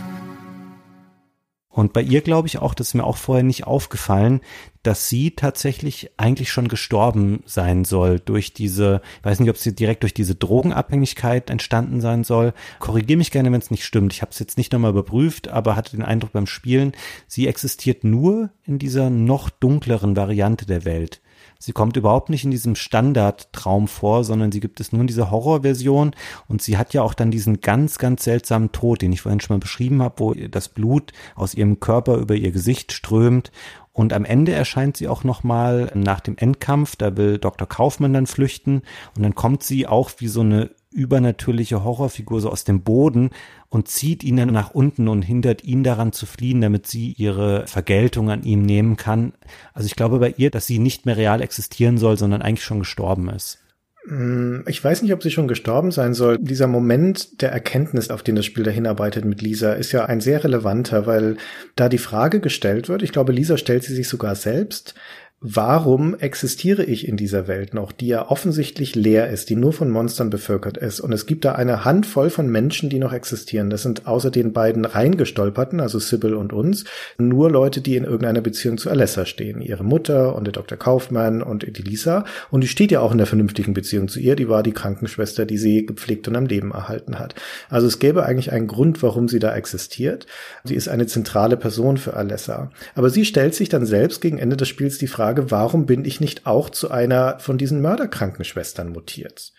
[1.77, 4.41] Und bei ihr glaube ich auch, das ist mir auch vorher nicht aufgefallen,
[4.81, 9.75] dass sie tatsächlich eigentlich schon gestorben sein soll durch diese, ich weiß nicht, ob sie
[9.75, 12.53] direkt durch diese Drogenabhängigkeit entstanden sein soll.
[12.79, 14.11] Korrigiere mich gerne, wenn es nicht stimmt.
[14.11, 16.93] Ich habe es jetzt nicht nochmal überprüft, aber hatte den Eindruck beim Spielen,
[17.27, 21.21] sie existiert nur in dieser noch dunkleren Variante der Welt.
[21.59, 25.31] Sie kommt überhaupt nicht in diesem Standardtraum vor, sondern sie gibt es nur in dieser
[25.31, 26.11] Horrorversion.
[26.47, 29.55] Und sie hat ja auch dann diesen ganz, ganz seltsamen Tod, den ich vorhin schon
[29.55, 33.51] mal beschrieben habe, wo das Blut aus ihrem Körper über ihr Gesicht strömt.
[33.97, 37.67] Und am Ende erscheint sie auch nochmal nach dem Endkampf, da will Dr.
[37.67, 38.83] Kaufmann dann flüchten.
[39.15, 43.29] Und dann kommt sie auch wie so eine übernatürliche Horrorfigur so aus dem Boden
[43.69, 47.67] und zieht ihn dann nach unten und hindert ihn daran zu fliehen, damit sie ihre
[47.67, 49.33] Vergeltung an ihm nehmen kann.
[49.73, 52.79] Also ich glaube bei ihr, dass sie nicht mehr real existieren soll, sondern eigentlich schon
[52.79, 53.59] gestorben ist.
[54.07, 56.37] Mm, ich weiß nicht, ob sie schon gestorben sein soll.
[56.39, 60.43] Dieser Moment der Erkenntnis, auf den das Spiel dahinarbeitet mit Lisa, ist ja ein sehr
[60.43, 61.35] relevanter, weil
[61.75, 64.95] da die Frage gestellt wird, ich glaube, Lisa stellt sie sich sogar selbst,
[65.39, 69.91] warum existiere ich in dieser Welt noch, die ja offensichtlich leer ist, die nur von
[69.91, 70.99] Monstern bevölkert ist.
[70.99, 73.69] Und es gibt da eine Handvoll von Menschen, die noch existieren.
[73.69, 76.85] Das sind außer den beiden reingestolperten, also Sybil und uns,
[77.19, 79.61] nur Leute, die in irgendeiner Beziehung zu Alessa stehen.
[79.61, 80.75] Ihre Mutter und der Dr.
[80.75, 82.25] Kaufmann und die Lisa.
[82.49, 84.35] Und die steht ja auch in der vernünftigen Beziehung zu ihr.
[84.35, 87.35] Die war die Krankenschwester, die sie gepflegt und am Leben erhalten hat.
[87.69, 90.25] Also es gäbe eigentlich einen Grund, warum sie da existiert.
[90.63, 92.71] Sie ist eine zentrale Person für Alessa.
[92.95, 96.05] Aber sie stellt sich dann selbst gegen Ende des Spiels die Frage, Frage, warum bin
[96.05, 99.51] ich nicht auch zu einer von diesen Mörderkrankenschwestern mutiert?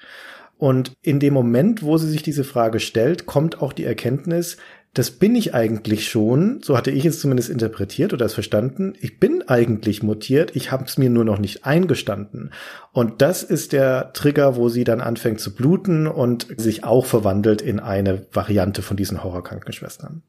[0.57, 4.57] Und in dem Moment, wo sie sich diese Frage stellt, kommt auch die Erkenntnis,
[4.95, 9.21] das bin ich eigentlich schon, so hatte ich es zumindest interpretiert oder es verstanden, ich
[9.21, 12.51] bin eigentlich mutiert, ich habe es mir nur noch nicht eingestanden.
[12.93, 17.61] Und das ist der Trigger, wo sie dann anfängt zu bluten und sich auch verwandelt
[17.61, 20.23] in eine Variante von diesen Horrorkrankenschwestern.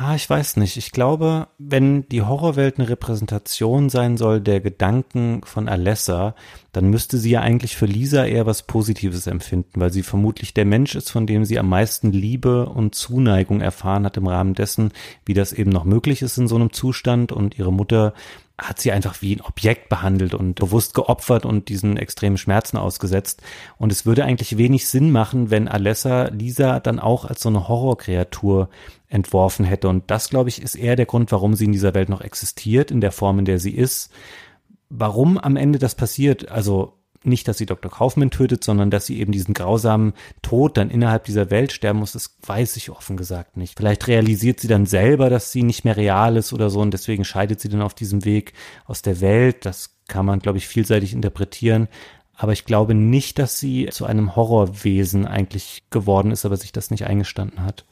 [0.00, 0.76] Ah, ich weiß nicht.
[0.76, 6.36] Ich glaube, wenn die Horrorwelt eine Repräsentation sein soll der Gedanken von Alessa,
[6.70, 10.66] dann müsste sie ja eigentlich für Lisa eher was Positives empfinden, weil sie vermutlich der
[10.66, 14.92] Mensch ist, von dem sie am meisten Liebe und Zuneigung erfahren hat im Rahmen dessen,
[15.26, 18.14] wie das eben noch möglich ist in so einem Zustand und ihre Mutter
[18.58, 23.40] hat sie einfach wie ein Objekt behandelt und bewusst geopfert und diesen extremen Schmerzen ausgesetzt.
[23.78, 27.68] Und es würde eigentlich wenig Sinn machen, wenn Alessa Lisa dann auch als so eine
[27.68, 28.68] Horrorkreatur
[29.08, 29.88] entworfen hätte.
[29.88, 32.90] Und das, glaube ich, ist eher der Grund, warum sie in dieser Welt noch existiert,
[32.90, 34.10] in der Form, in der sie ist.
[34.90, 37.90] Warum am Ende das passiert, also nicht, dass sie Dr.
[37.90, 42.12] Kaufmann tötet, sondern dass sie eben diesen grausamen Tod dann innerhalb dieser Welt sterben muss,
[42.12, 43.76] das weiß ich offen gesagt nicht.
[43.76, 47.24] Vielleicht realisiert sie dann selber, dass sie nicht mehr real ist oder so und deswegen
[47.24, 48.52] scheidet sie dann auf diesem Weg
[48.86, 49.64] aus der Welt.
[49.66, 51.88] Das kann man, glaube ich, vielseitig interpretieren.
[52.34, 56.90] Aber ich glaube nicht, dass sie zu einem Horrorwesen eigentlich geworden ist, aber sich das
[56.90, 57.84] nicht eingestanden hat.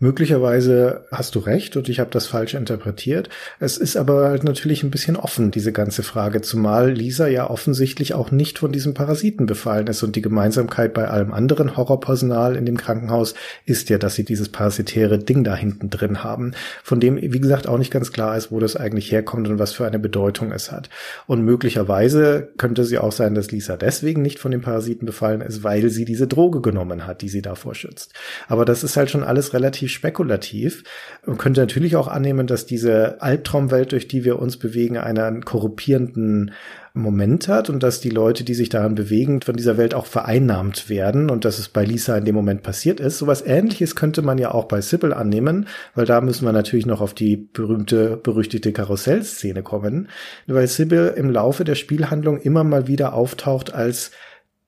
[0.00, 3.28] Möglicherweise hast du recht und ich habe das falsch interpretiert.
[3.60, 8.14] Es ist aber halt natürlich ein bisschen offen, diese ganze Frage, zumal Lisa ja offensichtlich
[8.14, 12.66] auch nicht von diesem Parasiten befallen ist und die Gemeinsamkeit bei allem anderen Horrorpersonal in
[12.66, 13.34] dem Krankenhaus
[13.64, 17.68] ist ja, dass sie dieses parasitäre Ding da hinten drin haben, von dem, wie gesagt,
[17.68, 20.72] auch nicht ganz klar ist, wo das eigentlich herkommt und was für eine Bedeutung es
[20.72, 20.90] hat.
[21.28, 25.62] Und möglicherweise könnte sie auch sein, dass Lisa deswegen nicht von den Parasiten befallen ist,
[25.62, 28.12] weil sie diese Droge genommen hat, die sie davor schützt.
[28.48, 30.84] Aber das ist halt schon alles relativ spekulativ.
[31.26, 36.52] Man könnte natürlich auch annehmen, dass diese Albtraumwelt, durch die wir uns bewegen, einen korrupierenden
[36.94, 40.90] Moment hat und dass die Leute, die sich daran bewegen, von dieser Welt auch vereinnahmt
[40.90, 43.16] werden und dass es bei Lisa in dem Moment passiert ist.
[43.16, 47.00] Sowas ähnliches könnte man ja auch bei Sybil annehmen, weil da müssen wir natürlich noch
[47.00, 50.08] auf die berühmte, berüchtigte Karussellszene kommen,
[50.46, 54.10] weil Sybil im Laufe der Spielhandlung immer mal wieder auftaucht als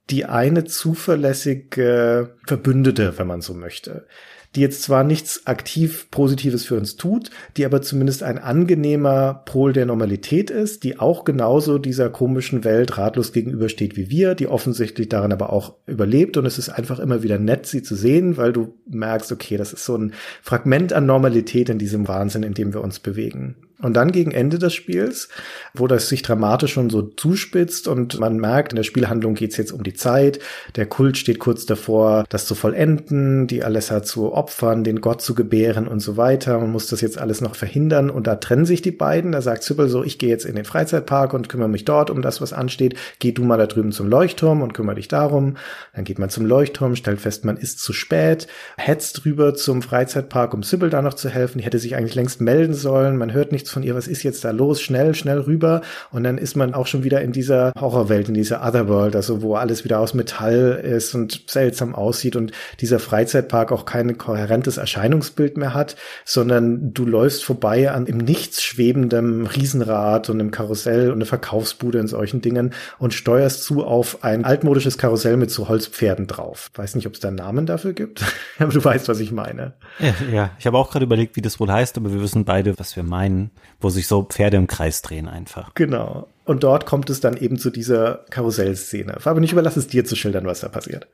[0.09, 4.06] die eine zuverlässige Verbündete, wenn man so möchte
[4.55, 9.72] die jetzt zwar nichts aktiv Positives für uns tut, die aber zumindest ein angenehmer Pol
[9.72, 15.09] der Normalität ist, die auch genauso dieser komischen Welt ratlos gegenübersteht wie wir, die offensichtlich
[15.09, 18.52] daran aber auch überlebt und es ist einfach immer wieder nett, sie zu sehen, weil
[18.52, 20.12] du merkst, okay, das ist so ein
[20.43, 23.56] Fragment an Normalität in diesem Wahnsinn, in dem wir uns bewegen.
[23.85, 25.28] Und dann gegen Ende des Spiels,
[25.74, 29.73] wo das sich dramatisch schon so zuspitzt und man merkt, in der Spielhandlung geht's jetzt
[29.73, 30.39] um die Zeit,
[30.77, 35.35] der Kult steht kurz davor, das zu vollenden, die Alessa zu opfern, den Gott zu
[35.35, 36.59] gebären und so weiter.
[36.59, 39.32] Man muss das jetzt alles noch verhindern und da trennen sich die beiden.
[39.32, 42.23] Da sagt Sybil so, ich gehe jetzt in den Freizeitpark und kümmere mich dort um
[42.23, 42.94] das, was ansteht.
[43.19, 45.59] Geh du mal da drüben zum Leuchtturm und kümmere dich darum.
[45.94, 48.47] Dann geht man zum Leuchtturm, stellt fest, man ist zu spät,
[48.78, 51.59] hetzt rüber zum Freizeitpark, um Sybil da noch zu helfen.
[51.59, 53.19] Die hätte sich eigentlich längst melden sollen.
[53.19, 54.80] Man hört nichts von ihr, was ist jetzt da los?
[54.80, 55.82] Schnell, schnell rüber.
[56.10, 59.56] Und dann ist man auch schon wieder in dieser Horrorwelt, in dieser Otherworld, also wo
[59.56, 65.56] alles wieder aus Metall ist und seltsam aussieht und dieser Freizeitpark auch kein kohärentes Erscheinungsbild
[65.56, 71.16] mehr hat, sondern du läufst vorbei an im Nichts schwebendem Riesenrad und einem Karussell und
[71.16, 76.26] eine Verkaufsbude in solchen Dingen und steuerst zu auf ein altmodisches Karussell mit so Holzpferden
[76.26, 76.70] drauf.
[76.74, 78.24] Weiß nicht, ob es da einen Namen dafür gibt,
[78.59, 79.74] aber du weißt, was ich meine.
[79.98, 80.51] Ja, ja.
[80.59, 83.02] ich habe auch gerade überlegt, wie das wohl heißt, aber wir wissen beide, was wir
[83.02, 85.74] meinen wo sich so Pferde im Kreis drehen einfach.
[85.74, 86.28] Genau.
[86.44, 89.16] Und dort kommt es dann eben zu dieser Karussellszene.
[89.20, 91.08] Fabian, ich überlasse es dir zu schildern, was da passiert.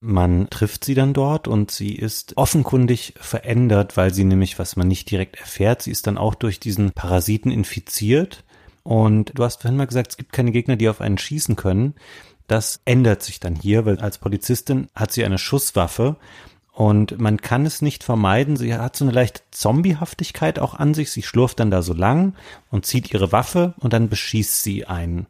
[0.00, 4.88] Man trifft sie dann dort und sie ist offenkundig verändert, weil sie nämlich, was man
[4.88, 8.44] nicht direkt erfährt, sie ist dann auch durch diesen Parasiten infiziert.
[8.82, 11.94] Und du hast vorhin mal gesagt, es gibt keine Gegner, die auf einen schießen können.
[12.46, 16.16] Das ändert sich dann hier, weil als Polizistin hat sie eine Schusswaffe
[16.76, 18.58] und man kann es nicht vermeiden.
[18.58, 21.10] Sie hat so eine leichte Zombiehaftigkeit auch an sich.
[21.10, 22.34] Sie schlurft dann da so lang
[22.70, 25.26] und zieht ihre Waffe und dann beschießt sie einen.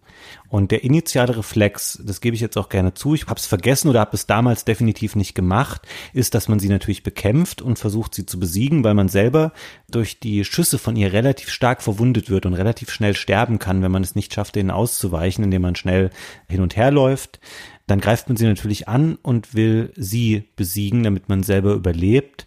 [0.48, 3.88] Und der initiale Reflex, das gebe ich jetzt auch gerne zu, ich habe es vergessen
[3.88, 5.82] oder habe es damals definitiv nicht gemacht,
[6.12, 9.52] ist, dass man sie natürlich bekämpft und versucht sie zu besiegen, weil man selber
[9.88, 13.92] durch die Schüsse von ihr relativ stark verwundet wird und relativ schnell sterben kann, wenn
[13.92, 16.10] man es nicht schafft, denen auszuweichen, indem man schnell
[16.48, 17.38] hin und her läuft.
[17.86, 22.46] Dann greift man sie natürlich an und will sie besiegen, damit man selber überlebt.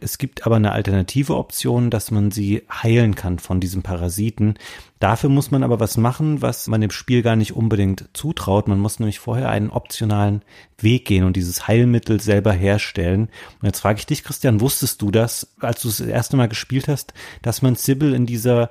[0.00, 4.54] Es gibt aber eine alternative Option, dass man sie heilen kann von diesem Parasiten.
[5.00, 8.68] Dafür muss man aber was machen, was man dem Spiel gar nicht unbedingt zutraut.
[8.68, 10.42] Man muss nämlich vorher einen optionalen
[10.78, 13.28] Weg gehen und dieses Heilmittel selber herstellen.
[13.60, 16.48] Und jetzt frage ich dich, Christian, wusstest du das, als du es das erste Mal
[16.48, 17.12] gespielt hast,
[17.42, 18.70] dass man Sybil in dieser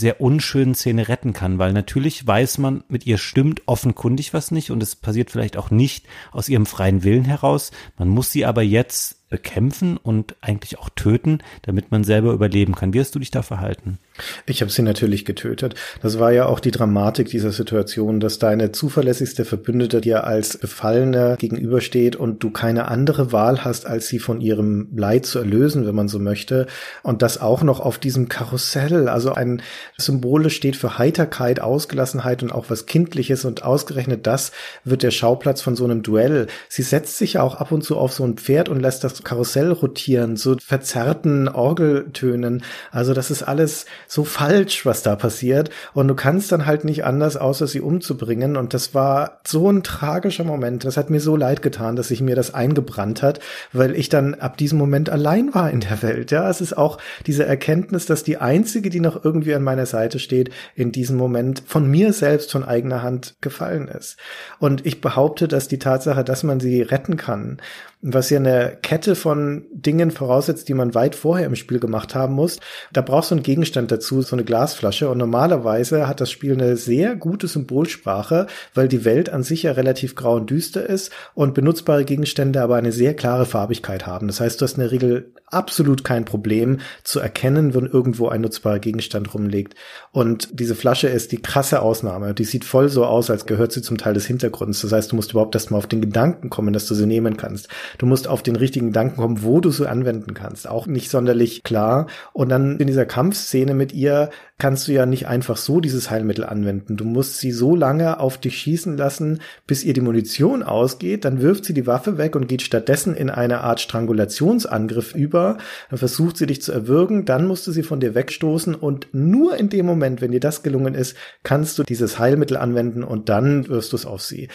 [0.00, 4.70] sehr unschönen Szene retten kann, weil natürlich weiß man, mit ihr stimmt offenkundig was nicht
[4.70, 7.70] und es passiert vielleicht auch nicht aus ihrem freien Willen heraus.
[7.98, 12.92] Man muss sie aber jetzt bekämpfen und eigentlich auch töten, damit man selber überleben kann.
[12.92, 13.98] Wie hast du dich da verhalten?
[14.46, 15.74] Ich habe sie natürlich getötet.
[16.02, 21.36] Das war ja auch die Dramatik dieser Situation, dass deine zuverlässigste Verbündete dir als Befallener
[21.36, 25.94] gegenübersteht und du keine andere Wahl hast, als sie von ihrem Leid zu erlösen, wenn
[25.94, 26.66] man so möchte.
[27.02, 29.08] Und das auch noch auf diesem Karussell.
[29.08, 29.62] Also ein
[29.96, 34.52] Symbol steht für Heiterkeit, Ausgelassenheit und auch was Kindliches und ausgerechnet das
[34.84, 36.46] wird der Schauplatz von so einem Duell.
[36.68, 39.72] Sie setzt sich auch ab und zu auf so ein Pferd und lässt das Karussell
[39.72, 42.62] rotieren, so verzerrten Orgeltönen.
[42.90, 45.70] Also das ist alles so falsch, was da passiert.
[45.94, 48.56] Und du kannst dann halt nicht anders, außer sie umzubringen.
[48.56, 50.84] Und das war so ein tragischer Moment.
[50.84, 53.38] Das hat mir so leid getan, dass sich mir das eingebrannt hat,
[53.72, 56.32] weil ich dann ab diesem Moment allein war in der Welt.
[56.32, 60.18] Ja, es ist auch diese Erkenntnis, dass die einzige, die noch irgendwie an meiner Seite
[60.18, 64.16] steht, in diesem Moment von mir selbst von eigener Hand gefallen ist.
[64.58, 67.58] Und ich behaupte, dass die Tatsache, dass man sie retten kann,
[68.02, 72.34] was ja eine Kette von Dingen voraussetzt, die man weit vorher im Spiel gemacht haben
[72.34, 72.58] muss.
[72.92, 75.08] Da brauchst du einen Gegenstand dazu, so eine Glasflasche.
[75.08, 79.72] Und normalerweise hat das Spiel eine sehr gute Symbolsprache, weil die Welt an sich ja
[79.72, 84.26] relativ grau und düster ist und benutzbare Gegenstände aber eine sehr klare Farbigkeit haben.
[84.26, 88.40] Das heißt, du hast in der Regel absolut kein Problem zu erkennen, wenn irgendwo ein
[88.40, 89.74] nutzbarer Gegenstand rumliegt.
[90.12, 92.34] Und diese Flasche ist die krasse Ausnahme.
[92.34, 94.80] Die sieht voll so aus, als gehört sie zum Teil des Hintergrunds.
[94.82, 97.36] Das heißt, du musst überhaupt erst mal auf den Gedanken kommen, dass du sie nehmen
[97.36, 97.68] kannst.
[97.98, 100.68] Du musst auf den richtigen Gedanken kommen, wo du sie anwenden kannst.
[100.68, 102.06] Auch nicht sonderlich klar.
[102.32, 106.44] Und dann in dieser Kampfszene mit ihr kannst du ja nicht einfach so dieses Heilmittel
[106.44, 106.96] anwenden.
[106.96, 111.24] Du musst sie so lange auf dich schießen lassen, bis ihr die Munition ausgeht.
[111.24, 115.58] Dann wirft sie die Waffe weg und geht stattdessen in eine Art Strangulationsangriff über.
[115.88, 117.24] Dann versucht sie dich zu erwürgen.
[117.24, 118.74] Dann musst du sie von dir wegstoßen.
[118.74, 123.02] Und nur in dem Moment, wenn dir das gelungen ist, kannst du dieses Heilmittel anwenden
[123.02, 124.48] und dann wirst du es auf sie.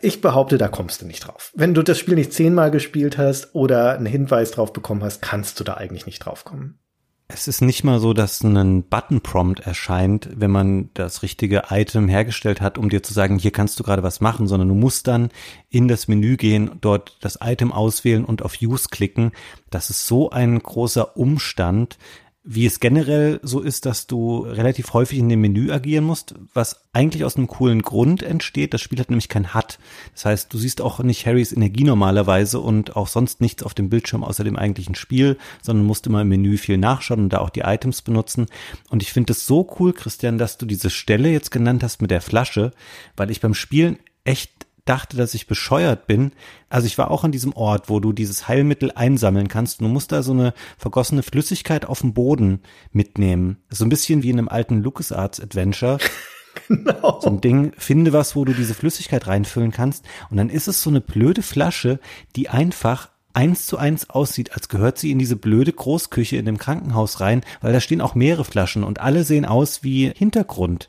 [0.00, 1.52] Ich behaupte, da kommst du nicht drauf.
[1.56, 5.58] Wenn du das Spiel nicht zehnmal gespielt hast oder einen Hinweis drauf bekommen hast, kannst
[5.58, 6.78] du da eigentlich nicht drauf kommen.
[7.30, 12.62] Es ist nicht mal so, dass ein Button-Prompt erscheint, wenn man das richtige Item hergestellt
[12.62, 15.28] hat, um dir zu sagen, hier kannst du gerade was machen, sondern du musst dann
[15.68, 19.32] in das Menü gehen, dort das Item auswählen und auf Use klicken.
[19.68, 21.98] Das ist so ein großer Umstand
[22.50, 26.80] wie es generell so ist, dass du relativ häufig in dem Menü agieren musst, was
[26.94, 28.72] eigentlich aus einem coolen Grund entsteht.
[28.72, 29.78] Das Spiel hat nämlich kein HUD.
[30.14, 33.90] Das heißt, du siehst auch nicht Harrys Energie normalerweise und auch sonst nichts auf dem
[33.90, 37.50] Bildschirm außer dem eigentlichen Spiel, sondern musst immer im Menü viel nachschauen und da auch
[37.50, 38.46] die Items benutzen.
[38.88, 42.10] Und ich finde es so cool, Christian, dass du diese Stelle jetzt genannt hast mit
[42.10, 42.72] der Flasche,
[43.14, 46.32] weil ich beim Spielen echt dachte, dass ich bescheuert bin.
[46.68, 49.80] Also ich war auch an diesem Ort, wo du dieses Heilmittel einsammeln kannst.
[49.80, 52.60] Du musst da so eine vergossene Flüssigkeit auf dem Boden
[52.92, 53.58] mitnehmen.
[53.70, 55.98] So ein bisschen wie in einem alten LucasArts Adventure.
[56.66, 57.20] Genau.
[57.20, 60.04] So ein Ding, finde was, wo du diese Flüssigkeit reinfüllen kannst.
[60.28, 62.00] Und dann ist es so eine blöde Flasche,
[62.34, 66.58] die einfach eins zu eins aussieht, als gehört sie in diese blöde Großküche in dem
[66.58, 70.88] Krankenhaus rein, weil da stehen auch mehrere Flaschen und alle sehen aus wie Hintergrund.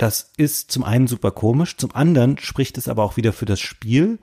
[0.00, 3.60] Das ist zum einen super komisch, zum anderen spricht es aber auch wieder für das
[3.60, 4.18] Spiel,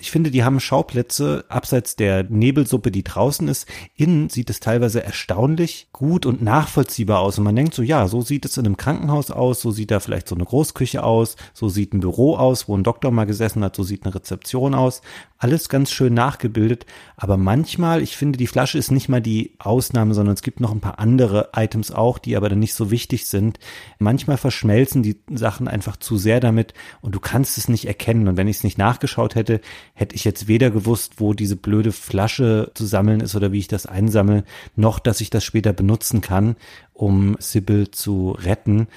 [0.00, 3.66] ich finde, die haben Schauplätze abseits der Nebelsuppe, die draußen ist.
[3.96, 7.36] Innen sieht es teilweise erstaunlich gut und nachvollziehbar aus.
[7.38, 9.98] Und man denkt so, ja, so sieht es in einem Krankenhaus aus, so sieht da
[9.98, 13.64] vielleicht so eine Großküche aus, so sieht ein Büro aus, wo ein Doktor mal gesessen
[13.64, 15.02] hat, so sieht eine Rezeption aus.
[15.40, 16.84] Alles ganz schön nachgebildet.
[17.16, 20.72] Aber manchmal, ich finde, die Flasche ist nicht mal die Ausnahme, sondern es gibt noch
[20.72, 23.60] ein paar andere Items auch, die aber dann nicht so wichtig sind.
[24.00, 28.26] Manchmal verschmelzen die Sachen einfach zu sehr damit und du kannst es nicht erkennen.
[28.26, 29.60] Und wenn ich es nicht nachgeschaut hätte,
[29.94, 33.68] hätte ich jetzt weder gewusst, wo diese blöde Flasche zu sammeln ist oder wie ich
[33.68, 34.42] das einsammle,
[34.74, 36.56] noch dass ich das später benutzen kann,
[36.92, 38.88] um Sybil zu retten.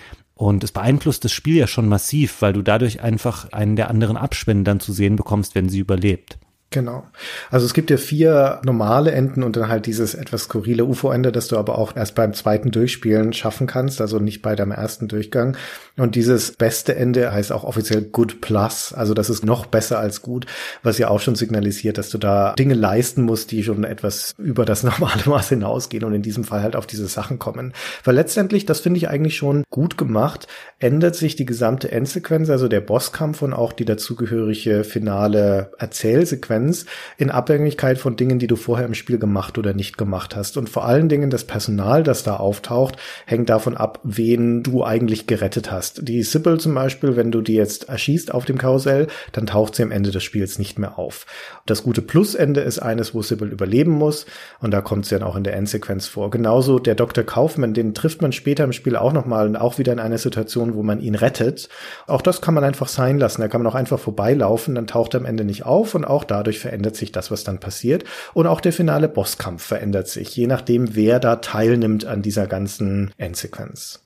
[0.41, 4.17] Und es beeinflusst das Spiel ja schon massiv, weil du dadurch einfach einen der anderen
[4.17, 6.39] Abspenden dann zu sehen bekommst, wenn sie überlebt.
[6.73, 7.03] Genau.
[7.49, 11.49] Also es gibt ja vier normale Enden und dann halt dieses etwas skurrile UFO-Ende, das
[11.49, 15.57] du aber auch erst beim zweiten Durchspielen schaffen kannst, also nicht bei deinem ersten Durchgang.
[15.97, 20.21] Und dieses beste Ende heißt auch offiziell Good Plus, also das ist noch besser als
[20.21, 20.45] gut,
[20.81, 24.63] was ja auch schon signalisiert, dass du da Dinge leisten musst, die schon etwas über
[24.63, 27.73] das normale Maß hinausgehen und in diesem Fall halt auf diese Sachen kommen.
[28.05, 30.47] Weil letztendlich, das finde ich eigentlich schon gut gemacht,
[30.79, 36.85] ändert sich die gesamte Endsequenz, also der Bosskampf und auch die dazugehörige finale Erzählsequenz Endsequenz
[37.17, 40.57] in Abhängigkeit von Dingen, die du vorher im Spiel gemacht oder nicht gemacht hast.
[40.57, 45.27] Und vor allen Dingen das Personal, das da auftaucht, hängt davon ab, wen du eigentlich
[45.27, 46.07] gerettet hast.
[46.07, 49.83] Die Sybil zum Beispiel, wenn du die jetzt erschießt auf dem Karussell, dann taucht sie
[49.83, 51.25] am Ende des Spiels nicht mehr auf.
[51.65, 54.25] Das gute Plusende ist eines, wo Sybil überleben muss
[54.59, 56.29] und da kommt sie dann auch in der Endsequenz vor.
[56.31, 57.23] Genauso der Dr.
[57.23, 60.75] Kaufmann, den trifft man später im Spiel auch nochmal und auch wieder in einer Situation,
[60.75, 61.69] wo man ihn rettet.
[62.07, 63.41] Auch das kann man einfach sein lassen.
[63.41, 66.23] Da kann man auch einfach vorbeilaufen, dann taucht er am Ende nicht auf und auch
[66.23, 68.03] dadurch verändert sich das, was dann passiert.
[68.33, 73.11] Und auch der finale Bosskampf verändert sich, je nachdem, wer da teilnimmt an dieser ganzen
[73.17, 74.01] Endsequenz.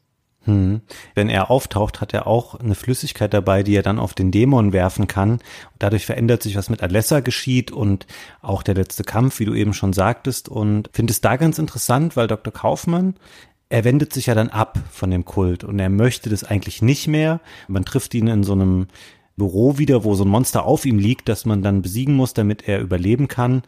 [0.46, 0.82] Hm.
[1.16, 4.74] Wenn er auftaucht, hat er auch eine Flüssigkeit dabei, die er dann auf den Dämon
[4.74, 5.40] werfen kann.
[5.80, 8.06] Dadurch verändert sich, was mit Alessa geschieht und
[8.42, 10.48] auch der letzte Kampf, wie du eben schon sagtest.
[10.48, 12.54] Und finde es da ganz interessant, weil Dr.
[12.54, 13.16] Kaufmann,
[13.70, 17.08] er wendet sich ja dann ab von dem Kult und er möchte das eigentlich nicht
[17.08, 17.42] mehr.
[17.68, 18.88] Man trifft ihn in so einem
[19.38, 22.68] Büro wieder, wo so ein Monster auf ihm liegt, das man dann besiegen muss, damit
[22.68, 23.64] er überleben kann.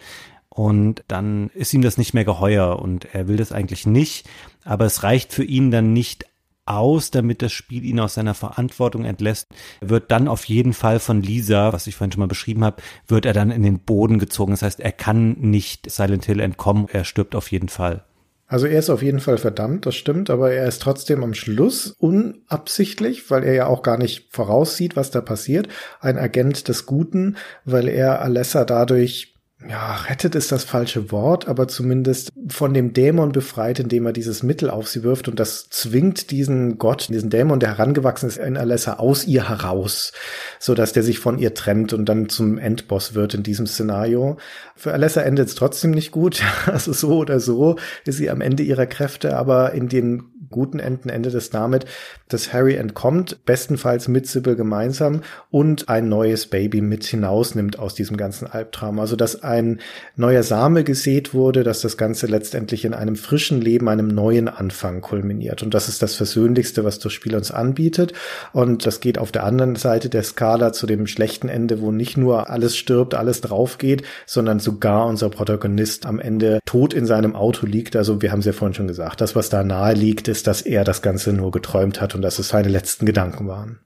[0.49, 4.27] Und dann ist ihm das nicht mehr geheuer und er will das eigentlich nicht,
[4.63, 6.25] aber es reicht für ihn dann nicht
[6.65, 9.47] aus, damit das Spiel ihn aus seiner Verantwortung entlässt,
[9.81, 13.25] wird dann auf jeden Fall von Lisa, was ich vorhin schon mal beschrieben habe, wird
[13.25, 14.51] er dann in den Boden gezogen.
[14.51, 18.03] Das heißt, er kann nicht Silent Hill entkommen, er stirbt auf jeden Fall.
[18.47, 21.93] Also er ist auf jeden Fall verdammt, das stimmt, aber er ist trotzdem am Schluss
[21.99, 25.67] unabsichtlich, weil er ja auch gar nicht voraussieht, was da passiert,
[25.99, 29.36] ein Agent des Guten, weil er Alessa dadurch
[29.67, 34.43] ja, rettet ist das falsche Wort, aber zumindest von dem Dämon befreit, indem er dieses
[34.43, 38.55] Mittel auf sie wirft und das zwingt diesen Gott, diesen Dämon, der herangewachsen ist in
[38.55, 40.13] Alessa, aus ihr heraus,
[40.59, 44.37] so dass der sich von ihr trennt und dann zum Endboss wird in diesem Szenario.
[44.75, 48.61] Für Alessa endet es trotzdem nicht gut, also so oder so ist sie am Ende
[48.61, 51.85] ihrer Kräfte, aber in den guten Enden endet es damit,
[52.29, 58.17] dass Harry entkommt, bestenfalls mit Sybil gemeinsam und ein neues Baby mit hinausnimmt aus diesem
[58.17, 58.99] ganzen Albtraum.
[58.99, 59.79] Also dass ein
[60.15, 65.01] neuer Same gesät wurde, dass das Ganze letztendlich in einem frischen Leben, einem neuen Anfang
[65.01, 65.63] kulminiert.
[65.63, 68.13] Und das ist das Versöhnlichste, was das Spiel uns anbietet.
[68.53, 72.17] Und das geht auf der anderen Seite der Skala zu dem schlechten Ende, wo nicht
[72.17, 77.35] nur alles stirbt, alles drauf geht, sondern sogar unser Protagonist am Ende tot in seinem
[77.35, 77.95] Auto liegt.
[77.95, 80.61] Also wir haben es ja vorhin schon gesagt, das, was da nahe liegt, ist, dass
[80.61, 83.79] er das Ganze nur geträumt hat und dass es seine letzten Gedanken waren.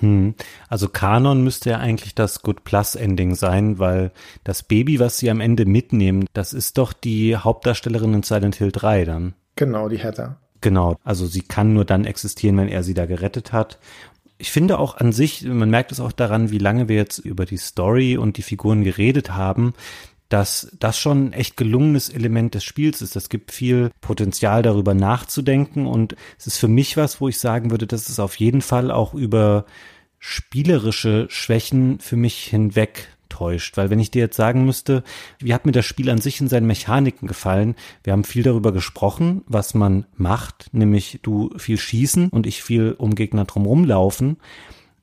[0.00, 0.34] Hm.
[0.68, 4.12] Also Kanon müsste ja eigentlich das Good Plus Ending sein, weil
[4.44, 8.72] das Baby, was sie am Ende mitnehmen, das ist doch die Hauptdarstellerin in Silent Hill
[8.72, 9.34] 3 dann.
[9.56, 10.36] Genau, die Heather.
[10.60, 13.78] Genau, also sie kann nur dann existieren, wenn er sie da gerettet hat.
[14.38, 17.46] Ich finde auch an sich, man merkt es auch daran, wie lange wir jetzt über
[17.46, 19.72] die Story und die Figuren geredet haben,
[20.28, 23.16] dass das schon ein echt gelungenes Element des Spiels ist.
[23.16, 27.70] Es gibt viel Potenzial darüber nachzudenken und es ist für mich was, wo ich sagen
[27.70, 29.66] würde, dass es auf jeden Fall auch über
[30.18, 33.76] spielerische Schwächen für mich hinweg täuscht.
[33.76, 35.02] Weil wenn ich dir jetzt sagen müsste,
[35.38, 37.74] wie hat mir das Spiel an sich in seinen Mechaniken gefallen?
[38.02, 42.94] Wir haben viel darüber gesprochen, was man macht, nämlich du viel schießen und ich viel
[42.98, 44.38] um Gegner drumherum laufen.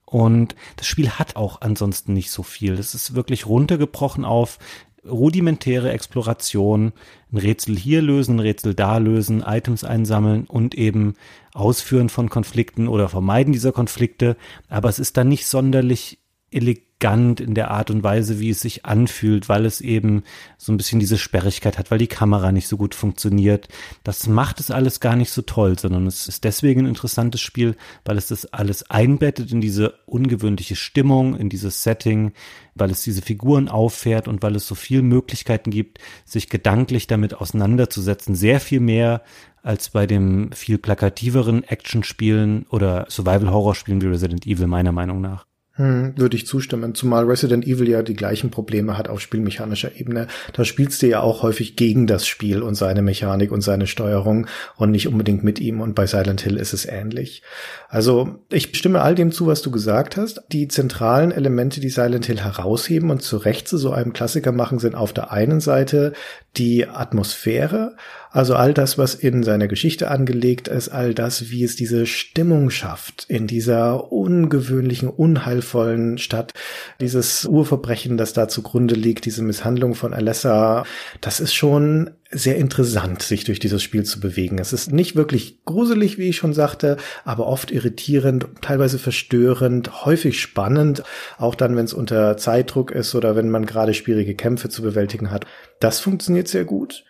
[0.06, 2.76] Und das Spiel hat auch ansonsten nicht so viel.
[2.76, 4.60] Das ist wirklich runtergebrochen auf,
[5.06, 6.94] rudimentäre Exploration,
[7.32, 11.16] ein Rätsel hier lösen, ein Rätsel da lösen, Items einsammeln und eben
[11.54, 14.38] Ausführen von Konflikten oder Vermeiden dieser Konflikte.
[14.70, 16.20] Aber es ist dann nicht sonderlich
[16.52, 20.24] elegant in der Art und Weise, wie es sich anfühlt, weil es eben
[20.58, 23.68] so ein bisschen diese Sperrigkeit hat, weil die Kamera nicht so gut funktioniert.
[24.04, 27.76] Das macht es alles gar nicht so toll, sondern es ist deswegen ein interessantes Spiel,
[28.06, 32.32] weil es das alles einbettet in diese ungewöhnliche Stimmung, in dieses Setting,
[32.74, 37.34] weil es diese Figuren auffährt und weil es so viele Möglichkeiten gibt, sich gedanklich damit
[37.34, 38.36] auseinanderzusetzen.
[38.36, 39.24] Sehr viel mehr
[39.62, 45.46] als bei dem viel plakativeren Actionspielen oder Survival-Horror-Spielen wie Resident Evil meiner Meinung nach.
[45.76, 50.28] Hm, würde ich zustimmen, zumal Resident Evil ja die gleichen Probleme hat auf spielmechanischer Ebene.
[50.54, 54.46] Da spielst du ja auch häufig gegen das Spiel und seine Mechanik und seine Steuerung
[54.76, 57.42] und nicht unbedingt mit ihm und bei Silent Hill ist es ähnlich.
[57.90, 60.44] Also ich stimme all dem zu, was du gesagt hast.
[60.52, 64.78] Die zentralen Elemente, die Silent Hill herausheben und zu Recht zu so einem Klassiker machen,
[64.78, 66.14] sind auf der einen Seite
[66.56, 67.96] die Atmosphäre,
[68.34, 72.72] also all das, was in seiner Geschichte angelegt ist, all das, wie es diese Stimmung
[72.72, 76.54] schafft in dieser ungewöhnlichen, unheilvollen Stadt,
[77.00, 80.84] dieses Urverbrechen, das da zugrunde liegt, diese Misshandlung von Alessa,
[81.22, 84.58] das ist schon sehr interessant, sich durch dieses Spiel zu bewegen.
[84.58, 90.42] Es ist nicht wirklich gruselig, wie ich schon sagte, aber oft irritierend, teilweise verstörend, häufig
[90.42, 91.04] spannend,
[91.38, 95.30] auch dann, wenn es unter Zeitdruck ist oder wenn man gerade schwierige Kämpfe zu bewältigen
[95.30, 95.46] hat.
[95.80, 97.04] Das funktioniert sehr gut.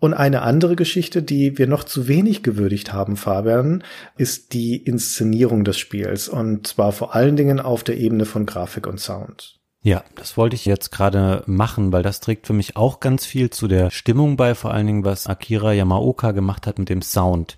[0.00, 3.84] Und eine andere Geschichte, die wir noch zu wenig gewürdigt haben, Fabian,
[4.16, 6.28] ist die Inszenierung des Spiels.
[6.28, 9.60] Und zwar vor allen Dingen auf der Ebene von Grafik und Sound.
[9.82, 13.50] Ja, das wollte ich jetzt gerade machen, weil das trägt für mich auch ganz viel
[13.50, 17.56] zu der Stimmung bei, vor allen Dingen was Akira Yamaoka gemacht hat mit dem Sound.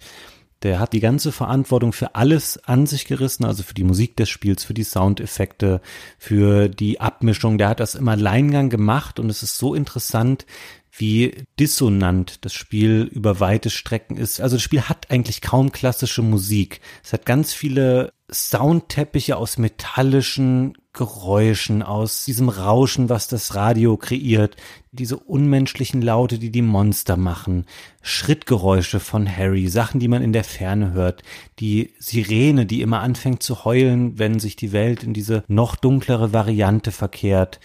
[0.63, 4.29] Der hat die ganze Verantwortung für alles an sich gerissen, also für die Musik des
[4.29, 5.81] Spiels, für die Soundeffekte,
[6.19, 7.59] für die Abmischung.
[7.59, 10.47] Der hat das im Alleingang gemacht und es ist so interessant,
[10.95, 14.41] wie dissonant das Spiel über weite Strecken ist.
[14.41, 16.81] Also das Spiel hat eigentlich kaum klassische Musik.
[17.03, 24.57] Es hat ganz viele Soundteppiche aus metallischen Geräuschen, aus diesem Rauschen, was das Radio kreiert,
[24.91, 27.65] diese unmenschlichen Laute, die die Monster machen,
[28.03, 31.23] Schrittgeräusche von Harry, Sachen, die man in der Ferne hört,
[31.59, 36.35] die Sirene, die immer anfängt zu heulen, wenn sich die Welt in diese noch dunklere
[36.35, 37.61] Variante verkehrt.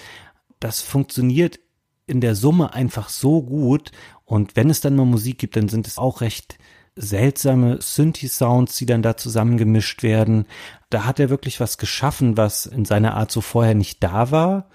[0.62, 1.60] Das funktioniert
[2.08, 3.92] in der Summe einfach so gut
[4.26, 6.58] und wenn es dann mal Musik gibt, dann sind es auch recht
[6.98, 10.46] seltsame Synthi-Sounds, die dann da zusammengemischt werden.
[10.90, 14.70] Da hat er wirklich was geschaffen, was in seiner Art so vorher nicht da war.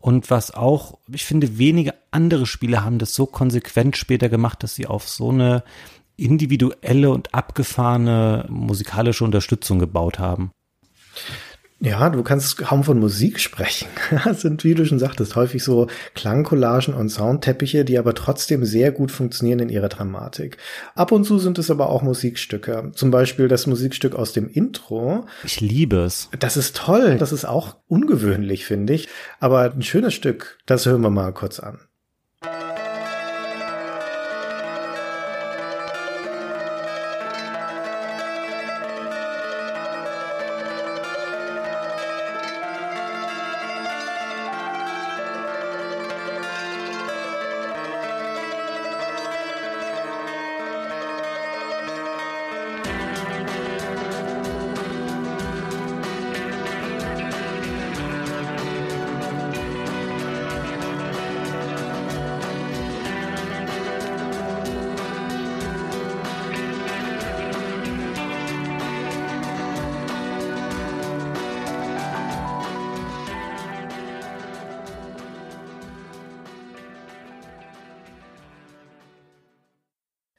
[0.00, 4.74] Und was auch, ich finde, wenige andere Spiele haben das so konsequent später gemacht, dass
[4.74, 5.64] sie auf so eine
[6.16, 10.50] individuelle und abgefahrene musikalische Unterstützung gebaut haben.
[11.80, 13.88] Ja, du kannst kaum von Musik sprechen.
[14.24, 18.90] Das sind, wie du schon sagtest, häufig so Klangcollagen und Soundteppiche, die aber trotzdem sehr
[18.90, 20.56] gut funktionieren in ihrer Dramatik.
[20.94, 22.90] Ab und zu sind es aber auch Musikstücke.
[22.94, 25.24] Zum Beispiel das Musikstück aus dem Intro.
[25.44, 26.28] Ich liebe es.
[26.38, 27.16] Das ist toll.
[27.18, 29.08] Das ist auch ungewöhnlich, finde ich.
[29.38, 31.78] Aber ein schönes Stück, das hören wir mal kurz an.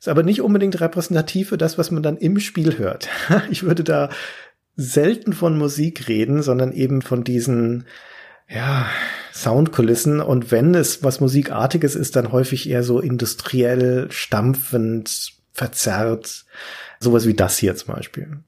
[0.10, 3.10] Aber nicht unbedingt repräsentativ für das, was man dann im Spiel hört.
[3.52, 4.10] Ich würde da
[4.76, 7.86] selten von Musik reden, sondern eben von diesen,
[8.48, 8.88] ja,
[9.34, 10.22] Soundkulissen.
[10.22, 16.46] Und wenn es was Musikartiges ist, dann häufig eher so industriell, stampfend, verzerrt.
[17.00, 18.40] Sowas wie das hier zum Beispiel.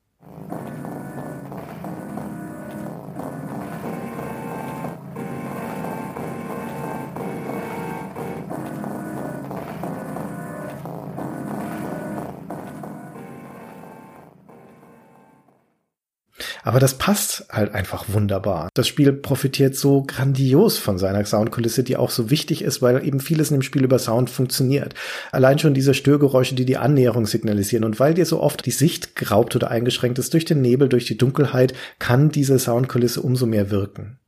[16.64, 18.70] Aber das passt halt einfach wunderbar.
[18.74, 23.20] Das Spiel profitiert so grandios von seiner Soundkulisse, die auch so wichtig ist, weil eben
[23.20, 24.94] vieles in dem Spiel über Sound funktioniert.
[25.32, 27.84] Allein schon diese Störgeräusche, die die Annäherung signalisieren.
[27.84, 31.06] Und weil dir so oft die Sicht geraubt oder eingeschränkt ist durch den Nebel, durch
[31.06, 34.20] die Dunkelheit, kann diese Soundkulisse umso mehr wirken.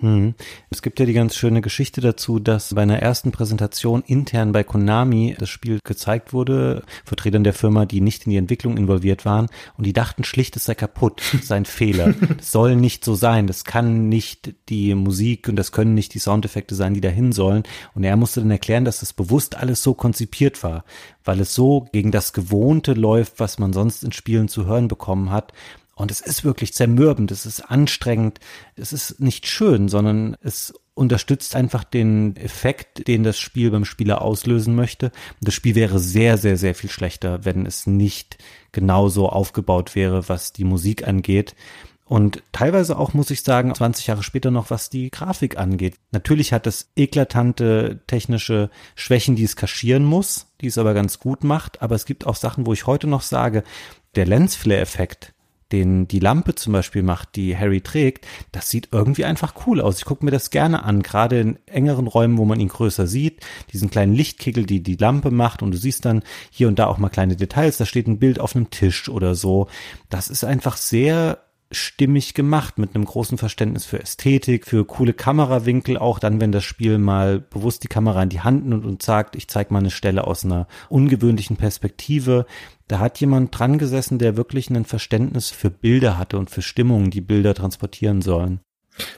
[0.00, 0.34] Hm.
[0.70, 4.62] Es gibt ja die ganz schöne Geschichte dazu, dass bei einer ersten Präsentation intern bei
[4.62, 9.48] Konami das Spiel gezeigt wurde, Vertretern der Firma, die nicht in die Entwicklung involviert waren
[9.76, 12.14] und die dachten schlicht, es sei kaputt, sein Fehler.
[12.36, 16.20] Das soll nicht so sein, das kann nicht die Musik und das können nicht die
[16.20, 17.64] Soundeffekte sein, die dahin sollen.
[17.94, 20.84] Und er musste dann erklären, dass das bewusst alles so konzipiert war,
[21.24, 25.30] weil es so gegen das Gewohnte läuft, was man sonst in Spielen zu hören bekommen
[25.30, 25.52] hat
[25.98, 28.38] und es ist wirklich zermürbend, es ist anstrengend,
[28.76, 34.22] es ist nicht schön, sondern es unterstützt einfach den Effekt, den das Spiel beim Spieler
[34.22, 35.10] auslösen möchte.
[35.40, 38.38] Das Spiel wäre sehr, sehr, sehr viel schlechter, wenn es nicht
[38.70, 41.56] genauso aufgebaut wäre, was die Musik angeht.
[42.04, 45.96] Und teilweise auch, muss ich sagen, 20 Jahre später noch, was die Grafik angeht.
[46.12, 51.42] Natürlich hat es eklatante technische Schwächen, die es kaschieren muss, die es aber ganz gut
[51.42, 51.82] macht.
[51.82, 53.64] Aber es gibt auch Sachen, wo ich heute noch sage,
[54.14, 55.34] der Lensflare-Effekt,
[55.72, 59.98] den die Lampe zum Beispiel macht, die Harry trägt, das sieht irgendwie einfach cool aus.
[59.98, 63.44] Ich gucke mir das gerne an, gerade in engeren Räumen, wo man ihn größer sieht,
[63.72, 66.98] diesen kleinen Lichtkegel, die die Lampe macht und du siehst dann hier und da auch
[66.98, 69.68] mal kleine Details, da steht ein Bild auf einem Tisch oder so.
[70.08, 71.38] Das ist einfach sehr
[71.70, 76.64] stimmig gemacht mit einem großen Verständnis für Ästhetik, für coole Kamerawinkel, auch dann, wenn das
[76.64, 79.90] Spiel mal bewusst die Kamera in die Hand nimmt und sagt, ich zeige mal eine
[79.90, 82.46] Stelle aus einer ungewöhnlichen Perspektive.
[82.86, 87.10] Da hat jemand dran gesessen, der wirklich ein Verständnis für Bilder hatte und für Stimmungen,
[87.10, 88.60] die Bilder transportieren sollen.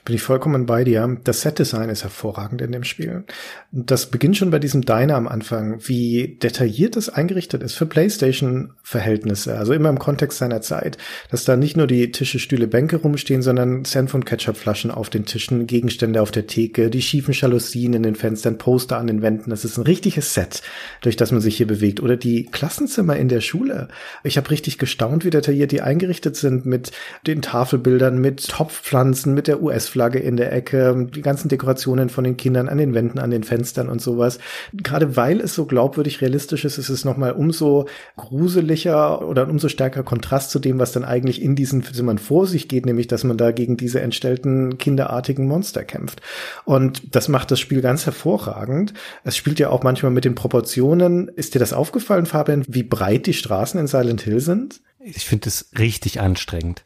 [0.05, 1.19] Bin ich vollkommen bei dir.
[1.25, 3.25] Das Set-Design ist hervorragend in dem Spiel.
[3.73, 9.57] Das beginnt schon bei diesem Diner am Anfang, wie detailliert es eingerichtet ist für PlayStation-Verhältnisse,
[9.57, 10.99] also immer im Kontext seiner Zeit,
[11.31, 15.25] dass da nicht nur die Tische, Stühle, Bänke rumstehen, sondern Senf- und Ketchupflaschen auf den
[15.25, 19.51] Tischen, Gegenstände auf der Theke, die schiefen Jalousien in den Fenstern, Poster an den Wänden.
[19.51, 20.63] Das ist ein richtiges Set,
[21.01, 22.01] durch das man sich hier bewegt.
[22.01, 23.89] Oder die Klassenzimmer in der Schule.
[24.25, 26.93] Ich habe richtig gestaunt, wie detailliert die eingerichtet sind mit
[27.27, 32.37] den Tafelbildern, mit Topfpflanzen, mit der US-Flagge in der Ecke, die ganzen Dekorationen von den
[32.37, 34.39] Kindern an den Wänden, an den Fenstern und sowas.
[34.73, 37.87] Gerade weil es so glaubwürdig realistisch ist, ist es nochmal umso
[38.17, 42.69] gruseliger oder umso stärker Kontrast zu dem, was dann eigentlich in diesen Zimmern vor sich
[42.69, 46.21] geht, nämlich dass man da gegen diese entstellten kinderartigen Monster kämpft.
[46.65, 48.93] Und das macht das Spiel ganz hervorragend.
[49.25, 51.29] Es spielt ja auch manchmal mit den Proportionen.
[51.29, 54.81] Ist dir das aufgefallen, Fabian, wie breit die Straßen in Silent Hill sind?
[54.99, 56.85] Ich finde es richtig anstrengend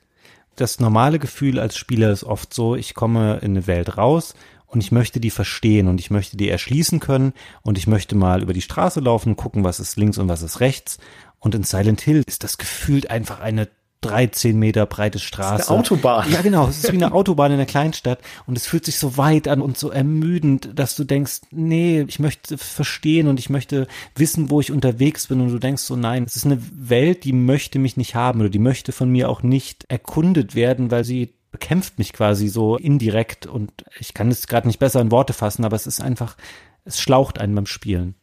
[0.56, 4.34] das normale Gefühl als Spieler ist oft so, ich komme in eine Welt raus
[4.66, 7.32] und ich möchte die verstehen und ich möchte die erschließen können
[7.62, 10.60] und ich möchte mal über die Straße laufen, gucken, was ist links und was ist
[10.60, 10.98] rechts.
[11.38, 13.68] Und in Silent Hill ist das gefühlt einfach eine
[14.04, 15.52] 13 Meter breite Straße.
[15.52, 16.30] Das ist eine Autobahn.
[16.30, 16.68] Ja, genau.
[16.68, 19.60] Es ist wie eine Autobahn in der Kleinstadt und es fühlt sich so weit an
[19.60, 24.60] und so ermüdend, dass du denkst, nee, ich möchte verstehen und ich möchte wissen, wo
[24.60, 27.96] ich unterwegs bin und du denkst so, nein, es ist eine Welt, die möchte mich
[27.96, 32.12] nicht haben oder die möchte von mir auch nicht erkundet werden, weil sie bekämpft mich
[32.12, 33.70] quasi so indirekt und
[34.00, 36.36] ich kann es gerade nicht besser in Worte fassen, aber es ist einfach,
[36.84, 38.16] es schlaucht einen beim Spielen.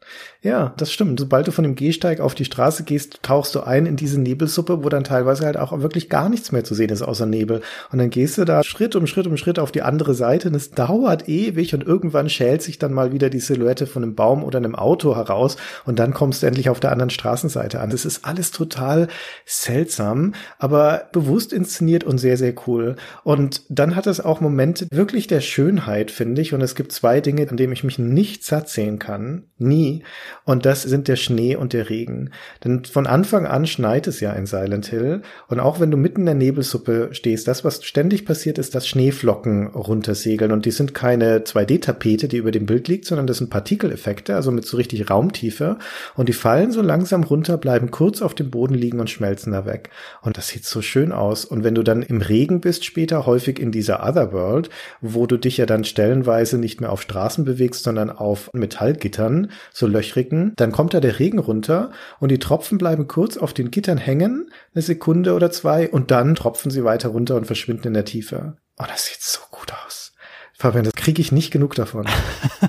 [0.44, 1.20] Ja, das stimmt.
[1.20, 4.84] Sobald du von dem Gehsteig auf die Straße gehst, tauchst du ein in diese Nebelsuppe,
[4.84, 7.62] wo dann teilweise halt auch wirklich gar nichts mehr zu sehen ist außer Nebel.
[7.92, 10.56] Und dann gehst du da Schritt um Schritt um Schritt auf die andere Seite und
[10.56, 14.44] es dauert ewig und irgendwann schält sich dann mal wieder die Silhouette von einem Baum
[14.44, 17.92] oder einem Auto heraus und dann kommst du endlich auf der anderen Straßenseite an.
[17.92, 19.10] Das ist alles total
[19.46, 22.96] seltsam, aber bewusst inszeniert und sehr, sehr cool.
[23.24, 26.54] Und dann hat es auch Momente wirklich der Schönheit, finde ich.
[26.54, 29.44] Und es gibt zwei Dinge, an denen ich mich nicht satt sehen kann.
[29.58, 30.01] Nie.
[30.46, 32.32] Und das sind der Schnee und der Regen.
[32.64, 35.22] Denn von Anfang an schneit es ja in Silent Hill.
[35.48, 38.88] Und auch wenn du mitten in der Nebelsuppe stehst, das, was ständig passiert, ist, dass
[38.88, 40.52] Schneeflocken runtersegeln.
[40.52, 44.52] Und die sind keine 2D-Tapete, die über dem Bild liegt, sondern das sind Partikeleffekte, also
[44.52, 45.78] mit so richtig Raumtiefe.
[46.16, 49.66] Und die fallen so langsam runter, bleiben kurz auf dem Boden liegen und schmelzen da
[49.66, 49.90] weg.
[50.22, 51.46] Und das sieht so schön aus.
[51.46, 54.70] Und wenn du dann im Regen bist später, häufig in dieser Otherworld,
[55.02, 59.52] wo du dich ja dann stellenweise nicht mehr auf Straßen bewegst, sondern auf Metallgittern,
[59.82, 63.72] so löchrigen, dann kommt da der Regen runter und die Tropfen bleiben kurz auf den
[63.72, 67.94] Gittern hängen, eine Sekunde oder zwei, und dann tropfen sie weiter runter und verschwinden in
[67.94, 68.56] der Tiefe.
[68.80, 70.12] Oh, das sieht so gut aus.
[70.62, 72.06] Fabian, das kriege ich nicht genug davon.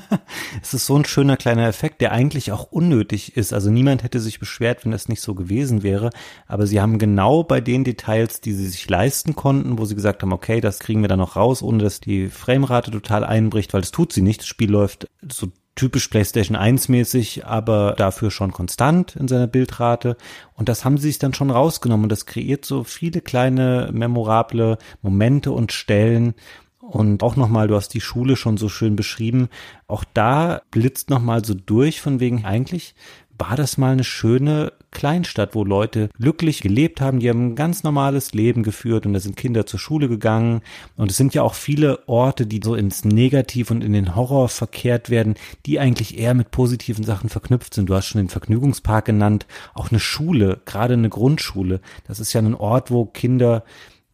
[0.63, 3.53] es ist so ein schöner kleiner Effekt, der eigentlich auch unnötig ist.
[3.53, 6.09] Also niemand hätte sich beschwert, wenn das nicht so gewesen wäre.
[6.47, 10.23] Aber sie haben genau bei den Details, die sie sich leisten konnten, wo sie gesagt
[10.23, 13.83] haben, okay, das kriegen wir dann noch raus, ohne dass die Framerate total einbricht, weil
[13.83, 14.41] das tut sie nicht.
[14.41, 20.17] Das Spiel läuft so typisch PlayStation 1 mäßig, aber dafür schon konstant in seiner Bildrate.
[20.55, 22.05] Und das haben sie sich dann schon rausgenommen.
[22.05, 26.35] Und das kreiert so viele kleine, memorable Momente und Stellen.
[26.81, 29.49] Und auch nochmal, du hast die Schule schon so schön beschrieben.
[29.87, 32.95] Auch da blitzt nochmal so durch von wegen eigentlich
[33.39, 37.83] war das mal eine schöne Kleinstadt, wo Leute glücklich gelebt haben, die haben ein ganz
[37.83, 40.61] normales Leben geführt und da sind Kinder zur Schule gegangen
[40.97, 44.49] und es sind ja auch viele Orte, die so ins Negativ und in den Horror
[44.49, 45.35] verkehrt werden,
[45.67, 47.89] die eigentlich eher mit positiven Sachen verknüpft sind.
[47.89, 51.81] Du hast schon den Vergnügungspark genannt, auch eine Schule, gerade eine Grundschule.
[52.07, 53.65] Das ist ja ein Ort, wo Kinder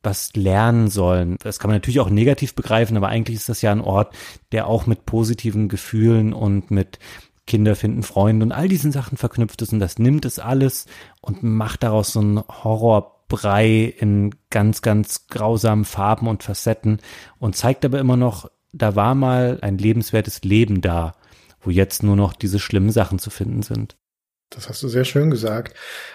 [0.03, 1.37] was lernen sollen.
[1.43, 4.15] Das kann man natürlich auch negativ begreifen, aber eigentlich ist das ja ein Ort,
[4.53, 6.99] der auch mit positiven Gefühlen und mit
[7.49, 10.87] Kinder finden Freunde und all diesen Sachen verknüpft ist und das nimmt es alles
[11.21, 16.99] und macht daraus so einen Horrorbrei in ganz, ganz grausamen Farben und Facetten
[17.41, 21.15] und zeigt aber immer noch, da war mal ein lebenswertes Leben da,
[21.61, 23.97] wo jetzt nur noch diese schlimmen Sachen zu finden sind.
[24.51, 25.75] Das hast du sehr schön gesagt.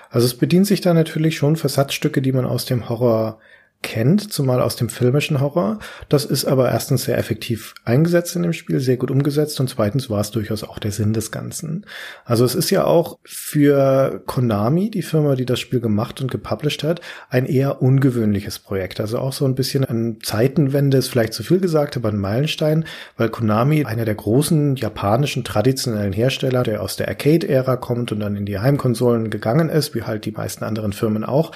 [0.09, 3.39] Also es bedient sich da natürlich schon Versatzstücke, die man aus dem Horror
[3.83, 5.77] kennt, zumal aus dem filmischen Horror.
[6.09, 10.09] Das ist aber erstens sehr effektiv eingesetzt in dem Spiel, sehr gut umgesetzt und zweitens
[10.09, 11.85] war es durchaus auch der Sinn des Ganzen.
[12.25, 16.83] Also es ist ja auch für Konami, die Firma, die das Spiel gemacht und gepublished
[16.83, 18.99] hat, ein eher ungewöhnliches Projekt.
[18.99, 22.85] Also auch so ein bisschen an Zeitenwende ist vielleicht zu viel gesagt, aber ein Meilenstein,
[23.17, 28.35] weil Konami einer der großen japanischen traditionellen Hersteller, der aus der Arcade-Ära kommt und dann
[28.35, 31.51] in die Heimkonsolen gegangen ist, wie halt die meisten anderen Firmen auch,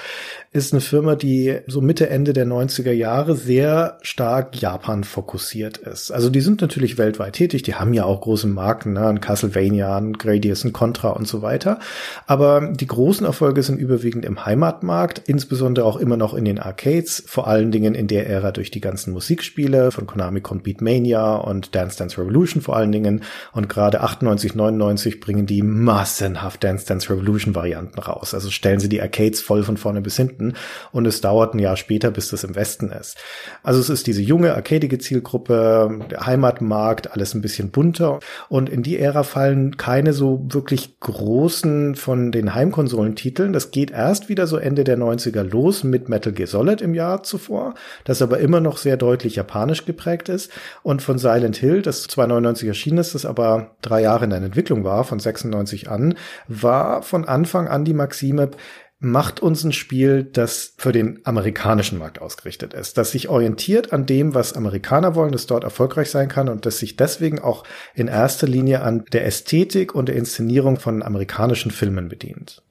[0.52, 6.10] ist eine Firma, die so Mitte Ende der 90er Jahre sehr stark Japan fokussiert ist.
[6.10, 9.96] Also die sind natürlich weltweit tätig, die haben ja auch große Marken, ne, ein Castlevania,
[9.96, 11.78] ein Gradius, ein Contra und so weiter.
[12.26, 17.24] Aber die großen Erfolge sind überwiegend im Heimatmarkt, insbesondere auch immer noch in den Arcades,
[17.28, 19.92] vor allen Dingen in der Ära durch die ganzen Musikspiele.
[19.92, 23.22] Von Konami kommt Beatmania und Dance Dance Revolution vor allen Dingen.
[23.52, 28.34] Und gerade 98, 99 bringen die massenhaft Dance Dance Revolution Varianten raus.
[28.34, 30.56] Also stellen sie die Arcades voll von vorne bis hinten.
[30.92, 33.18] Und es dauert ein Jahr später, bis das im Westen ist.
[33.64, 38.20] Also es ist diese junge, arcadige Zielgruppe, der Heimatmarkt, alles ein bisschen bunter.
[38.50, 43.54] Und in die Ära fallen keine so wirklich großen von den Heimkonsolentiteln.
[43.54, 47.24] Das geht erst wieder so Ende der 90er los mit Metal Gear Solid im Jahr
[47.24, 47.74] zuvor,
[48.04, 50.52] das aber immer noch sehr deutlich japanisch geprägt ist.
[50.84, 54.84] Und von Silent Hill, das 299 erschienen ist, das aber drei Jahre in der Entwicklung
[54.84, 56.16] war, von 96 an,
[56.48, 58.52] war von Anfang an die Maxime,
[59.00, 64.08] macht uns ein Spiel, das für den amerikanischen Markt ausgerichtet ist, das sich orientiert an
[64.08, 67.64] dem, was Amerikaner wollen, das dort erfolgreich sein kann und das sich deswegen auch
[67.94, 72.64] in erster Linie an der Ästhetik und der Inszenierung von amerikanischen Filmen bedient.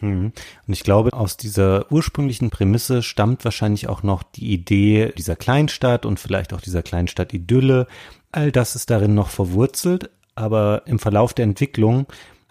[0.00, 0.32] Hm.
[0.66, 6.06] Und ich glaube, aus dieser ursprünglichen Prämisse stammt wahrscheinlich auch noch die Idee dieser Kleinstadt
[6.06, 7.86] und vielleicht auch dieser Kleinstadt-Idylle.
[8.32, 12.06] All das ist darin noch verwurzelt, aber im Verlauf der Entwicklung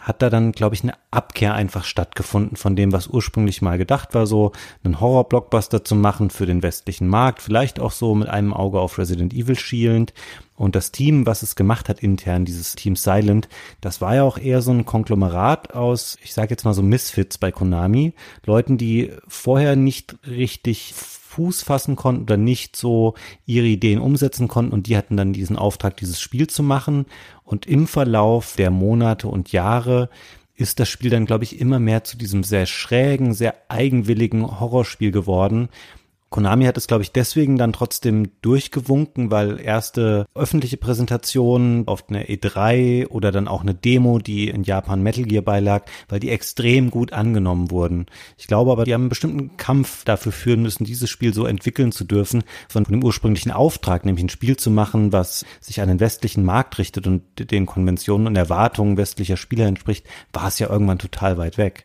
[0.06, 4.14] hat da dann, glaube ich, eine Abkehr einfach stattgefunden von dem, was ursprünglich mal gedacht
[4.14, 4.52] war, so
[4.84, 8.99] einen Horror-Blockbuster zu machen für den westlichen Markt, vielleicht auch so mit einem Auge auf
[8.99, 10.14] Resident Evil schielend.
[10.56, 13.49] Und das Team, was es gemacht hat intern, dieses Team Silent,
[13.82, 17.40] das war ja auch eher so ein Konglomerat aus, ich sage jetzt mal so Misfits
[17.40, 18.14] bei Konami,
[18.45, 20.94] Leuten, die vorher nicht richtig
[21.36, 23.15] Fuß fassen konnten oder nicht so
[23.45, 24.72] ihre Ideen umsetzen konnten.
[24.72, 27.06] Und die hatten dann diesen Auftrag, dieses Spiel zu machen
[27.45, 30.09] und im Verlauf der Monate und Jahre
[30.55, 35.11] ist das Spiel dann, glaube ich, immer mehr zu diesem sehr schrägen, sehr eigenwilligen Horrorspiel
[35.11, 35.69] geworden,
[36.36, 42.24] Konami hat es, glaube ich, deswegen dann trotzdem durchgewunken, weil erste öffentliche Präsentationen auf einer
[42.24, 46.91] E3 oder dann auch eine Demo, die in Japan Metal Gear beilag, weil die extrem
[46.91, 48.07] gut angenommen wurden.
[48.38, 51.94] Ich glaube aber, die haben einen bestimmten Kampf dafür führen müssen, dieses Spiel so entwickeln
[51.94, 56.02] zu dürfen, von dem ursprünglichen Auftrag, nämlich ein Spiel zu machen, was sich an den
[56.02, 60.99] westlichen Markt richtet und den Konventionen und Erwartungen westlicher Spieler entspricht, war es ja irgendwann
[60.99, 61.85] total weit weg.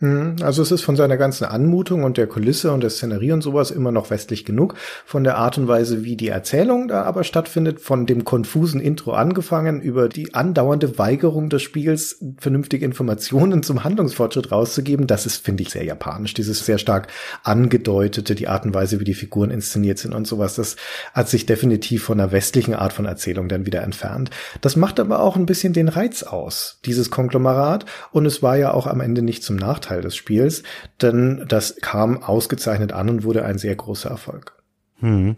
[0.00, 0.36] Mhm.
[0.42, 3.70] Also es ist von seiner ganzen Anmutung und der Kulisse und der Szenerie und sowas
[3.70, 4.74] immer noch westlich genug.
[5.04, 9.12] Von der Art und Weise, wie die Erzählung da aber stattfindet, von dem konfusen Intro
[9.12, 15.64] angefangen, über die andauernde Weigerung des Spiels, vernünftige Informationen zum Handlungsfortschritt rauszugeben, das ist, finde
[15.64, 16.34] ich, sehr japanisch.
[16.34, 17.08] Dieses sehr stark
[17.42, 20.76] angedeutete, die Art und Weise, wie die Figuren inszeniert sind und sowas, das
[21.12, 24.30] hat sich definitiv von einer westlichen Art von Erzählung dann wieder entfernt.
[24.60, 27.84] Das macht aber auch ein bisschen den Reiz aus, dieses Konglomerat.
[28.12, 30.62] Und es war ja auch am Ende nicht zum Nachteil Teil des Spiels,
[31.00, 34.52] denn das kam ausgezeichnet an und wurde ein sehr großer Erfolg.
[35.00, 35.36] Hm.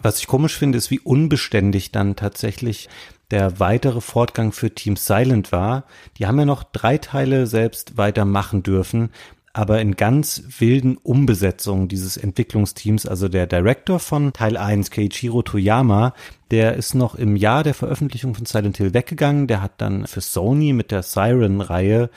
[0.00, 2.88] Was ich komisch finde, ist, wie unbeständig dann tatsächlich
[3.30, 5.84] der weitere Fortgang für Team Silent war.
[6.18, 9.10] Die haben ja noch drei Teile selbst weitermachen dürfen,
[9.54, 16.14] aber in ganz wilden Umbesetzungen dieses Entwicklungsteams, also der Director von Teil 1, Keiichiro Toyama,
[16.50, 20.22] der ist noch im Jahr der Veröffentlichung von Silent Hill weggegangen, der hat dann für
[20.22, 22.10] Sony mit der Siren-Reihe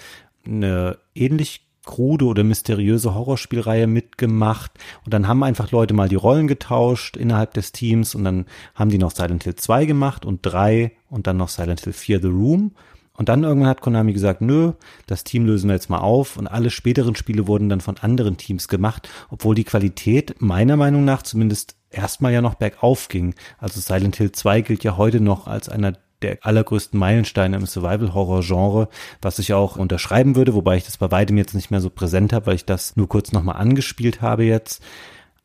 [0.45, 4.71] eine ähnlich krude oder mysteriöse Horrorspielreihe mitgemacht.
[5.05, 8.89] Und dann haben einfach Leute mal die Rollen getauscht innerhalb des Teams und dann haben
[8.89, 12.27] die noch Silent Hill 2 gemacht und 3 und dann noch Silent Hill 4 The
[12.27, 12.71] Room.
[13.17, 14.73] Und dann irgendwann hat Konami gesagt, nö,
[15.07, 16.35] das Team lösen wir jetzt mal auf.
[16.37, 21.05] Und alle späteren Spiele wurden dann von anderen Teams gemacht, obwohl die Qualität meiner Meinung
[21.05, 23.33] nach zumindest erstmal ja noch bergauf ging.
[23.57, 25.93] Also Silent Hill 2 gilt ja heute noch als einer
[26.25, 28.89] der allergrößten Meilensteine im Survival-Horror-Genre,
[29.21, 32.33] was ich auch unterschreiben würde, wobei ich das bei weitem jetzt nicht mehr so präsent
[32.33, 34.81] habe, weil ich das nur kurz nochmal angespielt habe jetzt.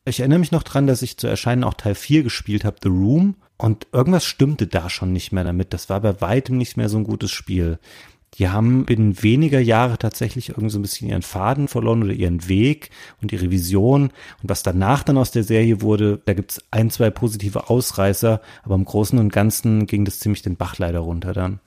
[0.05, 2.89] Ich erinnere mich noch dran, dass ich zu Erscheinen auch Teil 4 gespielt habe, The
[2.89, 5.71] Room, und irgendwas stimmte da schon nicht mehr damit.
[5.71, 7.77] Das war bei weitem nicht mehr so ein gutes Spiel
[8.35, 12.47] die haben binnen weniger Jahre tatsächlich irgendwie so ein bisschen ihren Faden verloren oder ihren
[12.47, 12.89] Weg
[13.21, 14.03] und ihre Vision.
[14.41, 18.75] Und was danach dann aus der Serie wurde, da gibt's ein, zwei positive Ausreißer, aber
[18.75, 21.59] im Großen und Ganzen ging das ziemlich den Bach leider runter dann.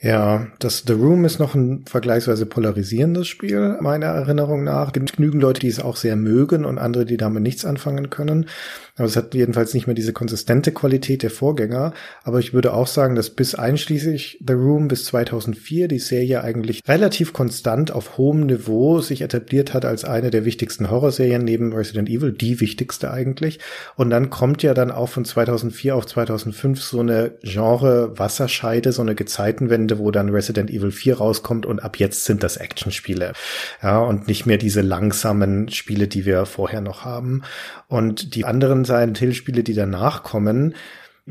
[0.00, 4.88] Ja, das The Room ist noch ein vergleichsweise polarisierendes Spiel, meiner Erinnerung nach.
[4.88, 8.08] Es gibt genügend Leute, die es auch sehr mögen und andere, die damit nichts anfangen
[8.08, 8.46] können.
[8.94, 11.94] Aber es hat jedenfalls nicht mehr diese konsistente Qualität der Vorgänger.
[12.22, 16.82] Aber ich würde auch sagen, dass bis einschließlich The Room bis 2004 die Serie eigentlich
[16.86, 22.08] relativ konstant auf hohem Niveau sich etabliert hat als eine der wichtigsten Horrorserien neben Resident
[22.08, 23.58] Evil, die wichtigste eigentlich.
[23.96, 29.16] Und dann kommt ja dann auch von 2004 auf 2005 so eine Genre-Wasserscheide, so eine
[29.16, 33.32] gezeigte Zeitenwende, wo dann Resident Evil 4 rauskommt und ab jetzt sind das Actionspiele.
[33.82, 37.42] Ja, und nicht mehr diese langsamen Spiele, die wir vorher noch haben.
[37.88, 40.74] Und die anderen Silent Hill Spiele, die danach kommen,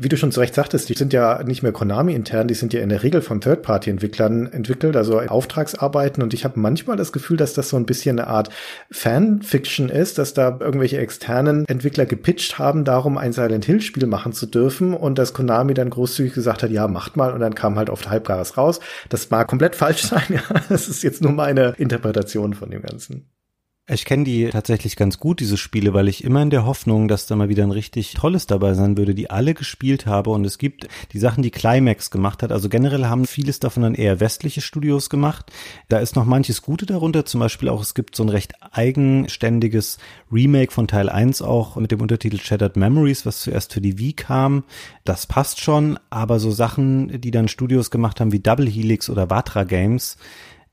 [0.00, 2.72] wie du schon zu Recht sagtest, die sind ja nicht mehr Konami intern, die sind
[2.72, 6.22] ja in der Regel von Third-Party-Entwicklern entwickelt, also Auftragsarbeiten.
[6.22, 8.50] Und ich habe manchmal das Gefühl, dass das so ein bisschen eine Art
[8.92, 14.46] Fanfiction ist, dass da irgendwelche externen Entwickler gepitcht haben, darum ein Silent Hill-Spiel machen zu
[14.46, 17.90] dürfen und dass Konami dann großzügig gesagt hat, ja, macht mal und dann kam halt
[17.90, 18.78] oft Halbgares raus.
[19.08, 20.42] Das mag komplett falsch sein, ja.
[20.68, 23.28] Das ist jetzt nur meine Interpretation von dem Ganzen.
[23.90, 27.24] Ich kenne die tatsächlich ganz gut, diese Spiele, weil ich immer in der Hoffnung, dass
[27.24, 30.28] da mal wieder ein richtig tolles dabei sein würde, die alle gespielt habe.
[30.28, 32.52] Und es gibt die Sachen, die Climax gemacht hat.
[32.52, 35.50] Also generell haben vieles davon dann eher westliche Studios gemacht.
[35.88, 37.24] Da ist noch manches Gute darunter.
[37.24, 39.96] Zum Beispiel auch, es gibt so ein recht eigenständiges
[40.30, 44.12] Remake von Teil 1 auch mit dem Untertitel Shattered Memories, was zuerst für die Wii
[44.12, 44.64] kam.
[45.06, 45.98] Das passt schon.
[46.10, 50.18] Aber so Sachen, die dann Studios gemacht haben wie Double Helix oder Vatra Games,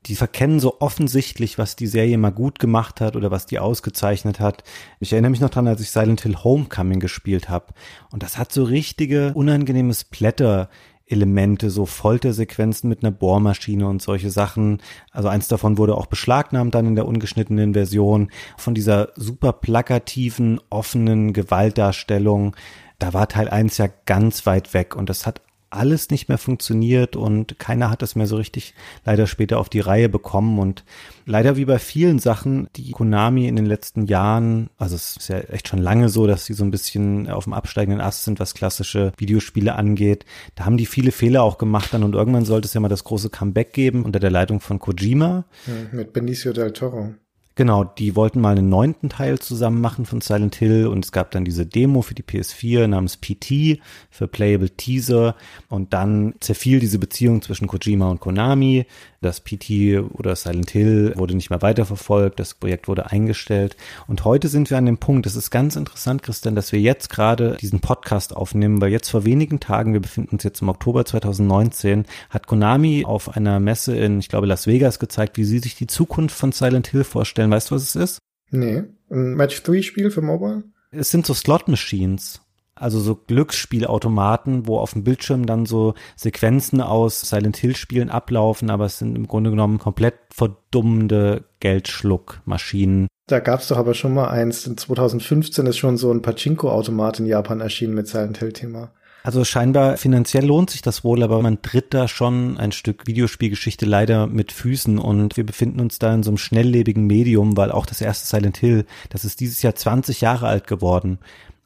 [0.06, 4.40] die verkennen so offensichtlich, was die Serie mal gut gemacht hat oder was die ausgezeichnet
[4.40, 4.62] hat.
[5.00, 7.74] Ich erinnere mich noch dran, als ich Silent Hill Homecoming gespielt habe.
[8.12, 10.68] Und das hat so richtige unangenehme Splatter.
[11.08, 14.82] Elemente, so Foltersequenzen mit einer Bohrmaschine und solche Sachen.
[15.12, 18.32] Also eins davon wurde auch beschlagnahmt dann in der ungeschnittenen Version.
[18.56, 22.56] Von dieser super plakativen, offenen Gewaltdarstellung.
[22.98, 27.16] Da war Teil 1 ja ganz weit weg und das hat alles nicht mehr funktioniert
[27.16, 28.74] und keiner hat es mehr so richtig
[29.04, 30.84] leider später auf die Reihe bekommen und
[31.24, 35.38] leider wie bei vielen Sachen, die Konami in den letzten Jahren, also es ist ja
[35.38, 38.54] echt schon lange so, dass sie so ein bisschen auf dem absteigenden Ast sind, was
[38.54, 40.24] klassische Videospiele angeht.
[40.54, 43.04] Da haben die viele Fehler auch gemacht dann und irgendwann sollte es ja mal das
[43.04, 45.44] große Comeback geben unter der Leitung von Kojima.
[45.92, 47.14] mit Benicio del Toro.
[47.58, 51.30] Genau, die wollten mal einen neunten Teil zusammen machen von Silent Hill und es gab
[51.30, 53.80] dann diese Demo für die PS4 namens PT
[54.10, 55.34] für Playable Teaser
[55.70, 58.84] und dann zerfiel diese Beziehung zwischen Kojima und Konami.
[59.22, 63.74] Das PT oder Silent Hill wurde nicht mehr weiterverfolgt, das Projekt wurde eingestellt
[64.06, 67.08] und heute sind wir an dem Punkt, das ist ganz interessant, Christian, dass wir jetzt
[67.08, 71.06] gerade diesen Podcast aufnehmen, weil jetzt vor wenigen Tagen, wir befinden uns jetzt im Oktober
[71.06, 75.74] 2019, hat Konami auf einer Messe in, ich glaube, Las Vegas gezeigt, wie sie sich
[75.74, 77.45] die Zukunft von Silent Hill vorstellen.
[77.50, 78.18] Weißt du, was es ist?
[78.50, 78.84] Nee.
[79.10, 80.64] Ein Match-3-Spiel für Mobile?
[80.90, 82.40] Es sind so Slot-Machines.
[82.78, 88.68] Also so Glücksspielautomaten, wo auf dem Bildschirm dann so Sequenzen aus Silent Hill Spielen ablaufen,
[88.68, 93.08] aber es sind im Grunde genommen komplett verdummende Geldschluckmaschinen.
[93.28, 94.66] Da gab's doch aber schon mal eins.
[94.66, 98.92] In 2015 ist schon so ein Pachinko-Automat in Japan erschienen mit Silent Hill-Thema.
[99.26, 103.84] Also scheinbar finanziell lohnt sich das wohl, aber man tritt da schon ein Stück Videospielgeschichte
[103.84, 107.86] leider mit Füßen und wir befinden uns da in so einem schnelllebigen Medium, weil auch
[107.86, 111.18] das erste Silent Hill, das ist dieses Jahr 20 Jahre alt geworden.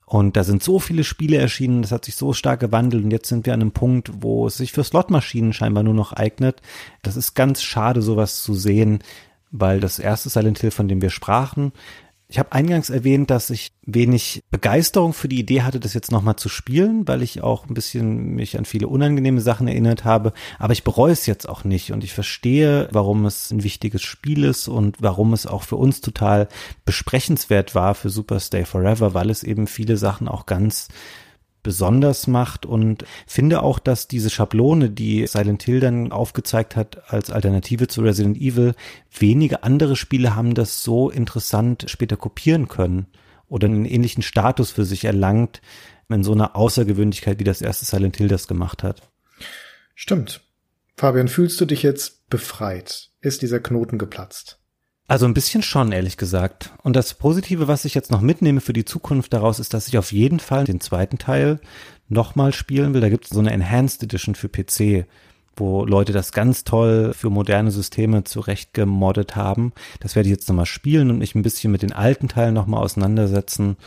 [0.07, 3.29] Und da sind so viele Spiele erschienen, das hat sich so stark gewandelt und jetzt
[3.29, 6.63] sind wir an einem Punkt, wo es sich für Slotmaschinen scheinbar nur noch eignet.
[7.03, 9.01] Das ist ganz schade, sowas zu sehen,
[9.51, 11.73] weil das erste Silent Hill, von dem wir sprachen,
[12.31, 16.37] ich habe eingangs erwähnt, dass ich wenig Begeisterung für die Idee hatte, das jetzt nochmal
[16.37, 20.33] zu spielen, weil ich auch ein bisschen mich an viele unangenehme Sachen erinnert habe.
[20.61, 24.45] Aber ich bereue es jetzt auch nicht und ich verstehe, warum es ein wichtiges Spiel
[24.45, 26.47] ist und warum es auch für uns total
[26.85, 30.87] besprechenswert war für Super Stay Forever, weil es eben viele Sachen auch ganz
[31.63, 37.31] besonders macht und finde auch, dass diese Schablone, die Silent Hill dann aufgezeigt hat als
[37.31, 38.75] Alternative zu Resident Evil,
[39.19, 43.07] wenige andere Spiele haben das so interessant später kopieren können
[43.49, 45.61] oder einen ähnlichen Status für sich erlangt
[46.09, 49.03] in so einer Außergewöhnlichkeit, wie das erste Silent Hill das gemacht hat.
[49.95, 50.41] Stimmt.
[50.97, 53.11] Fabian, fühlst du dich jetzt befreit?
[53.21, 54.60] Ist dieser Knoten geplatzt?
[55.11, 56.71] Also ein bisschen schon, ehrlich gesagt.
[56.85, 59.99] Und das Positive, was ich jetzt noch mitnehme für die Zukunft daraus, ist, dass ich
[59.99, 61.59] auf jeden Fall den zweiten Teil
[62.09, 63.01] nochmal spielen will.
[63.01, 65.09] Da gibt es so eine Enhanced Edition für PC,
[65.57, 69.73] wo Leute das ganz toll für moderne Systeme zurecht gemoddet haben.
[69.99, 72.81] Das werde ich jetzt nochmal spielen und mich ein bisschen mit den alten Teilen nochmal
[72.81, 73.79] auseinandersetzen.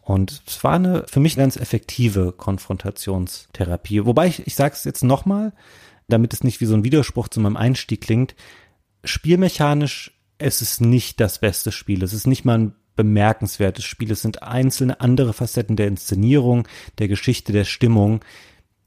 [0.00, 4.04] Und es war eine für mich ganz effektive Konfrontationstherapie.
[4.04, 5.52] Wobei ich, ich sage es jetzt nochmal,
[6.08, 8.34] damit es nicht wie so ein Widerspruch zu meinem Einstieg klingt.
[9.04, 10.10] Spielmechanisch
[10.42, 12.02] es ist nicht das beste Spiel.
[12.02, 14.10] Es ist nicht mal ein bemerkenswertes Spiel.
[14.10, 18.24] Es sind einzelne andere Facetten der Inszenierung, der Geschichte, der Stimmung,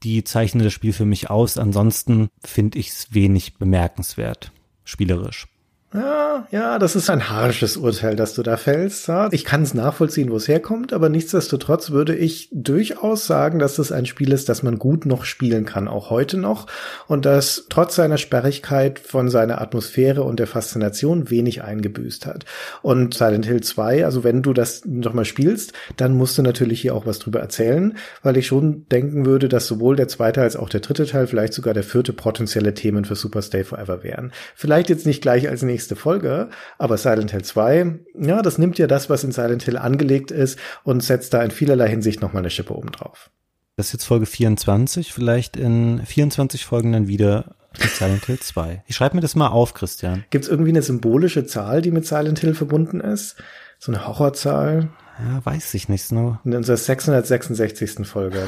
[0.02, 1.58] die zeichnen das Spiel für mich aus.
[1.58, 4.52] Ansonsten finde ich es wenig bemerkenswert,
[4.84, 5.48] spielerisch.
[5.96, 9.10] Ja, ja, das ist ein harsches Urteil, das du da fällst.
[9.30, 13.92] Ich kann es nachvollziehen, wo es herkommt, aber nichtsdestotrotz würde ich durchaus sagen, dass das
[13.92, 16.66] ein Spiel ist, das man gut noch spielen kann, auch heute noch.
[17.06, 22.44] Und das trotz seiner Sperrigkeit von seiner Atmosphäre und der Faszination wenig eingebüßt hat.
[22.82, 26.94] Und Silent Hill 2, also wenn du das nochmal spielst, dann musst du natürlich hier
[26.94, 30.68] auch was drüber erzählen, weil ich schon denken würde, dass sowohl der zweite als auch
[30.68, 34.32] der dritte Teil, vielleicht sogar der vierte potenzielle Themen für Super Stay Forever wären.
[34.54, 36.48] Vielleicht jetzt nicht gleich als nächstes nächste Folge.
[36.78, 40.58] Aber Silent Hill 2, ja, das nimmt ja das, was in Silent Hill angelegt ist
[40.82, 43.30] und setzt da in vielerlei Hinsicht nochmal eine Schippe oben drauf.
[43.76, 48.82] Das ist jetzt Folge 24, vielleicht in 24 Folgen dann wieder mit Silent Hill 2.
[48.86, 50.24] Ich schreibe mir das mal auf, Christian.
[50.30, 53.36] Gibt es irgendwie eine symbolische Zahl, die mit Silent Hill verbunden ist?
[53.78, 54.88] So eine Horrorzahl?
[55.18, 56.10] Ja, weiß ich nicht.
[56.10, 56.38] No.
[56.44, 58.06] In unserer 666.
[58.06, 58.44] Folge.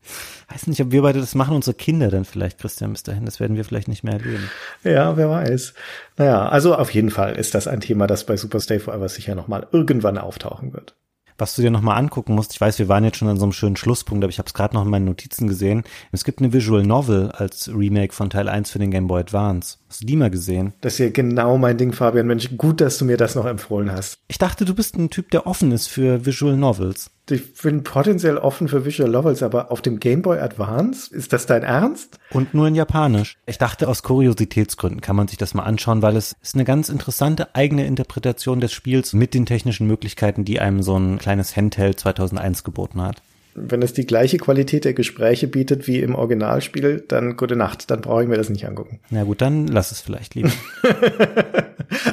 [0.48, 3.24] weiß nicht, ob wir beide das machen, unsere Kinder dann vielleicht, Christian, bis dahin.
[3.24, 4.50] Das werden wir vielleicht nicht mehr erleben.
[4.82, 5.74] Ja, wer weiß.
[6.16, 9.34] Naja, also auf jeden Fall ist das ein Thema, das bei Super Stay Forever sicher
[9.34, 10.94] nochmal irgendwann auftauchen wird
[11.38, 12.52] was du dir nochmal angucken musst.
[12.52, 14.54] Ich weiß, wir waren jetzt schon an so einem schönen Schlusspunkt, aber ich habe es
[14.54, 15.84] gerade noch in meinen Notizen gesehen.
[16.12, 19.78] Es gibt eine Visual Novel als Remake von Teil 1 für den Game Boy Advance.
[19.88, 20.74] Hast du die mal gesehen?
[20.80, 22.26] Das ist ja genau mein Ding, Fabian.
[22.26, 24.18] Mensch, gut, dass du mir das noch empfohlen hast.
[24.28, 27.10] Ich dachte, du bist ein Typ, der offen ist für Visual Novels.
[27.30, 31.14] Ich bin potenziell offen für Visual Novels, aber auf dem Game Boy Advance?
[31.14, 32.18] Ist das dein Ernst?
[32.30, 33.38] Und nur in Japanisch.
[33.46, 36.90] Ich dachte, aus Kuriositätsgründen kann man sich das mal anschauen, weil es ist eine ganz
[36.90, 41.98] interessante eigene Interpretation des Spiels mit den technischen Möglichkeiten, die einem so ein kleines Handheld
[41.98, 43.22] 2001 geboten hat
[43.54, 48.00] wenn es die gleiche Qualität der Gespräche bietet wie im Originalspiel, dann gute Nacht, dann
[48.00, 49.00] brauche ich mir das nicht angucken.
[49.10, 50.50] Na gut, dann lass es vielleicht lieber.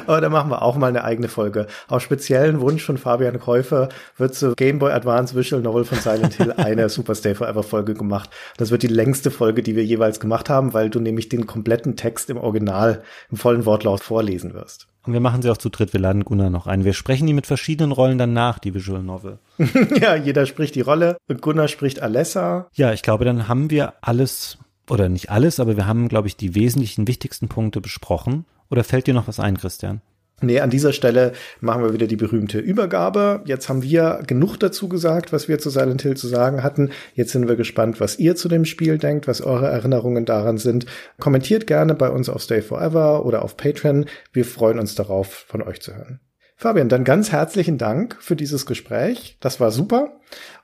[0.06, 1.66] Aber da machen wir auch mal eine eigene Folge.
[1.88, 6.34] Auf speziellen Wunsch von Fabian Käufer wird zu Game Boy Advance Visual Novel von Silent
[6.34, 8.30] Hill eine Super Stay Forever Folge gemacht.
[8.56, 11.96] Das wird die längste Folge, die wir jeweils gemacht haben, weil du nämlich den kompletten
[11.96, 14.86] Text im Original im vollen Wortlaut vorlesen wirst.
[15.04, 15.92] Und wir machen sie auch zu dritt.
[15.92, 16.84] Wir laden Gunnar noch ein.
[16.84, 19.38] Wir sprechen die mit verschiedenen Rollen dann nach, die Visual Novel.
[20.00, 21.16] ja, jeder spricht die Rolle.
[21.28, 22.68] Und Gunnar spricht Alessa.
[22.72, 24.58] Ja, ich glaube, dann haben wir alles,
[24.88, 28.44] oder nicht alles, aber wir haben, glaube ich, die wesentlichen, wichtigsten Punkte besprochen.
[28.70, 30.00] Oder fällt dir noch was ein, Christian?
[30.40, 33.42] Nee, an dieser Stelle machen wir wieder die berühmte Übergabe.
[33.44, 36.90] Jetzt haben wir genug dazu gesagt, was wir zu Silent Hill zu sagen hatten.
[37.14, 40.86] Jetzt sind wir gespannt, was ihr zu dem Spiel denkt, was eure Erinnerungen daran sind.
[41.20, 44.06] Kommentiert gerne bei uns auf Stay Forever oder auf Patreon.
[44.32, 46.20] Wir freuen uns darauf, von euch zu hören.
[46.56, 49.36] Fabian, dann ganz herzlichen Dank für dieses Gespräch.
[49.40, 50.20] Das war super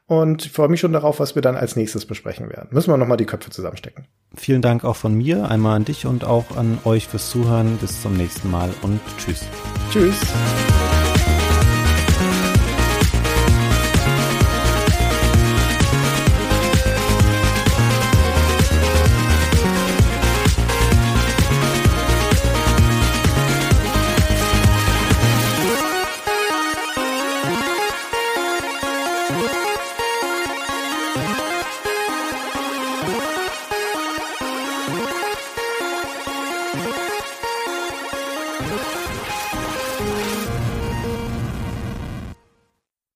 [0.08, 2.68] und ich freue mich schon darauf, was wir dann als nächstes besprechen werden.
[2.72, 4.06] Müssen wir nochmal die Köpfe zusammenstecken.
[4.34, 7.76] Vielen Dank auch von mir, einmal an dich und auch an euch fürs Zuhören.
[7.76, 9.44] Bis zum nächsten Mal und tschüss.
[9.92, 10.18] Tschüss.